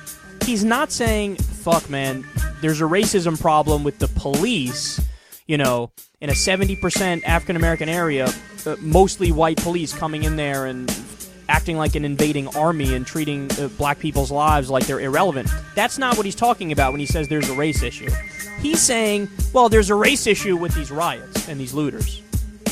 [0.45, 2.27] he's not saying fuck man,
[2.61, 5.01] there's a racism problem with the police
[5.53, 5.91] you know,
[6.23, 8.27] in a 70% African American area,
[8.65, 10.91] uh, mostly white police coming in there and
[11.47, 15.51] acting like an invading army and treating uh, black people's lives like they're irrelevant.
[15.75, 18.09] That's not what he's talking about when he says there's a race issue.
[18.61, 22.23] He's saying, well, there's a race issue with these riots and these looters.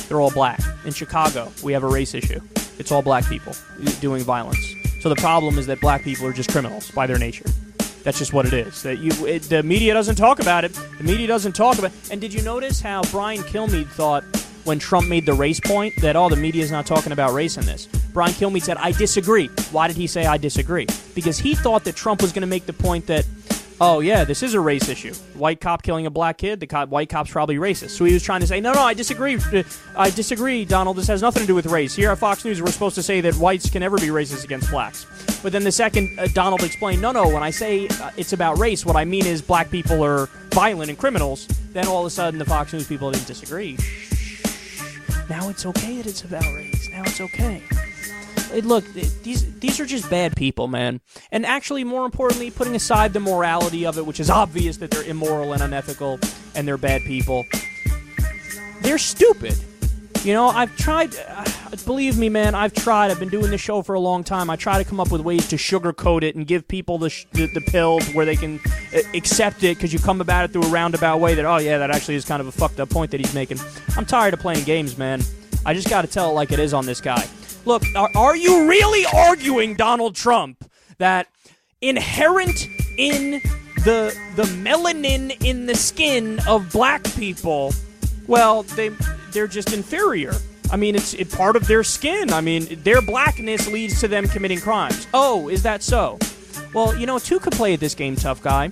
[0.08, 0.58] They're all black.
[0.86, 2.40] In Chicago, we have a race issue.
[2.78, 3.52] It's all black people
[4.00, 4.72] doing violence.
[5.02, 7.44] So the problem is that black people are just criminals by their nature.
[8.02, 8.82] That's just what it is.
[8.82, 10.72] That you, it, the media doesn't talk about it.
[10.72, 11.92] The media doesn't talk about.
[11.92, 12.10] It.
[12.12, 14.24] And did you notice how Brian Kilmeade thought
[14.64, 17.32] when Trump made the race point that all oh, the media is not talking about
[17.34, 17.86] race in this?
[18.12, 20.86] Brian Kilmeade said, "I disagree." Why did he say I disagree?
[21.14, 23.26] Because he thought that Trump was going to make the point that
[23.80, 25.14] oh yeah, this is a race issue.
[25.34, 27.90] White cop killing a black kid, the cop, white cop's probably racist.
[27.90, 29.36] So he was trying to say, no, no, I disagree.
[29.36, 29.62] Uh,
[29.96, 30.96] I disagree, Donald.
[30.96, 31.94] This has nothing to do with race.
[31.94, 34.70] Here at Fox News, we're supposed to say that whites can never be racist against
[34.70, 35.06] blacks.
[35.42, 38.58] But then the second uh, Donald explained, no, no, when I say uh, it's about
[38.58, 41.46] race, what I mean is black people are violent and criminals.
[41.72, 43.76] Then all of a sudden, the Fox News people didn't disagree.
[45.30, 46.88] Now it's okay that it's about race.
[46.90, 47.62] Now it's okay
[48.58, 51.00] look, these these are just bad people, man.
[51.30, 55.04] And actually, more importantly, putting aside the morality of it, which is obvious that they're
[55.04, 56.18] immoral and unethical
[56.54, 57.44] and they're bad people,
[58.82, 59.54] they're stupid.
[60.22, 61.14] You know, I've tried.
[61.16, 61.44] Uh,
[61.86, 63.10] believe me, man, I've tried.
[63.10, 64.50] I've been doing this show for a long time.
[64.50, 67.24] I try to come up with ways to sugarcoat it and give people the sh-
[67.32, 68.60] the, the where they can
[68.94, 71.34] uh, accept it because you come about it through a roundabout way.
[71.34, 73.60] That oh yeah, that actually is kind of a fucked up point that he's making.
[73.96, 75.22] I'm tired of playing games, man.
[75.64, 77.24] I just got to tell it like it is on this guy.
[77.66, 80.64] Look, are, are you really arguing, Donald Trump,
[80.98, 81.28] that
[81.80, 82.66] inherent
[82.98, 83.32] in
[83.84, 87.72] the the melanin in the skin of black people,
[88.26, 88.90] well, they
[89.32, 90.34] they're just inferior.
[90.72, 92.32] I mean, it's it, part of their skin.
[92.32, 95.06] I mean, their blackness leads to them committing crimes.
[95.14, 96.18] Oh, is that so?
[96.74, 98.70] Well, you know, two could play at this game, tough guy.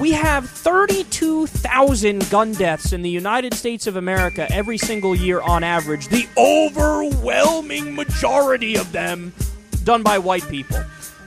[0.00, 5.64] We have 32,000 gun deaths in the United States of America every single year on
[5.64, 6.08] average.
[6.08, 9.32] The overwhelming majority of them
[9.84, 10.76] done by white people.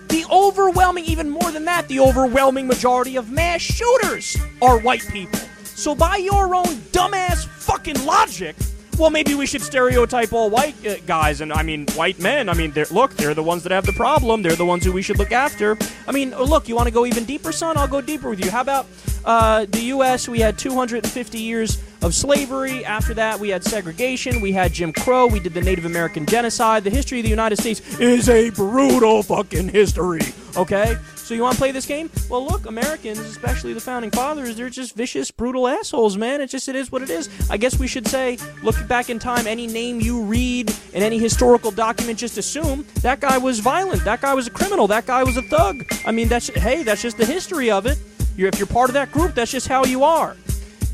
[0.09, 5.39] The overwhelming, even more than that, the overwhelming majority of mass shooters are white people.
[5.63, 8.55] So, by your own dumbass fucking logic,
[8.99, 12.49] well, maybe we should stereotype all white uh, guys and I mean white men.
[12.49, 14.41] I mean, they're, look, they're the ones that have the problem.
[14.41, 15.77] They're the ones who we should look after.
[16.05, 17.77] I mean, oh, look, you want to go even deeper, son?
[17.77, 18.51] I'll go deeper with you.
[18.51, 18.85] How about
[19.23, 20.27] uh, the U.S.?
[20.27, 22.83] We had 250 years of slavery.
[22.83, 24.41] After that, we had segregation.
[24.41, 25.27] We had Jim Crow.
[25.27, 26.83] We did the Native American genocide.
[26.83, 30.21] The history of the United States is a brutal fucking history.
[30.57, 30.97] Okay,
[31.29, 32.09] so you want to play this game?
[32.27, 36.41] Well, look, Americans, especially the founding fathers, they're just vicious, brutal assholes, man.
[36.41, 37.29] It just it is what it is.
[37.51, 41.19] I guess we should say, look back in time, any name you read in any
[41.19, 45.23] historical document, just assume that guy was violent, that guy was a criminal, that guy
[45.23, 45.85] was a thug.
[46.03, 47.99] I mean, that's hey, that's just the history of it.
[48.35, 50.35] You're, if you're part of that group, that's just how you are.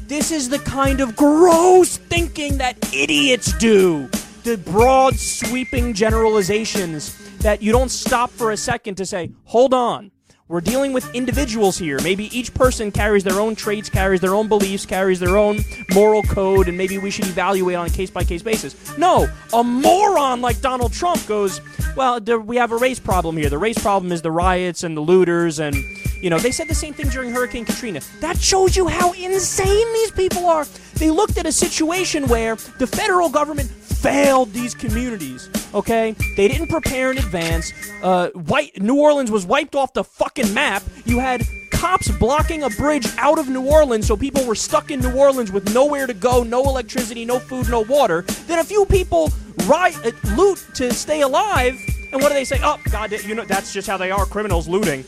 [0.05, 4.09] This is the kind of gross thinking that idiots do.
[4.43, 10.11] The broad, sweeping generalizations that you don't stop for a second to say, hold on,
[10.47, 11.97] we're dealing with individuals here.
[12.03, 15.61] Maybe each person carries their own traits, carries their own beliefs, carries their own
[15.91, 18.95] moral code, and maybe we should evaluate on a case by case basis.
[18.95, 21.61] No, a moron like Donald Trump goes,
[21.95, 23.49] well, we have a race problem here.
[23.49, 25.75] The race problem is the riots and the looters, and,
[26.21, 28.01] you know, they said the same thing during Hurricane Katrina.
[28.19, 30.67] That shows you how insane these people are.
[30.95, 35.49] They looked at a situation where the federal government failed these communities.
[35.73, 37.73] Okay, they didn't prepare in advance.
[38.01, 40.83] Uh, white New Orleans was wiped off the fucking map.
[41.03, 41.41] You had
[41.71, 45.51] cops blocking a bridge out of New Orleans, so people were stuck in New Orleans
[45.51, 48.21] with nowhere to go, no electricity, no food, no water.
[48.47, 49.33] Then a few people
[49.65, 51.77] riot, loot to stay alive,
[52.13, 52.59] and what do they say?
[52.63, 54.25] Oh, God, you know that's just how they are.
[54.25, 55.03] Criminals looting.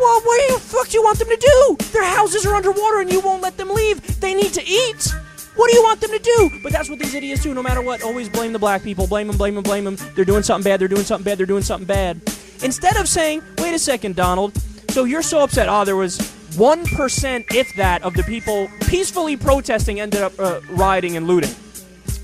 [0.00, 1.36] Well, what the fuck do you want them to
[1.78, 1.86] do?
[1.88, 4.18] Their houses are underwater and you won't let them leave.
[4.18, 5.08] They need to eat.
[5.56, 6.50] What do you want them to do?
[6.62, 8.02] But that's what these idiots do no matter what.
[8.02, 9.06] Always blame the black people.
[9.06, 9.98] Blame them, blame them, blame them.
[10.16, 12.16] They're doing something bad, they're doing something bad, they're doing something bad.
[12.62, 14.56] Instead of saying, wait a second, Donald,
[14.88, 15.68] so you're so upset.
[15.68, 16.18] Ah, oh, there was
[16.56, 21.54] 1%, if that, of the people peacefully protesting ended up uh, rioting and looting.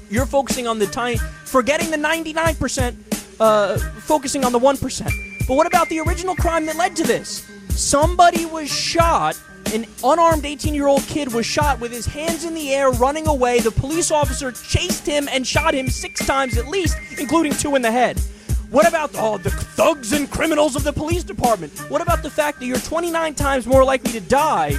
[0.08, 5.46] You're focusing on the tiny, forgetting the 99%, uh, focusing on the 1%.
[5.46, 7.46] But what about the original crime that led to this?
[7.76, 9.38] Somebody was shot.
[9.74, 13.26] An unarmed 18 year old kid was shot with his hands in the air running
[13.26, 13.60] away.
[13.60, 17.82] The police officer chased him and shot him six times at least, including two in
[17.82, 18.18] the head.
[18.70, 21.78] What about all oh, the thugs and criminals of the police department?
[21.90, 24.70] What about the fact that you're 29 times more likely to die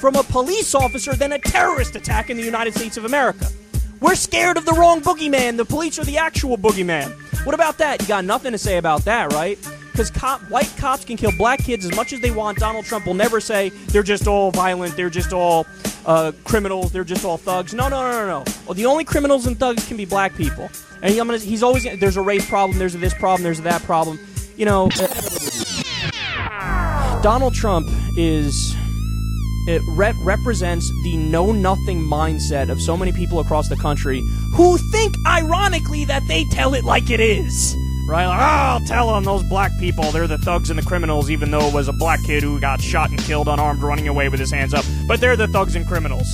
[0.00, 3.46] from a police officer than a terrorist attack in the United States of America?
[4.00, 5.56] We're scared of the wrong boogeyman.
[5.56, 7.10] The police are the actual boogeyman.
[7.46, 8.00] What about that?
[8.02, 9.58] You got nothing to say about that, right?
[9.94, 12.58] because cop, white cops can kill black kids as much as they want.
[12.58, 15.64] Donald Trump will never say they're just all violent, they're just all
[16.04, 17.72] uh, criminals, they're just all thugs.
[17.72, 18.44] No, no, no, no, no.
[18.66, 20.68] Well, the only criminals and thugs can be black people.
[21.00, 23.62] And he, gonna, he's always there's a race problem, there's a this problem, there's a
[23.62, 24.18] that problem.
[24.56, 26.10] You know, uh,
[27.22, 27.86] Donald Trump
[28.18, 28.74] is
[29.68, 34.20] it re- represents the know nothing mindset of so many people across the country
[34.54, 37.76] who think ironically that they tell it like it is.
[38.06, 38.26] Right?
[38.26, 41.50] Like, oh, I'll tell them those black people, they're the thugs and the criminals, even
[41.50, 44.40] though it was a black kid who got shot and killed unarmed running away with
[44.40, 44.84] his hands up.
[45.08, 46.26] But they're the thugs and criminals.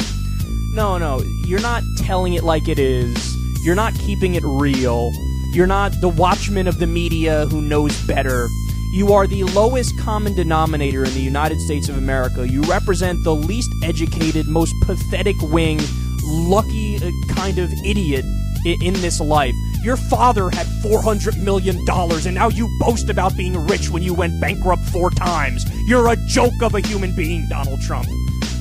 [0.75, 3.37] No, no, you're not telling it like it is.
[3.65, 5.13] You're not keeping it real.
[5.53, 8.49] You're not the watchman of the media who knows better.
[8.95, 12.49] You are the lowest common denominator in the United States of America.
[12.49, 15.81] You represent the least educated, most pathetic wing,
[16.25, 18.25] lucky uh, kind of idiot
[18.65, 19.55] in this life.
[19.83, 24.41] Your father had $400 million, and now you boast about being rich when you went
[24.41, 25.65] bankrupt four times.
[25.89, 28.07] You're a joke of a human being, Donald Trump.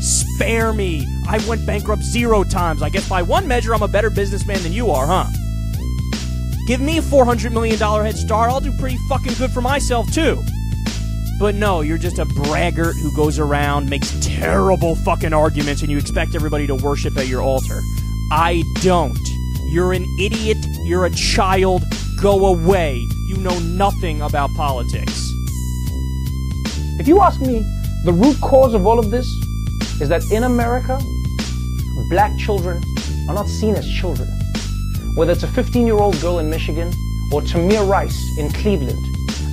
[0.02, 1.06] Spare me.
[1.28, 2.82] I went bankrupt zero times.
[2.82, 5.26] I guess by one measure, I'm a better businessman than you are, huh?
[6.68, 8.50] Give me a $400 million head start.
[8.50, 10.42] I'll do pretty fucking good for myself, too.
[11.40, 15.98] But no, you're just a braggart who goes around, makes terrible fucking arguments, and you
[15.98, 17.80] expect everybody to worship at your altar.
[18.32, 19.18] I don't.
[19.72, 20.58] You're an idiot.
[20.84, 21.84] You're a child.
[22.20, 22.96] Go away.
[23.30, 25.30] You know nothing about politics.
[27.00, 27.60] If you ask me,
[28.04, 29.28] the root cause of all of this
[30.02, 31.00] is that in America,
[32.10, 32.82] black children
[33.28, 34.28] are not seen as children.
[35.16, 36.92] Whether it's a 15 year old girl in Michigan
[37.32, 39.06] or Tamir Rice in Cleveland,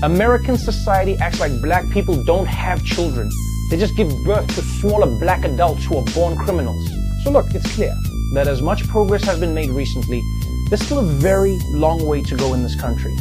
[0.02, 3.28] American society acts like black people don't have children.
[3.70, 6.82] They just give birth to smaller black adults who are born criminals.
[7.22, 7.92] So look, it's clear
[8.32, 10.22] that as much progress has been made recently,
[10.68, 13.16] there's still a very long way to go in this country.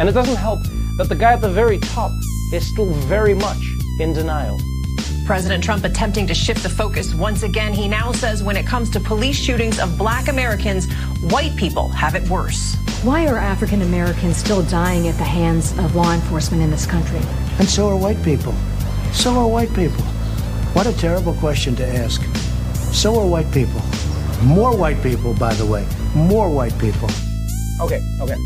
[0.00, 0.60] And it doesn't help
[0.96, 2.12] that the guy at the very top
[2.52, 3.62] is still very much
[4.00, 4.56] in denial.
[5.26, 7.72] President Trump attempting to shift the focus once again.
[7.72, 10.90] He now says when it comes to police shootings of black Americans,
[11.30, 12.76] white people have it worse.
[13.02, 17.20] Why are African Americans still dying at the hands of law enforcement in this country?
[17.58, 18.54] And so are white people.
[19.12, 20.02] So are white people.
[20.74, 22.22] What a terrible question to ask.
[22.92, 23.80] So are white people.
[24.44, 25.86] More white people, by the way.
[26.14, 27.08] More white people.
[27.80, 28.36] Okay, okay.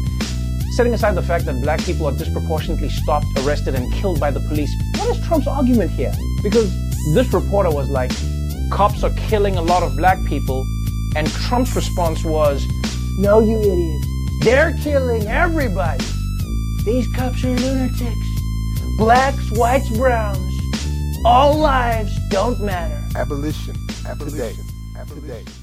[0.76, 4.38] Setting aside the fact that black people are disproportionately stopped, arrested, and killed by the
[4.38, 6.12] police, what is Trump's argument here?
[6.40, 6.70] Because
[7.14, 8.12] this reporter was like,
[8.70, 10.64] cops are killing a lot of black people,
[11.16, 12.64] and Trump's response was,
[13.18, 14.04] no, you idiot.
[14.42, 16.04] They're killing everybody.
[16.84, 18.28] These cops are lunatics.
[18.98, 20.38] Blacks, whites, browns.
[21.24, 23.02] All lives don't matter.
[23.16, 23.74] Abolition.
[24.06, 24.42] Abolition.
[24.96, 24.96] Abolition.
[24.96, 25.57] Abolition.